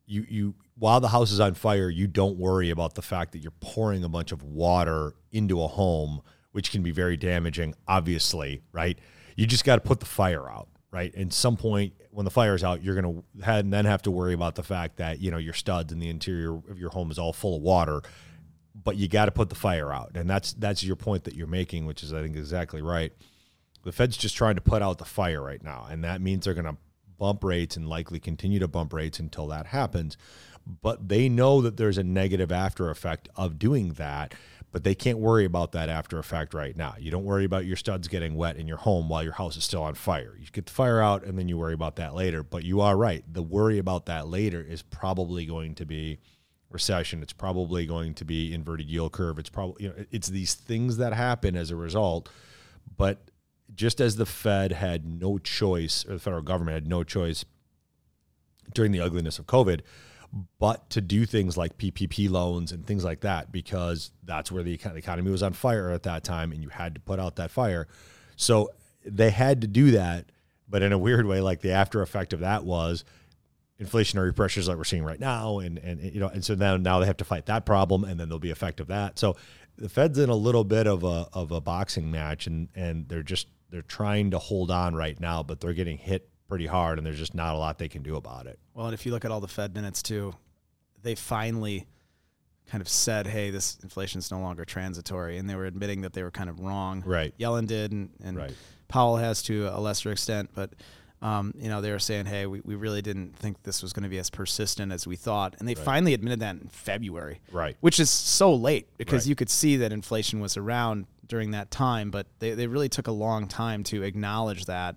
you, 0.07 0.27
you, 0.29 0.55
while 0.77 1.01
the 1.01 1.09
house 1.09 1.31
is 1.31 1.41
on 1.41 1.55
fire, 1.55 1.89
you 1.89 2.09
don't 2.09 2.37
worry 2.37 2.71
about 2.71 2.95
the 2.95 3.03
fact 3.03 3.33
that 3.33 3.39
you're 3.39 3.53
pouring 3.61 4.05
a 4.05 4.09
bunch 4.09 4.33
of 4.33 4.43
water 4.43 5.15
into 5.33 5.63
a 5.63 5.69
home 5.69 6.21
which 6.53 6.71
can 6.71 6.83
be 6.83 6.91
very 6.91 7.19
damaging, 7.19 7.75
obviously, 7.87 8.63
right? 8.73 8.99
You 9.37 9.47
just 9.47 9.65
got 9.65 9.77
to 9.77 9.83
put 9.83 10.01
the 10.01 10.07
fire 10.07 10.49
out, 10.49 10.69
right? 10.91 11.15
And 11.15 11.31
some 11.31 11.57
point 11.59 11.93
when 12.11 12.25
the 12.25 12.31
fire's 12.31 12.65
out, 12.65 12.83
you're 12.83 12.99
to 13.03 13.23
then 13.63 13.85
have 13.85 14.01
to 14.03 14.11
worry 14.11 14.33
about 14.33 14.55
the 14.55 14.63
fact 14.63 14.97
that, 14.97 15.21
you 15.21 15.31
know, 15.31 15.37
your 15.37 15.53
studs 15.53 15.93
and 15.93 16.01
the 16.01 16.09
interior 16.09 16.55
of 16.55 16.79
your 16.79 16.89
home 16.89 17.11
is 17.11 17.19
all 17.19 17.35
full 17.35 17.57
of 17.57 17.63
water, 17.63 18.01
but 18.85 18.97
you 18.97 19.09
got 19.09 19.27
to 19.27 19.31
put 19.31 19.49
the 19.49 19.55
fire 19.55 19.93
out. 19.93 20.13
And 20.15 20.29
that's 20.29 20.53
that's 20.53 20.83
your 20.83 20.97
point 20.97 21.25
that 21.25 21.35
you're 21.35 21.47
making, 21.47 21.87
which 21.87 22.03
is 22.03 22.13
I 22.13 22.23
think 22.23 22.37
exactly 22.37 22.83
right. 22.83 23.13
The 23.85 23.93
Fed's 23.93 24.17
just 24.17 24.37
trying 24.37 24.57
to 24.57 24.61
put 24.61 24.83
out 24.83 24.99
the 24.99 25.05
fire 25.05 25.43
right 25.43 25.63
now, 25.63 25.87
and 25.89 26.03
that 26.05 26.21
means 26.21 26.45
they're 26.45 26.55
going 26.55 26.67
to 26.67 26.77
bump 27.19 27.45
rates 27.45 27.77
and 27.77 27.89
likely 27.89 28.19
continue 28.19 28.59
to 28.59 28.69
bump 28.69 28.93
rates 28.93 29.19
until 29.21 29.47
that 29.49 29.67
happens. 29.67 30.17
But 30.83 31.09
they 31.09 31.29
know 31.29 31.63
that 31.63 31.77
there's 31.77 31.97
a 31.97 32.03
negative 32.03 32.51
after 32.51 32.91
effect 32.91 33.29
of 33.37 33.59
doing 33.59 33.93
that 33.93 34.35
but 34.77 34.85
they 34.85 34.95
can't 34.95 35.17
worry 35.17 35.47
about 35.47 35.73
that 35.73 35.89
after 35.89 36.19
effect 36.19 36.53
right 36.53 36.77
now. 36.77 36.97
You 36.99 37.11
don't 37.11 37.25
worry 37.25 37.47
about 37.47 37.65
your 37.65 37.77
studs 37.79 38.09
getting 38.09 38.35
wet 38.35 38.57
in 38.57 38.69
your 38.69 38.77
home 38.77 39.09
while 39.09 39.23
your 39.23 39.33
house 39.33 39.57
is 39.57 39.65
still 39.65 39.83
on 39.83 39.95
fire. 39.95 40.37
You 40.39 40.47
get 40.53 40.67
the 40.67 40.73
fire 40.73 41.01
out 41.01 41.25
and 41.25 41.39
then 41.39 41.49
you 41.49 41.57
worry 41.57 41.73
about 41.73 41.97
that 41.97 42.15
later. 42.15 42.43
But 42.43 42.63
you 42.63 42.83
are 42.83 42.95
right. 42.95 43.25
The 43.33 43.43
worry 43.43 43.79
about 43.79 44.05
that 44.05 44.29
later 44.29 44.61
is 44.61 44.83
probably 44.83 45.47
going 45.47 45.77
to 45.77 45.87
be 45.87 46.19
recession. 46.71 47.23
It's 47.23 47.33
probably 47.33 47.87
going 47.87 48.15
to 48.15 48.25
be 48.25 48.53
inverted 48.53 48.89
yield 48.89 49.13
curve. 49.13 49.39
It's 49.39 49.51
probably 49.51 49.85
you 49.85 49.89
know 49.91 50.05
it's 50.11 50.29
these 50.29 50.55
things 50.55 50.97
that 50.99 51.13
happen 51.13 51.57
as 51.57 51.71
a 51.71 51.77
result. 51.77 52.29
But 52.97 53.31
just 53.75 54.01
as 54.01 54.17
the 54.17 54.27
Fed 54.27 54.73
had 54.73 55.07
no 55.07 55.39
choice 55.39 56.05
or 56.07 56.15
the 56.15 56.19
federal 56.19 56.43
government 56.43 56.75
had 56.75 56.89
no 56.89 57.05
choice 57.05 57.45
during 58.75 58.93
the 58.93 59.01
ugliness 59.01 59.39
of 59.39 59.47
COVID, 59.47 59.81
but 60.59 60.89
to 60.91 61.01
do 61.01 61.25
things 61.25 61.57
like 61.57 61.79
PPP 61.79 62.31
loans 62.31 62.73
and 62.73 62.87
things 62.87 63.05
like 63.05 63.21
that 63.21 63.53
because 63.53 64.13
that's 64.25 64.51
where 64.51 64.63
the 64.63 64.73
economy 64.75 65.31
was 65.31 65.43
on 65.43 65.53
fire 65.53 65.91
at 65.91 66.03
that 66.03 66.25
time 66.25 66.53
and 66.53 66.63
you 66.63 66.69
had 66.69 66.95
to 66.95 67.01
put 67.01 67.19
out 67.19 67.37
that 67.37 67.51
fire. 67.51 67.89
So 68.37 68.71
they 69.05 69.31
had 69.31 69.61
to 69.63 69.67
do 69.67 69.93
that, 69.93 70.27
but 70.69 70.83
in 70.83 70.93
a 70.93 70.99
weird 70.99 71.27
way, 71.27 71.41
like 71.41 71.61
the 71.61 71.71
after 71.71 72.03
effect 72.03 72.33
of 72.33 72.41
that 72.41 72.65
was 72.65 73.05
inflationary 73.81 74.35
pressures 74.35 74.69
like 74.69 74.77
we're 74.77 74.85
seeing 74.85 75.05
right 75.05 75.21
now, 75.21 75.59
and 75.59 75.79
and 75.79 76.01
you 76.01 76.21
know, 76.21 76.29
and 76.29 76.45
so 76.45 76.55
now 76.55 76.77
now 76.77 76.99
they 76.99 77.07
have 77.07 77.17
to 77.19 77.25
fight 77.25 77.47
that 77.47 77.67
problem, 77.67 78.05
and 78.05 78.19
then 78.19 78.29
there'll 78.29 78.39
be 78.39 78.51
effect 78.51 78.81
of 78.81 78.89
that. 78.89 79.19
So 79.19 79.37
the 79.77 79.89
Fed's 79.89 80.19
in 80.19 80.31
a 80.31 80.35
little 80.35 80.65
bit 80.65 80.87
of 80.87 81.05
a 81.05 81.29
of 81.33 81.53
a 81.53 81.61
boxing 81.61 82.11
match, 82.11 82.47
and 82.47 82.69
and 82.75 83.09
they're 83.09 83.23
just 83.23 83.49
they're 83.71 83.83
trying 83.83 84.31
to 84.31 84.39
hold 84.39 84.71
on 84.71 84.95
right 84.95 85.19
now, 85.21 85.43
but 85.43 85.61
they're 85.61 85.75
getting 85.75 85.99
hit 85.99 86.29
pretty 86.49 86.67
hard, 86.67 86.99
and 86.99 87.07
there's 87.07 87.19
just 87.19 87.35
not 87.35 87.55
a 87.55 87.59
lot 87.59 87.79
they 87.79 87.89
can 87.89 88.03
do 88.03 88.17
about 88.17 88.47
it. 88.47 88.59
Well, 88.73 88.87
and 88.87 88.95
if 88.95 89.05
you 89.05 89.13
look 89.13 89.25
at 89.25 89.31
all 89.31 89.41
the 89.41 89.49
Fed 89.49 89.75
minutes 89.75 90.03
too, 90.03 90.35
they 91.03 91.15
finally 91.15 91.87
kind 92.69 92.81
of 92.81 92.89
said, 92.89 93.27
"Hey, 93.27 93.51
this 93.51 93.79
inflation 93.83 94.21
is 94.21 94.31
no 94.31 94.41
longer 94.41 94.65
transitory," 94.65 95.37
and 95.37 95.51
they 95.51 95.55
were 95.55 95.67
admitting 95.67 96.01
that 96.03 96.15
they 96.15 96.23
were 96.23 96.31
kind 96.31 96.49
of 96.49 96.61
wrong. 96.61 97.03
Right. 97.05 97.37
Yellen 97.39 97.67
did, 97.67 97.93
and, 97.93 98.11
and 98.23 98.37
Right. 98.37 98.55
Powell 98.89 99.17
has 99.17 99.43
to 99.43 99.67
a 99.69 99.81
lesser 99.81 100.11
extent, 100.11 100.51
but. 100.55 100.73
Um, 101.27 101.55
you 101.59 101.69
know, 101.69 101.81
they 101.81 101.91
were 101.91 101.99
saying, 101.99 102.27
"Hey, 102.27 102.47
we, 102.47 102.61
we 102.61 102.75
really 102.77 103.03
didn't 103.03 103.37
think 103.37 103.63
this 103.65 103.83
was 103.83 103.93
going 103.93 104.05
to 104.05 104.09
be 104.09 104.19
as 104.19 104.31
persistent 104.31 104.93
as 104.93 105.07
we 105.07 105.17
thought," 105.17 105.57
and 105.59 105.67
they 105.69 105.75
finally 105.75 106.15
admitted 106.15 106.41
that 106.41 106.57
in 106.57 106.69
February, 106.69 107.41
Right. 107.51 107.77
Which 107.81 107.99
is 107.99 108.11
so 108.11 108.55
late 108.55 108.87
because 108.97 109.25
Right. 109.25 109.31
you 109.31 109.35
could 109.35 109.51
see 109.51 109.77
that 109.79 109.93
inflation 109.93 110.41
was 110.41 110.57
around 110.57 111.07
during 111.27 111.51
that 111.51 111.71
time, 111.71 112.11
but 112.11 112.27
they, 112.39 112.53
they 112.53 112.67
really 112.69 112.89
took 112.89 113.09
a 113.09 113.13
long 113.13 113.49
time 113.49 113.83
to 113.85 114.03
acknowledge 114.05 114.67
that. 114.67 114.95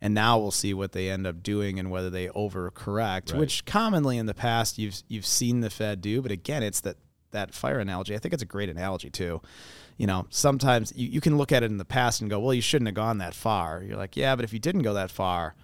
And 0.00 0.14
now 0.14 0.38
we'll 0.38 0.50
see 0.50 0.74
what 0.74 0.92
they 0.92 1.10
end 1.10 1.26
up 1.26 1.42
doing 1.42 1.78
and 1.78 1.90
whether 1.90 2.10
they 2.10 2.26
overcorrect, 2.28 3.32
Right. 3.32 3.38
which 3.40 3.64
commonly 3.64 4.18
in 4.18 4.26
the 4.26 4.34
past 4.34 4.78
you've 4.78 5.02
you've 5.08 5.26
seen 5.26 5.60
the 5.60 5.70
Fed 5.70 6.00
do. 6.00 6.22
But 6.22 6.30
again, 6.32 6.62
it's 6.62 6.80
that 6.82 6.96
that 7.32 7.54
fire 7.54 7.78
analogy. 7.80 8.14
I 8.14 8.18
think 8.18 8.34
it's 8.34 8.42
a 8.42 8.46
great 8.46 8.68
analogy 8.68 9.10
too. 9.10 9.40
You 9.96 10.06
know, 10.06 10.26
sometimes 10.30 10.92
you, 10.96 11.08
you 11.08 11.20
can 11.20 11.36
look 11.38 11.50
at 11.52 11.62
it 11.62 11.70
in 11.70 11.78
the 11.78 11.84
past 11.84 12.20
and 12.20 12.28
go, 12.30 12.38
well, 12.40 12.52
you 12.54 12.60
shouldn't 12.62 12.88
have 12.88 12.94
gone 12.94 13.18
that 13.18 13.34
far. 13.34 13.82
You're 13.82 13.96
like, 13.96 14.16
yeah, 14.16 14.34
but 14.36 14.44
if 14.44 14.52
you 14.52 14.58
didn't 14.58 14.82
go 14.82 14.94
that 14.94 15.10
far 15.10 15.54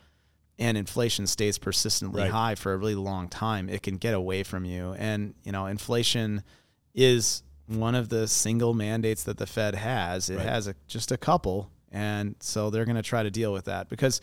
and 0.59 0.77
inflation 0.77 1.27
stays 1.27 1.59
persistently 1.59 2.23
Right. 2.23 2.31
high 2.31 2.55
for 2.57 2.73
a 2.73 2.77
really 2.77 2.95
long 2.95 3.29
time, 3.29 3.69
it 3.69 3.83
can 3.83 3.97
get 3.97 4.15
away 4.15 4.43
from 4.43 4.65
you. 4.65 4.95
And, 4.99 5.35
you 5.45 5.53
know, 5.53 5.67
inflation 5.67 6.43
is 6.95 7.43
one 7.67 7.95
of 7.95 8.09
the 8.09 8.27
single 8.27 8.75
mandates 8.75 9.23
that 9.25 9.37
the 9.39 9.47
Fed 9.47 9.75
has. 9.77 10.31
It 10.31 10.37
Right. 10.39 10.47
has 10.47 10.67
a, 10.67 10.75
just 10.89 11.13
a 11.13 11.17
couple. 11.17 11.71
And 11.93 12.35
so 12.41 12.71
they're 12.71 12.85
going 12.85 12.97
to 12.97 13.03
try 13.03 13.23
to 13.23 13.31
deal 13.31 13.53
with 13.53 13.67
that 13.67 13.89
because 13.89 14.21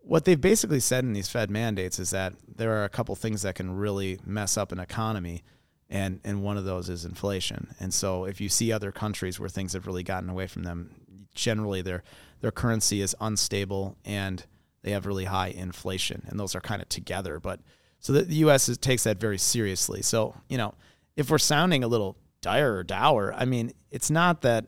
what 0.00 0.24
they've 0.26 0.40
basically 0.40 0.80
said 0.80 1.02
in 1.04 1.12
these 1.14 1.28
Fed 1.28 1.50
mandates 1.50 1.98
is 1.98 2.10
that 2.10 2.34
there 2.56 2.72
are 2.76 2.84
a 2.84 2.88
couple 2.90 3.14
things 3.16 3.42
that 3.42 3.54
can 3.54 3.74
really 3.76 4.20
mess 4.24 4.56
up 4.56 4.70
an 4.70 4.78
economy. 4.78 5.42
And, 5.90 6.20
and 6.24 6.42
one 6.42 6.56
of 6.56 6.64
those 6.64 6.88
is 6.88 7.04
inflation. 7.04 7.74
And 7.80 7.92
so 7.92 8.24
if 8.24 8.40
you 8.40 8.48
see 8.48 8.70
other 8.72 8.90
countries 8.92 9.38
where 9.40 9.48
things 9.48 9.72
have 9.74 9.86
really 9.86 10.02
gotten 10.02 10.28
away 10.30 10.46
from 10.46 10.62
them, 10.62 10.90
generally 11.34 11.82
their 11.82 12.02
their 12.40 12.52
currency 12.52 13.00
is 13.00 13.14
unstable 13.20 13.96
and 14.04 14.44
they 14.84 14.92
have 14.92 15.06
really 15.06 15.24
high 15.24 15.48
inflation. 15.48 16.22
And 16.28 16.38
those 16.38 16.54
are 16.54 16.60
kind 16.60 16.80
of 16.80 16.88
together. 16.88 17.40
But 17.40 17.60
so 17.98 18.12
the, 18.12 18.22
the 18.22 18.36
US 18.36 18.68
is, 18.68 18.78
takes 18.78 19.04
that 19.04 19.18
very 19.18 19.38
seriously. 19.38 20.02
So, 20.02 20.36
you 20.48 20.58
know, 20.58 20.74
if 21.16 21.30
we're 21.30 21.38
sounding 21.38 21.82
a 21.82 21.88
little 21.88 22.16
dire 22.42 22.76
or 22.76 22.84
dour, 22.84 23.34
I 23.34 23.46
mean, 23.46 23.72
it's 23.90 24.10
not 24.10 24.42
that 24.42 24.66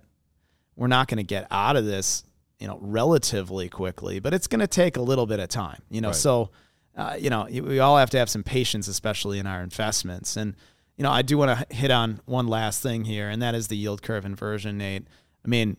we're 0.74 0.86
not 0.86 1.08
going 1.08 1.18
to 1.18 1.24
get 1.24 1.46
out 1.50 1.76
of 1.76 1.84
this, 1.84 2.24
you 2.58 2.66
know, 2.66 2.78
relatively 2.80 3.68
quickly, 3.68 4.18
but 4.18 4.32
it's 4.32 4.46
going 4.46 4.60
to 4.60 4.66
take 4.66 4.96
a 4.96 5.02
little 5.02 5.26
bit 5.26 5.38
of 5.38 5.48
time, 5.48 5.82
you 5.90 6.00
know. 6.00 6.08
Right. 6.08 6.16
So, 6.16 6.50
uh, 6.96 7.16
you 7.18 7.28
know, 7.28 7.46
we 7.50 7.78
all 7.78 7.98
have 7.98 8.10
to 8.10 8.18
have 8.18 8.30
some 8.30 8.42
patience, 8.42 8.88
especially 8.88 9.38
in 9.38 9.46
our 9.46 9.62
investments. 9.62 10.38
And, 10.38 10.54
you 10.96 11.02
know, 11.02 11.10
I 11.10 11.20
do 11.20 11.36
want 11.36 11.58
to 11.58 11.76
hit 11.76 11.90
on 11.90 12.20
one 12.24 12.46
last 12.46 12.82
thing 12.82 13.04
here, 13.04 13.28
and 13.28 13.42
that 13.42 13.54
is 13.54 13.68
the 13.68 13.76
yield 13.76 14.00
curve 14.00 14.24
inversion, 14.24 14.78
Nate. 14.78 15.06
I 15.44 15.48
mean, 15.48 15.76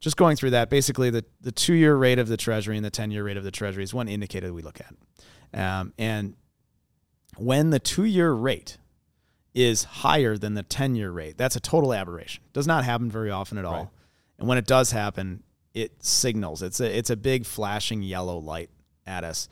just 0.00 0.16
going 0.16 0.36
through 0.36 0.50
that, 0.50 0.70
basically 0.70 1.10
the, 1.10 1.24
the 1.40 1.52
two 1.52 1.74
year 1.74 1.94
rate 1.94 2.18
of 2.18 2.28
the 2.28 2.36
treasury 2.36 2.76
and 2.76 2.84
the 2.84 2.90
10 2.90 3.10
year 3.10 3.24
rate 3.24 3.36
of 3.36 3.44
the 3.44 3.50
treasury 3.50 3.84
is 3.84 3.94
one 3.94 4.08
indicator 4.08 4.52
we 4.52 4.62
look 4.62 4.80
at. 4.80 4.94
Um, 5.58 5.92
and 5.98 6.34
when 7.36 7.70
the 7.70 7.78
two 7.78 8.04
year 8.04 8.32
rate 8.32 8.78
is 9.54 9.84
higher 9.84 10.36
than 10.36 10.54
the 10.54 10.62
10 10.62 10.94
year 10.94 11.10
rate, 11.10 11.36
that's 11.36 11.56
a 11.56 11.60
total 11.60 11.92
aberration. 11.92 12.42
Does 12.52 12.66
not 12.66 12.84
happen 12.84 13.10
very 13.10 13.30
often 13.30 13.58
at 13.58 13.64
all. 13.64 13.74
Right. 13.74 13.88
And 14.38 14.48
when 14.48 14.58
it 14.58 14.66
does 14.66 14.90
happen, 14.90 15.42
it 15.74 16.02
signals. 16.02 16.62
It's 16.62 16.80
a, 16.80 16.96
it's 16.96 17.10
a 17.10 17.16
big 17.16 17.44
flashing 17.44 18.02
yellow 18.02 18.38
light 18.38 18.70
at 19.06 19.22
us 19.24 19.48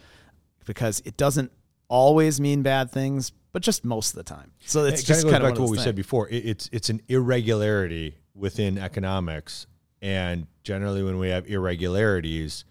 because 0.65 1.01
it 1.05 1.17
doesn't 1.17 1.53
always 1.89 2.41
mean 2.41 2.63
bad 2.63 2.91
things, 2.91 3.33
but 3.53 3.63
just 3.63 3.85
most 3.85 4.11
of 4.11 4.17
the 4.17 4.23
time. 4.23 4.53
So 4.61 4.85
it's 4.85 5.03
it 5.03 5.07
just 5.07 5.23
kind 5.23 5.43
kind 5.43 5.45
of 5.45 5.51
goes 5.51 5.51
back 5.51 5.57
to 5.57 5.63
what 5.63 5.71
we 5.71 5.77
things. 5.77 5.85
said 5.85 5.97
before. 5.97 6.29
It, 6.29 6.45
it's 6.45 6.71
it's 6.73 6.91
an 6.91 7.01
irregularity 7.09 8.17
within 8.35 8.79
economics, 8.79 9.67
and 10.03 10.47
generally, 10.63 11.03
when 11.03 11.19
we 11.19 11.29
have 11.29 11.47
irregularities, 11.47 12.65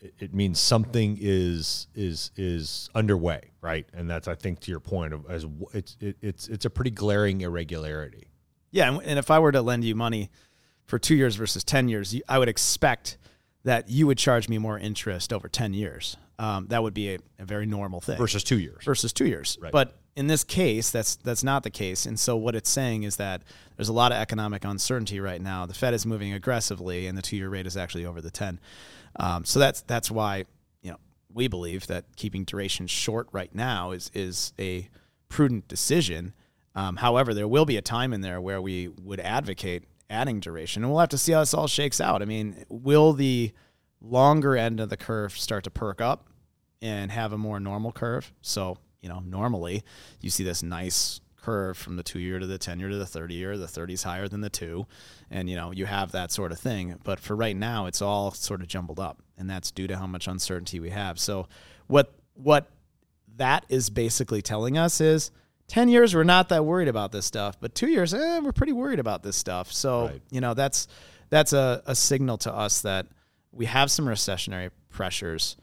it, 0.00 0.14
it 0.18 0.34
means 0.34 0.58
something 0.60 1.18
is 1.20 1.88
is 1.94 2.30
is 2.36 2.88
underway, 2.94 3.50
right? 3.60 3.86
And 3.92 4.08
that's 4.08 4.28
I 4.28 4.34
think 4.34 4.60
to 4.60 4.70
your 4.70 4.80
point 4.80 5.12
of 5.12 5.28
as 5.28 5.44
it's 5.74 5.96
it, 6.00 6.16
it's 6.22 6.48
it's 6.48 6.64
a 6.64 6.70
pretty 6.70 6.90
glaring 6.90 7.40
irregularity. 7.40 8.28
Yeah, 8.70 8.88
and- 8.92 9.02
and 9.02 9.18
if 9.18 9.30
I 9.30 9.38
were 9.38 9.52
to 9.52 9.62
lend 9.62 9.84
you 9.84 9.94
money 9.94 10.30
for 10.84 10.98
two 10.98 11.14
years 11.16 11.36
versus 11.36 11.64
ten 11.64 11.88
years, 11.88 12.14
you- 12.14 12.22
I 12.28 12.38
would 12.38 12.48
expect 12.48 13.18
that 13.64 13.88
you 13.90 14.06
would 14.06 14.18
charge 14.18 14.48
me 14.48 14.58
more 14.58 14.78
interest 14.78 15.32
over 15.32 15.48
ten 15.48 15.74
years. 15.74 16.16
Um, 16.38 16.68
that 16.68 16.82
would 16.84 16.94
be 16.94 17.14
a, 17.14 17.18
a 17.40 17.44
very 17.44 17.66
normal 17.66 18.00
thing 18.00 18.16
Versus 18.16 18.44
two 18.44 18.58
years, 18.60 18.84
versus 18.84 19.12
two 19.12 19.26
years. 19.26 19.58
Right. 19.60 19.72
But 19.72 19.96
in 20.18 20.26
this 20.26 20.42
case, 20.42 20.90
that's 20.90 21.14
that's 21.14 21.44
not 21.44 21.62
the 21.62 21.70
case. 21.70 22.04
And 22.04 22.18
so 22.18 22.36
what 22.36 22.56
it's 22.56 22.68
saying 22.68 23.04
is 23.04 23.16
that 23.16 23.42
there's 23.76 23.88
a 23.88 23.92
lot 23.92 24.10
of 24.10 24.18
economic 24.18 24.64
uncertainty 24.64 25.20
right 25.20 25.40
now. 25.40 25.64
The 25.64 25.74
Fed 25.74 25.94
is 25.94 26.04
moving 26.04 26.32
aggressively, 26.32 27.06
and 27.06 27.16
the 27.16 27.22
two-year 27.22 27.48
rate 27.48 27.68
is 27.68 27.76
actually 27.76 28.04
over 28.04 28.20
the 28.20 28.32
ten. 28.32 28.58
Um, 29.20 29.44
so 29.44 29.60
that's 29.60 29.82
that's 29.82 30.10
why 30.10 30.44
you 30.82 30.90
know 30.90 30.96
we 31.32 31.46
believe 31.46 31.86
that 31.86 32.04
keeping 32.16 32.42
duration 32.42 32.88
short 32.88 33.28
right 33.30 33.54
now 33.54 33.92
is 33.92 34.10
is 34.12 34.52
a 34.58 34.88
prudent 35.28 35.68
decision. 35.68 36.34
Um, 36.74 36.96
however, 36.96 37.32
there 37.32 37.46
will 37.46 37.64
be 37.64 37.76
a 37.76 37.82
time 37.82 38.12
in 38.12 38.20
there 38.20 38.40
where 38.40 38.60
we 38.60 38.88
would 38.88 39.20
advocate 39.20 39.84
adding 40.10 40.40
duration, 40.40 40.82
and 40.82 40.90
we'll 40.90 40.98
have 40.98 41.10
to 41.10 41.18
see 41.18 41.30
how 41.30 41.40
this 41.40 41.54
all 41.54 41.68
shakes 41.68 42.00
out. 42.00 42.22
I 42.22 42.24
mean, 42.24 42.64
will 42.68 43.12
the 43.12 43.52
longer 44.00 44.56
end 44.56 44.80
of 44.80 44.90
the 44.90 44.96
curve 44.96 45.38
start 45.38 45.62
to 45.62 45.70
perk 45.70 46.00
up 46.00 46.28
and 46.82 47.12
have 47.12 47.32
a 47.32 47.38
more 47.38 47.60
normal 47.60 47.92
curve? 47.92 48.32
So, 48.42 48.78
you 49.00 49.08
know, 49.08 49.20
normally 49.20 49.82
you 50.20 50.30
see 50.30 50.44
this 50.44 50.62
nice 50.62 51.20
curve 51.40 51.78
from 51.78 51.96
the 51.96 52.02
two 52.02 52.18
year 52.18 52.38
to 52.38 52.46
the 52.46 52.58
10 52.58 52.80
year 52.80 52.88
to 52.88 52.96
the 52.98 53.06
30 53.06 53.34
year. 53.34 53.56
The 53.56 53.68
30 53.68 53.94
is 53.94 54.02
higher 54.02 54.28
than 54.28 54.40
the 54.40 54.50
two. 54.50 54.86
And, 55.30 55.48
you 55.48 55.56
know, 55.56 55.70
you 55.70 55.86
have 55.86 56.12
that 56.12 56.30
sort 56.32 56.52
of 56.52 56.58
thing. 56.58 56.96
But 57.04 57.20
for 57.20 57.36
right 57.36 57.56
now, 57.56 57.86
it's 57.86 58.02
all 58.02 58.32
sort 58.32 58.60
of 58.60 58.66
jumbled 58.66 58.98
up. 59.00 59.22
And 59.38 59.48
that's 59.48 59.70
due 59.70 59.86
to 59.86 59.96
how 59.96 60.06
much 60.06 60.26
uncertainty 60.26 60.80
we 60.80 60.90
have. 60.90 61.18
So, 61.18 61.46
what, 61.86 62.12
what 62.34 62.68
that 63.36 63.64
is 63.68 63.88
basically 63.88 64.42
telling 64.42 64.76
us 64.76 65.00
is 65.00 65.30
10 65.68 65.88
years, 65.88 66.14
we're 66.14 66.24
not 66.24 66.48
that 66.48 66.64
worried 66.64 66.88
about 66.88 67.12
this 67.12 67.24
stuff. 67.24 67.58
But 67.60 67.74
two 67.74 67.88
years, 67.88 68.12
eh, 68.12 68.40
we're 68.40 68.52
pretty 68.52 68.72
worried 68.72 68.98
about 68.98 69.22
this 69.22 69.36
stuff. 69.36 69.72
So, 69.72 70.06
Right. 70.06 70.22
you 70.30 70.40
know, 70.40 70.54
that's, 70.54 70.88
that's 71.30 71.52
a, 71.52 71.82
a 71.86 71.94
signal 71.94 72.36
to 72.38 72.52
us 72.52 72.82
that 72.82 73.06
we 73.52 73.66
have 73.66 73.90
some 73.90 74.06
recessionary 74.06 74.70
pressures. 74.90 75.56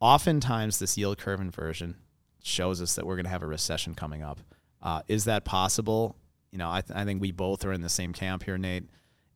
Oftentimes, 0.00 0.78
this 0.78 0.96
yield 0.96 1.18
curve 1.18 1.40
inversion 1.40 1.96
shows 2.42 2.80
us 2.80 2.94
that 2.94 3.06
we're 3.06 3.16
going 3.16 3.24
to 3.24 3.30
have 3.30 3.42
a 3.42 3.46
recession 3.46 3.94
coming 3.94 4.22
up. 4.22 4.40
Uh, 4.82 5.02
is 5.08 5.24
that 5.24 5.44
possible? 5.44 6.16
You 6.50 6.58
know, 6.58 6.70
I, 6.70 6.80
th- 6.80 6.96
I 6.96 7.04
think 7.04 7.20
we 7.20 7.32
both 7.32 7.64
are 7.64 7.72
in 7.72 7.80
the 7.80 7.88
same 7.88 8.12
camp 8.12 8.44
here, 8.44 8.58
Nate. 8.58 8.84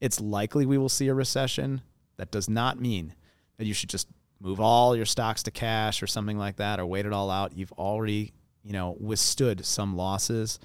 it's 0.01 0.21
likely 0.21 0.67
we 0.67 0.79
will 0.79 0.89
see 0.89 1.09
a 1.09 1.15
recession. 1.15 1.83
That 2.17 2.31
does 2.31 2.49
not 2.49 2.81
mean 2.81 3.15
that 3.59 3.67
you 3.67 3.75
should 3.75 3.91
just 3.91 4.09
move 4.41 4.61
all 4.61 4.97
your 4.97 5.07
stocks 5.07 5.43
to 5.45 5.51
cash 5.51 6.03
or 6.03 6.07
something 6.07 6.39
like 6.39 6.57
that 6.57 6.81
or 6.81 6.87
wait 6.87 7.07
it 7.07 7.13
all 7.13 7.31
out. 7.31 7.57
You've 7.57 7.73
already, 7.73 8.33
you 8.63 8.73
know, 8.73 8.97
withstood 9.01 9.65
some 9.65 9.97
losses 9.97 10.59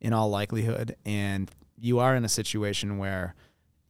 in 0.00 0.12
all 0.12 0.28
likelihood 0.28 0.96
and 1.04 1.50
you 1.78 1.98
are 1.98 2.14
in 2.16 2.24
a 2.24 2.28
situation 2.28 2.98
where 2.98 3.34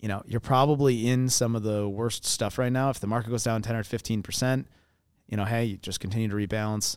you 0.01 0.09
know, 0.09 0.23
you're 0.27 0.41
probably 0.41 1.09
in 1.09 1.29
some 1.29 1.57
of 1.57 1.63
the 1.63 1.89
worst 1.89 2.25
stuff 2.25 2.59
right 2.59 2.73
now. 2.73 2.91
If 2.91 3.01
the 3.01 3.07
market 3.07 3.31
goes 3.31 3.45
down 3.45 3.63
10 3.63 3.77
or 3.77 3.83
15%, 3.83 4.65
you 5.29 5.37
know, 5.37 5.45
hey, 5.45 5.65
you 5.65 5.77
just 5.79 6.01
continue 6.01 6.29
to 6.29 6.35
rebalance. 6.35 6.97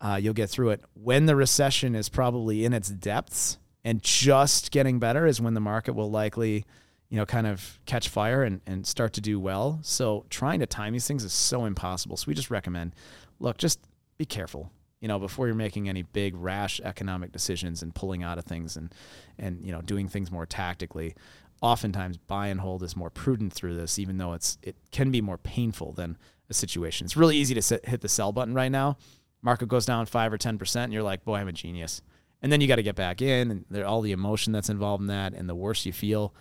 Uh, 0.00 0.18
you'll 0.20 0.34
get 0.34 0.48
through 0.48 0.70
it. 0.70 0.82
When 0.94 1.26
the 1.26 1.36
recession 1.36 1.94
is 1.94 2.08
probably 2.08 2.64
in 2.64 2.72
its 2.72 2.88
depths 2.88 3.58
and 3.84 4.02
just 4.02 4.70
getting 4.70 4.98
better 4.98 5.26
is 5.26 5.40
when 5.40 5.54
the 5.54 5.60
market 5.60 5.92
will 5.92 6.10
likely, 6.10 6.64
you 7.08 7.16
know, 7.16 7.26
kind 7.26 7.46
of 7.46 7.78
catch 7.86 8.08
fire 8.08 8.42
and, 8.42 8.60
and 8.66 8.86
start 8.86 9.12
to 9.14 9.20
do 9.20 9.38
well. 9.38 9.78
So 9.82 10.24
trying 10.30 10.60
to 10.60 10.66
time 10.66 10.92
these 10.94 11.06
things 11.06 11.24
is 11.24 11.32
so 11.32 11.64
impossible. 11.64 12.16
So 12.16 12.24
we 12.28 12.34
just 12.34 12.50
recommend, 12.50 12.94
look, 13.40 13.58
just 13.58 13.80
be 14.16 14.24
careful, 14.24 14.70
you 15.00 15.08
know, 15.08 15.18
before 15.18 15.46
you're 15.46 15.54
making 15.54 15.88
any 15.88 16.02
big 16.02 16.34
rash 16.34 16.80
economic 16.82 17.32
decisions 17.32 17.82
and 17.82 17.94
pulling 17.94 18.22
out 18.22 18.38
of 18.38 18.44
things 18.44 18.76
and, 18.76 18.94
and, 19.38 19.64
you 19.64 19.72
know, 19.72 19.82
doing 19.82 20.08
things 20.08 20.30
more 20.30 20.46
tactically 20.46 21.14
oftentimes 21.62 22.16
buy 22.16 22.48
and 22.48 22.60
hold 22.60 22.82
is 22.82 22.96
more 22.96 23.10
prudent 23.10 23.52
through 23.52 23.76
this, 23.76 23.98
even 23.98 24.18
though 24.18 24.32
it's 24.32 24.58
it 24.62 24.76
can 24.92 25.10
be 25.10 25.20
more 25.20 25.38
painful 25.38 25.92
than 25.92 26.16
a 26.48 26.54
situation. 26.54 27.04
It's 27.04 27.16
really 27.16 27.36
easy 27.36 27.54
to 27.54 27.62
sit, 27.62 27.86
hit 27.86 28.00
the 28.00 28.08
sell 28.08 28.32
button 28.32 28.54
right 28.54 28.72
now. 28.72 28.96
Market 29.42 29.68
goes 29.68 29.86
down 29.86 30.06
five 30.06 30.32
or 30.32 30.38
ten 30.38 30.58
percent, 30.58 30.84
and 30.84 30.92
you're 30.92 31.02
like, 31.02 31.24
"Boy, 31.24 31.36
I'm 31.36 31.48
a 31.48 31.52
genius." 31.52 32.02
And 32.42 32.50
then 32.50 32.60
you 32.60 32.68
got 32.68 32.76
to 32.76 32.82
get 32.82 32.96
back 32.96 33.20
in, 33.20 33.50
and 33.50 33.64
there, 33.70 33.86
all 33.86 34.00
the 34.00 34.12
emotion 34.12 34.52
that's 34.52 34.70
involved 34.70 35.02
in 35.02 35.08
that, 35.08 35.34
and 35.34 35.48
the 35.48 35.54
worse 35.54 35.84
you 35.84 35.92
feel, 35.92 36.34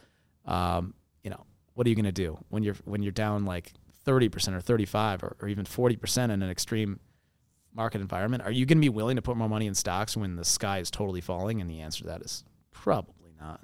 um, 0.46 0.94
you 1.24 1.30
know, 1.30 1.46
what 1.74 1.86
are 1.86 1.90
you 1.90 1.96
going 1.96 2.06
to 2.06 2.12
do 2.12 2.38
when 2.50 2.64
you're 2.64 2.78
when 2.86 3.02
you're 3.04 3.12
down 3.12 3.46
like 3.46 3.74
thirty 4.06 4.30
percent 4.30 4.56
or 4.56 4.62
thirty 4.62 4.86
five 4.86 5.24
or, 5.24 5.36
or 5.42 5.48
even 5.48 5.66
forty 5.66 5.96
percent 5.96 6.32
in 6.32 6.42
an 6.42 6.50
extreme 6.50 7.00
market 7.74 8.02
environment? 8.02 8.44
Are 8.44 8.52
you 8.52 8.66
going 8.66 8.78
to 8.78 8.82
be 8.82 8.90
willing 8.90 9.16
to 9.16 9.22
put 9.22 9.38
more 9.38 9.50
money 9.50 9.68
in 9.68 9.76
stocks 9.76 10.18
when 10.18 10.36
the 10.36 10.46
sky 10.46 10.80
is 10.80 10.90
totally 10.90 11.22
falling? 11.22 11.62
And 11.62 11.70
the 11.70 11.82
answer 11.82 12.02
to 12.02 12.08
that 12.08 12.22
is 12.22 12.44
probably 12.72 13.32
not. 13.40 13.62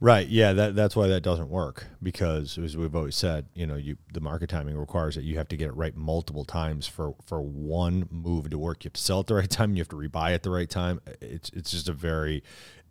Right. 0.00 0.26
Yeah. 0.28 0.52
That, 0.52 0.74
that's 0.74 0.96
why 0.96 1.06
that 1.08 1.22
doesn't 1.22 1.48
work 1.48 1.86
because, 2.02 2.58
as 2.58 2.76
we've 2.76 2.94
always 2.94 3.16
said, 3.16 3.46
you 3.54 3.66
know, 3.66 3.76
you 3.76 3.96
the 4.12 4.20
market 4.20 4.50
timing 4.50 4.76
requires 4.76 5.14
that 5.14 5.24
you 5.24 5.36
have 5.38 5.48
to 5.48 5.56
get 5.56 5.68
it 5.68 5.76
right 5.76 5.96
multiple 5.96 6.44
times 6.44 6.86
for 6.86 7.14
for 7.26 7.40
one 7.40 8.08
move 8.10 8.50
to 8.50 8.58
work. 8.58 8.84
You 8.84 8.88
have 8.88 8.94
to 8.94 9.00
sell 9.00 9.20
at 9.20 9.26
the 9.26 9.34
right 9.34 9.50
time. 9.50 9.74
You 9.74 9.80
have 9.80 9.88
to 9.88 9.96
rebuy 9.96 10.34
at 10.34 10.42
the 10.42 10.50
right 10.50 10.68
time. 10.68 11.00
It's 11.20 11.50
it's 11.50 11.70
just 11.70 11.88
a 11.88 11.92
very 11.92 12.42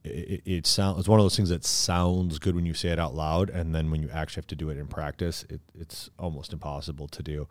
it, 0.03 0.41
it 0.45 0.67
sounds 0.67 0.99
it's 0.99 1.07
one 1.07 1.19
of 1.19 1.24
those 1.24 1.36
things 1.36 1.49
that 1.49 1.63
sounds 1.63 2.39
good 2.39 2.55
when 2.55 2.65
you 2.65 2.74
say 2.74 2.89
it 2.89 2.99
out 2.99 3.15
loud, 3.15 3.49
and 3.49 3.74
then 3.74 3.89
when 3.91 4.01
you 4.01 4.09
actually 4.09 4.41
have 4.41 4.47
to 4.47 4.55
do 4.55 4.69
it 4.69 4.78
in 4.78 4.88
practice, 4.88 5.45
it, 5.49 5.61
it's 5.76 6.09
almost 6.19 6.53
impossible 6.53 7.07
to 7.07 7.24
do. 7.24 7.47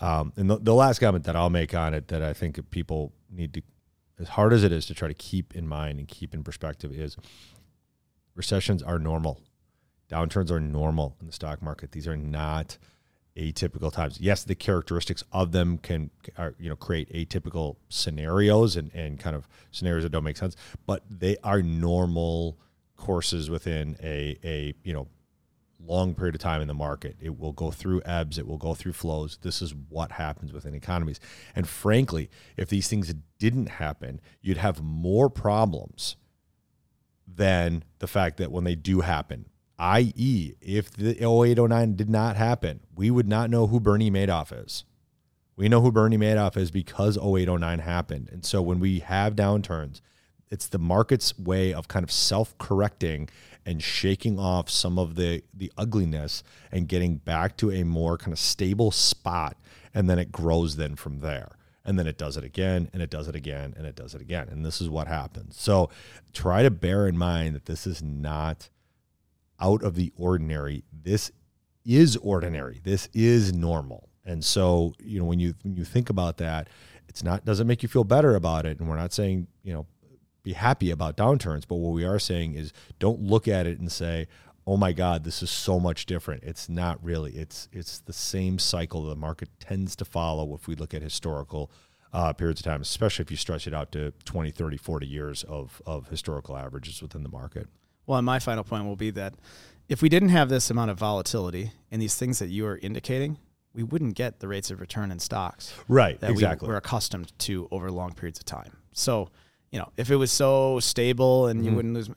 Um, 0.00 0.32
and 0.36 0.50
the, 0.50 0.58
the 0.58 0.74
last 0.74 0.98
comment 0.98 1.24
that 1.24 1.36
I'll 1.36 1.50
make 1.50 1.74
on 1.74 1.94
it 1.94 2.08
that 2.08 2.22
I 2.22 2.32
think 2.32 2.70
people 2.70 3.12
need 3.30 3.54
to, 3.54 3.62
as 4.18 4.28
hard 4.28 4.52
as 4.52 4.64
it 4.64 4.72
is 4.72 4.86
to 4.86 4.94
try 4.94 5.06
to 5.06 5.14
keep 5.14 5.54
in 5.54 5.68
mind 5.68 6.00
and 6.00 6.08
keep 6.08 6.34
in 6.34 6.42
perspective, 6.42 6.92
is 6.92 7.16
recessions 8.34 8.82
are 8.82 8.98
normal. 8.98 9.40
Downturns 10.10 10.50
are 10.50 10.60
normal 10.60 11.16
in 11.20 11.26
the 11.26 11.32
stock 11.32 11.62
market. 11.62 11.92
These 11.92 12.06
are 12.06 12.16
not 12.16 12.78
atypical 13.36 13.92
times. 13.92 14.20
Yes, 14.20 14.44
the 14.44 14.54
characteristics 14.54 15.24
of 15.32 15.52
them 15.52 15.78
can 15.78 16.10
are, 16.38 16.54
you 16.58 16.68
know 16.68 16.76
create 16.76 17.12
atypical 17.12 17.76
scenarios 17.88 18.76
and, 18.76 18.92
and 18.94 19.18
kind 19.18 19.34
of 19.34 19.48
scenarios 19.70 20.04
that 20.04 20.12
don't 20.12 20.24
make 20.24 20.36
sense, 20.36 20.56
but 20.86 21.02
they 21.08 21.36
are 21.42 21.62
normal 21.62 22.58
courses 22.96 23.50
within 23.50 23.96
a 24.02 24.38
a 24.44 24.74
you 24.84 24.92
know 24.92 25.08
long 25.86 26.14
period 26.14 26.34
of 26.34 26.40
time 26.40 26.62
in 26.62 26.68
the 26.68 26.74
market. 26.74 27.16
It 27.20 27.38
will 27.38 27.52
go 27.52 27.70
through 27.70 28.02
ebbs, 28.04 28.38
it 28.38 28.46
will 28.46 28.58
go 28.58 28.74
through 28.74 28.92
flows. 28.92 29.38
This 29.42 29.60
is 29.60 29.74
what 29.88 30.12
happens 30.12 30.52
within 30.52 30.74
economies. 30.74 31.20
And 31.54 31.68
frankly, 31.68 32.30
if 32.56 32.68
these 32.68 32.88
things 32.88 33.12
didn't 33.38 33.68
happen, 33.68 34.20
you'd 34.40 34.56
have 34.56 34.82
more 34.82 35.28
problems 35.28 36.16
than 37.26 37.84
the 37.98 38.06
fact 38.06 38.36
that 38.38 38.52
when 38.52 38.64
they 38.64 38.74
do 38.74 39.00
happen, 39.00 39.46
i.e., 39.78 40.54
if 40.60 40.90
the 40.90 41.16
0809 41.22 41.96
did 41.96 42.08
not 42.08 42.36
happen, 42.36 42.80
we 42.94 43.10
would 43.10 43.28
not 43.28 43.50
know 43.50 43.66
who 43.66 43.80
Bernie 43.80 44.10
Madoff 44.10 44.52
is. 44.64 44.84
We 45.56 45.68
know 45.68 45.80
who 45.80 45.92
Bernie 45.92 46.18
Madoff 46.18 46.56
is 46.56 46.70
because 46.70 47.16
0809 47.16 47.80
happened. 47.80 48.28
And 48.32 48.44
so 48.44 48.60
when 48.60 48.80
we 48.80 49.00
have 49.00 49.36
downturns, 49.36 50.00
it's 50.50 50.68
the 50.68 50.78
market's 50.78 51.38
way 51.38 51.72
of 51.72 51.88
kind 51.88 52.04
of 52.04 52.12
self-correcting 52.12 53.28
and 53.66 53.82
shaking 53.82 54.38
off 54.38 54.68
some 54.68 54.98
of 54.98 55.14
the 55.14 55.42
the 55.52 55.72
ugliness 55.76 56.42
and 56.70 56.88
getting 56.88 57.16
back 57.16 57.56
to 57.56 57.70
a 57.70 57.82
more 57.82 58.18
kind 58.18 58.32
of 58.32 58.38
stable 58.38 58.90
spot 58.90 59.56
and 59.92 60.08
then 60.08 60.18
it 60.18 60.30
grows 60.30 60.76
then 60.76 60.94
from 60.96 61.20
there 61.20 61.56
and 61.84 61.98
then 61.98 62.06
it 62.06 62.16
does 62.16 62.36
it 62.36 62.44
again 62.44 62.88
and 62.92 63.02
it 63.02 63.10
does 63.10 63.28
it 63.28 63.34
again 63.34 63.74
and 63.76 63.86
it 63.86 63.94
does 63.94 64.14
it 64.14 64.20
again. 64.20 64.48
And 64.48 64.64
this 64.64 64.80
is 64.80 64.88
what 64.88 65.06
happens. 65.06 65.60
So 65.60 65.90
try 66.32 66.62
to 66.62 66.70
bear 66.70 67.06
in 67.06 67.16
mind 67.16 67.54
that 67.54 67.66
this 67.66 67.86
is 67.86 68.02
not 68.02 68.70
out 69.60 69.82
of 69.82 69.94
the 69.94 70.12
ordinary. 70.16 70.84
This 70.92 71.30
is 71.84 72.16
ordinary. 72.16 72.80
This 72.82 73.08
is 73.12 73.52
normal. 73.52 74.08
And 74.24 74.44
so 74.44 74.94
you 74.98 75.18
know 75.18 75.26
when 75.26 75.38
you 75.38 75.54
when 75.62 75.76
you 75.76 75.84
think 75.84 76.08
about 76.08 76.38
that 76.38 76.68
it's 77.08 77.22
not 77.22 77.44
doesn't 77.44 77.66
make 77.66 77.82
you 77.82 77.88
feel 77.88 78.04
better 78.04 78.34
about 78.34 78.64
it. 78.64 78.80
And 78.80 78.88
we're 78.88 78.96
not 78.96 79.12
saying 79.12 79.48
you 79.62 79.74
know 79.74 79.86
be 80.42 80.52
happy 80.52 80.90
about 80.90 81.16
downturns. 81.16 81.64
But 81.68 81.76
what 81.76 81.92
we 81.92 82.04
are 82.04 82.18
saying 82.18 82.54
is 82.54 82.72
don't 82.98 83.20
look 83.20 83.48
at 83.48 83.66
it 83.66 83.78
and 83.78 83.90
say 83.90 84.28
oh 84.66 84.76
my 84.76 84.92
god 84.92 85.24
this 85.24 85.42
is 85.42 85.50
so 85.50 85.78
much 85.78 86.06
different. 86.06 86.42
It's 86.42 86.68
not 86.68 87.02
really 87.02 87.32
it's 87.32 87.68
it's 87.72 88.00
the 88.00 88.12
same 88.12 88.58
cycle 88.58 89.02
the 89.02 89.16
market 89.16 89.48
tends 89.60 89.96
to 89.96 90.04
follow 90.04 90.54
if 90.54 90.66
we 90.66 90.74
look 90.74 90.94
at 90.94 91.02
historical 91.02 91.70
uh, 92.12 92.32
periods 92.32 92.60
of 92.60 92.64
time 92.64 92.80
especially 92.80 93.24
if 93.24 93.30
you 93.30 93.36
stretch 93.36 93.66
it 93.66 93.74
out 93.74 93.90
to 93.92 94.12
20 94.24 94.50
30 94.50 94.76
40 94.76 95.06
years 95.06 95.42
of 95.44 95.82
of 95.86 96.08
historical 96.08 96.56
averages 96.56 97.02
within 97.02 97.22
the 97.22 97.28
market. 97.28 97.68
Well 98.06 98.18
and 98.18 98.26
my 98.26 98.38
final 98.38 98.64
point 98.64 98.84
will 98.84 98.96
be 98.96 99.10
that 99.10 99.34
if 99.88 100.00
we 100.00 100.08
didn't 100.08 100.30
have 100.30 100.48
this 100.48 100.70
amount 100.70 100.90
of 100.90 100.98
volatility 100.98 101.72
and 101.90 102.00
these 102.00 102.14
things 102.14 102.38
that 102.38 102.48
you 102.48 102.66
are 102.66 102.78
indicating 102.78 103.38
we 103.74 103.82
wouldn't 103.82 104.14
get 104.14 104.38
the 104.38 104.46
rates 104.46 104.70
of 104.70 104.80
return 104.80 105.10
in 105.10 105.18
stocks 105.18 105.74
right 105.88 106.20
that 106.20 106.30
exactly. 106.30 106.68
we, 106.68 106.74
are 106.74 106.78
accustomed 106.78 107.36
to 107.40 107.68
over 107.70 107.90
long 107.90 108.12
periods 108.12 108.38
of 108.38 108.44
time. 108.44 108.76
So 108.92 109.30
you 109.72 109.78
know 109.78 109.90
if 109.96 110.10
it 110.10 110.16
was 110.16 110.30
so 110.32 110.80
stable 110.80 111.48
and 111.48 111.60
mm-hmm. 111.60 111.68
you 111.68 111.76
wouldn't 111.76 111.94
lose 111.94 112.10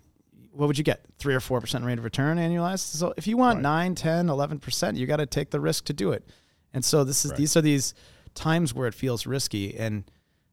what 0.57 0.67
would 0.67 0.77
you 0.77 0.83
get? 0.83 1.01
Three 1.19 1.35
or 1.35 1.39
four 1.39 1.61
percent 1.61 1.85
rate 1.85 1.97
of 1.97 2.03
return 2.03 2.37
annualized. 2.37 2.79
So 2.79 3.13
if 3.15 3.27
you 3.27 3.37
want 3.37 3.57
right. 3.57 3.93
9, 3.93 3.95
10, 3.95 4.29
11 4.29 4.59
percent, 4.59 4.97
you 4.97 5.05
got 5.05 5.17
to 5.17 5.25
take 5.25 5.51
the 5.51 5.59
risk 5.59 5.85
to 5.85 5.93
do 5.93 6.11
it. 6.11 6.27
And 6.73 6.83
so 6.83 7.03
this 7.03 7.25
is 7.25 7.31
right. 7.31 7.37
these 7.37 7.55
are 7.55 7.61
these 7.61 7.93
times 8.33 8.73
where 8.73 8.87
it 8.87 8.93
feels 8.93 9.25
risky. 9.25 9.77
And 9.77 10.09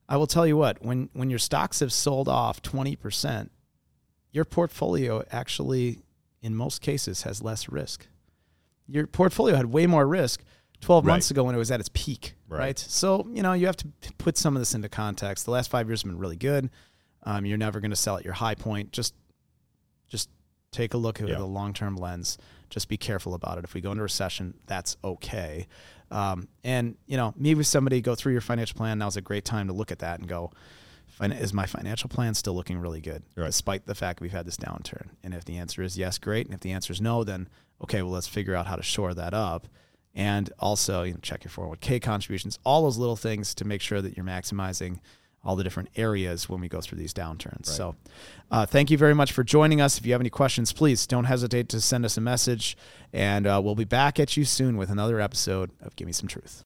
I 0.08 0.16
will 0.16 0.26
tell 0.26 0.46
you 0.46 0.56
what, 0.56 0.84
when 0.84 1.08
when 1.12 1.30
your 1.30 1.38
stocks 1.38 1.80
have 1.80 1.92
sold 1.92 2.28
off 2.28 2.60
20 2.62 2.96
percent, 2.96 3.50
your 4.30 4.44
portfolio 4.44 5.24
actually, 5.30 6.02
in 6.42 6.54
most 6.54 6.82
cases, 6.82 7.22
has 7.22 7.42
less 7.42 7.68
risk. 7.68 8.06
Your 8.86 9.06
portfolio 9.06 9.56
had 9.56 9.66
way 9.66 9.86
more 9.86 10.06
risk 10.06 10.44
12 10.82 11.06
right. 11.06 11.12
months 11.14 11.30
ago 11.30 11.44
when 11.44 11.54
it 11.54 11.58
was 11.58 11.70
at 11.70 11.80
its 11.80 11.88
peak, 11.94 12.34
right. 12.48 12.58
right. 12.58 12.78
So, 12.78 13.26
you 13.32 13.42
know, 13.42 13.54
you 13.54 13.64
have 13.66 13.76
to 13.78 13.88
put 14.18 14.36
some 14.36 14.54
of 14.54 14.60
this 14.60 14.74
into 14.74 14.88
context. 14.90 15.46
The 15.46 15.50
last 15.50 15.70
five 15.70 15.88
years 15.88 16.02
have 16.02 16.10
been 16.10 16.18
really 16.18 16.36
good. 16.36 16.68
Um, 17.22 17.46
you're 17.46 17.56
never 17.56 17.80
going 17.80 17.90
to 17.90 17.96
sell 17.96 18.18
at 18.18 18.24
your 18.24 18.34
high 18.34 18.54
point. 18.54 18.92
Just 18.92 19.14
just 20.14 20.30
take 20.70 20.94
a 20.94 20.96
look 20.96 21.20
at 21.20 21.28
yeah. 21.28 21.38
the 21.38 21.44
long 21.44 21.72
term 21.72 21.96
lens. 21.96 22.38
Just 22.70 22.88
be 22.88 22.96
careful 22.96 23.34
about 23.34 23.58
it. 23.58 23.64
If 23.64 23.74
we 23.74 23.80
go 23.80 23.90
into 23.90 24.02
recession, 24.04 24.54
that's 24.66 24.96
okay. 25.02 25.66
Um, 26.12 26.46
and 26.62 26.96
you 27.06 27.16
know, 27.16 27.34
meet 27.36 27.56
with 27.56 27.66
somebody, 27.66 28.00
go 28.00 28.14
through 28.14 28.32
your 28.32 28.40
financial 28.40 28.76
plan. 28.76 28.98
Now's 28.98 29.16
a 29.16 29.20
great 29.20 29.44
time 29.44 29.66
to 29.66 29.72
look 29.72 29.90
at 29.90 29.98
that 29.98 30.20
and 30.20 30.28
go, 30.28 30.52
is 31.20 31.52
my 31.52 31.66
financial 31.66 32.08
plan 32.08 32.34
still 32.34 32.54
looking 32.54 32.78
really 32.78 33.00
good, 33.00 33.24
right. 33.36 33.46
despite 33.46 33.86
the 33.86 33.94
fact 33.96 34.20
we've 34.20 34.30
had 34.30 34.46
this 34.46 34.56
downturn? 34.56 35.08
And 35.24 35.34
if 35.34 35.44
the 35.44 35.56
answer 35.56 35.82
is 35.82 35.98
yes, 35.98 36.18
great. 36.18 36.46
And 36.46 36.54
if 36.54 36.60
the 36.60 36.70
answer 36.70 36.92
is 36.92 37.00
no, 37.00 37.24
then 37.24 37.48
okay, 37.82 38.02
well, 38.02 38.12
let's 38.12 38.28
figure 38.28 38.54
out 38.54 38.66
how 38.68 38.76
to 38.76 38.82
shore 38.82 39.14
that 39.14 39.34
up. 39.34 39.66
And 40.14 40.52
also, 40.60 41.02
you 41.02 41.12
know, 41.12 41.18
check 41.22 41.42
your 41.42 41.50
401k 41.50 42.00
contributions, 42.00 42.60
all 42.64 42.82
those 42.82 42.98
little 42.98 43.16
things 43.16 43.52
to 43.56 43.64
make 43.64 43.80
sure 43.80 44.00
that 44.00 44.16
you're 44.16 44.24
maximizing 44.24 45.00
all 45.44 45.56
the 45.56 45.64
different 45.64 45.90
areas 45.96 46.48
when 46.48 46.60
we 46.60 46.68
go 46.68 46.80
through 46.80 46.98
these 46.98 47.12
downturns. 47.12 47.66
Right. 47.68 47.76
So, 47.76 47.96
uh, 48.50 48.66
thank 48.66 48.90
you 48.90 48.98
very 48.98 49.14
much 49.14 49.32
for 49.32 49.44
joining 49.44 49.80
us. 49.80 49.98
If 49.98 50.06
you 50.06 50.12
have 50.12 50.20
any 50.20 50.30
questions, 50.30 50.72
please 50.72 51.06
don't 51.06 51.24
hesitate 51.24 51.68
to 51.70 51.80
send 51.80 52.04
us 52.04 52.16
a 52.16 52.20
message, 52.20 52.76
and 53.12 53.46
uh, 53.46 53.60
we'll 53.62 53.74
be 53.74 53.84
back 53.84 54.18
at 54.18 54.36
you 54.36 54.44
soon 54.44 54.76
with 54.76 54.90
another 54.90 55.20
episode 55.20 55.70
of 55.80 55.94
Give 55.96 56.06
Me 56.06 56.12
Some 56.12 56.28
Truth. 56.28 56.64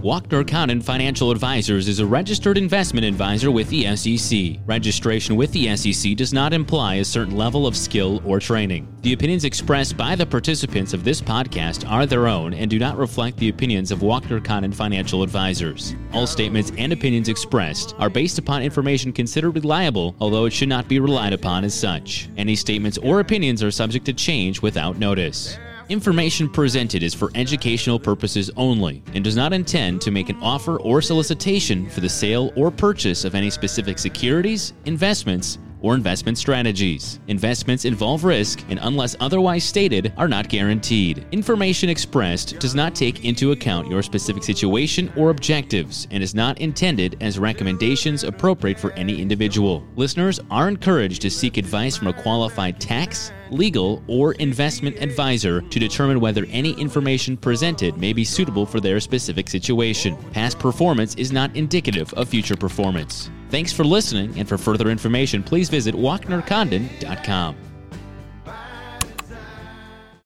Walkner 0.00 0.48
Condon 0.48 0.80
Financial 0.80 1.30
Advisors 1.30 1.86
is 1.86 1.98
a 1.98 2.06
registered 2.06 2.56
investment 2.56 3.04
advisor 3.04 3.50
with 3.50 3.68
the 3.68 3.94
SEC. 3.96 4.58
Registration 4.64 5.36
with 5.36 5.52
the 5.52 5.76
SEC 5.76 6.16
does 6.16 6.32
not 6.32 6.54
imply 6.54 6.94
a 6.94 7.04
certain 7.04 7.36
level 7.36 7.66
of 7.66 7.76
skill 7.76 8.22
or 8.24 8.40
training. 8.40 8.88
The 9.02 9.12
opinions 9.12 9.44
expressed 9.44 9.98
by 9.98 10.16
the 10.16 10.24
participants 10.24 10.94
of 10.94 11.04
this 11.04 11.20
podcast 11.20 11.86
are 11.86 12.06
their 12.06 12.28
own 12.28 12.54
and 12.54 12.70
do 12.70 12.78
not 12.78 12.96
reflect 12.96 13.36
the 13.36 13.50
opinions 13.50 13.90
of 13.90 13.98
Walkner 13.98 14.42
Condon 14.42 14.72
Financial 14.72 15.22
Advisors. 15.22 15.94
All 16.14 16.26
statements 16.26 16.72
and 16.78 16.94
opinions 16.94 17.28
expressed 17.28 17.94
are 17.98 18.08
based 18.08 18.38
upon 18.38 18.62
information 18.62 19.12
considered 19.12 19.50
reliable, 19.50 20.16
although 20.18 20.46
it 20.46 20.54
should 20.54 20.70
not 20.70 20.88
be 20.88 20.98
relied 20.98 21.34
upon 21.34 21.62
as 21.62 21.74
such. 21.74 22.30
Any 22.38 22.56
statements 22.56 22.96
or 22.96 23.20
opinions 23.20 23.62
are 23.62 23.70
subject 23.70 24.06
to 24.06 24.14
change 24.14 24.62
without 24.62 24.98
notice. 24.98 25.58
Information 25.90 26.48
presented 26.48 27.02
is 27.02 27.14
for 27.14 27.32
educational 27.34 27.98
purposes 27.98 28.48
only 28.56 29.02
and 29.12 29.24
does 29.24 29.34
not 29.34 29.52
intend 29.52 30.00
to 30.02 30.12
make 30.12 30.28
an 30.28 30.40
offer 30.40 30.80
or 30.82 31.02
solicitation 31.02 31.90
for 31.90 31.98
the 31.98 32.08
sale 32.08 32.52
or 32.54 32.70
purchase 32.70 33.24
of 33.24 33.34
any 33.34 33.50
specific 33.50 33.98
securities, 33.98 34.72
investments, 34.84 35.58
or 35.80 35.96
investment 35.96 36.38
strategies. 36.38 37.18
Investments 37.26 37.86
involve 37.86 38.22
risk 38.22 38.64
and, 38.68 38.78
unless 38.82 39.16
otherwise 39.18 39.64
stated, 39.64 40.12
are 40.16 40.28
not 40.28 40.48
guaranteed. 40.48 41.26
Information 41.32 41.88
expressed 41.88 42.60
does 42.60 42.76
not 42.76 42.94
take 42.94 43.24
into 43.24 43.50
account 43.50 43.88
your 43.88 44.04
specific 44.04 44.44
situation 44.44 45.12
or 45.16 45.30
objectives 45.30 46.06
and 46.12 46.22
is 46.22 46.36
not 46.36 46.60
intended 46.60 47.16
as 47.20 47.36
recommendations 47.36 48.22
appropriate 48.22 48.78
for 48.78 48.92
any 48.92 49.20
individual. 49.20 49.84
Listeners 49.96 50.38
are 50.52 50.68
encouraged 50.68 51.20
to 51.22 51.30
seek 51.30 51.56
advice 51.56 51.96
from 51.96 52.06
a 52.06 52.22
qualified 52.22 52.80
tax, 52.80 53.32
legal, 53.52 54.02
or 54.06 54.32
investment 54.34 54.96
advisor 55.00 55.60
to 55.60 55.78
determine 55.78 56.20
whether 56.20 56.46
any 56.50 56.72
information 56.72 57.36
presented 57.36 57.96
may 57.96 58.12
be 58.12 58.24
suitable 58.24 58.66
for 58.66 58.80
their 58.80 59.00
specific 59.00 59.48
situation. 59.48 60.16
Past 60.32 60.58
performance 60.58 61.14
is 61.14 61.32
not 61.32 61.54
indicative 61.56 62.12
of 62.14 62.28
future 62.28 62.56
performance. 62.56 63.30
Thanks 63.50 63.72
for 63.72 63.84
listening, 63.84 64.38
and 64.38 64.48
for 64.48 64.58
further 64.58 64.90
information, 64.90 65.42
please 65.42 65.68
visit 65.68 65.94
walknercondon.com. 65.94 67.69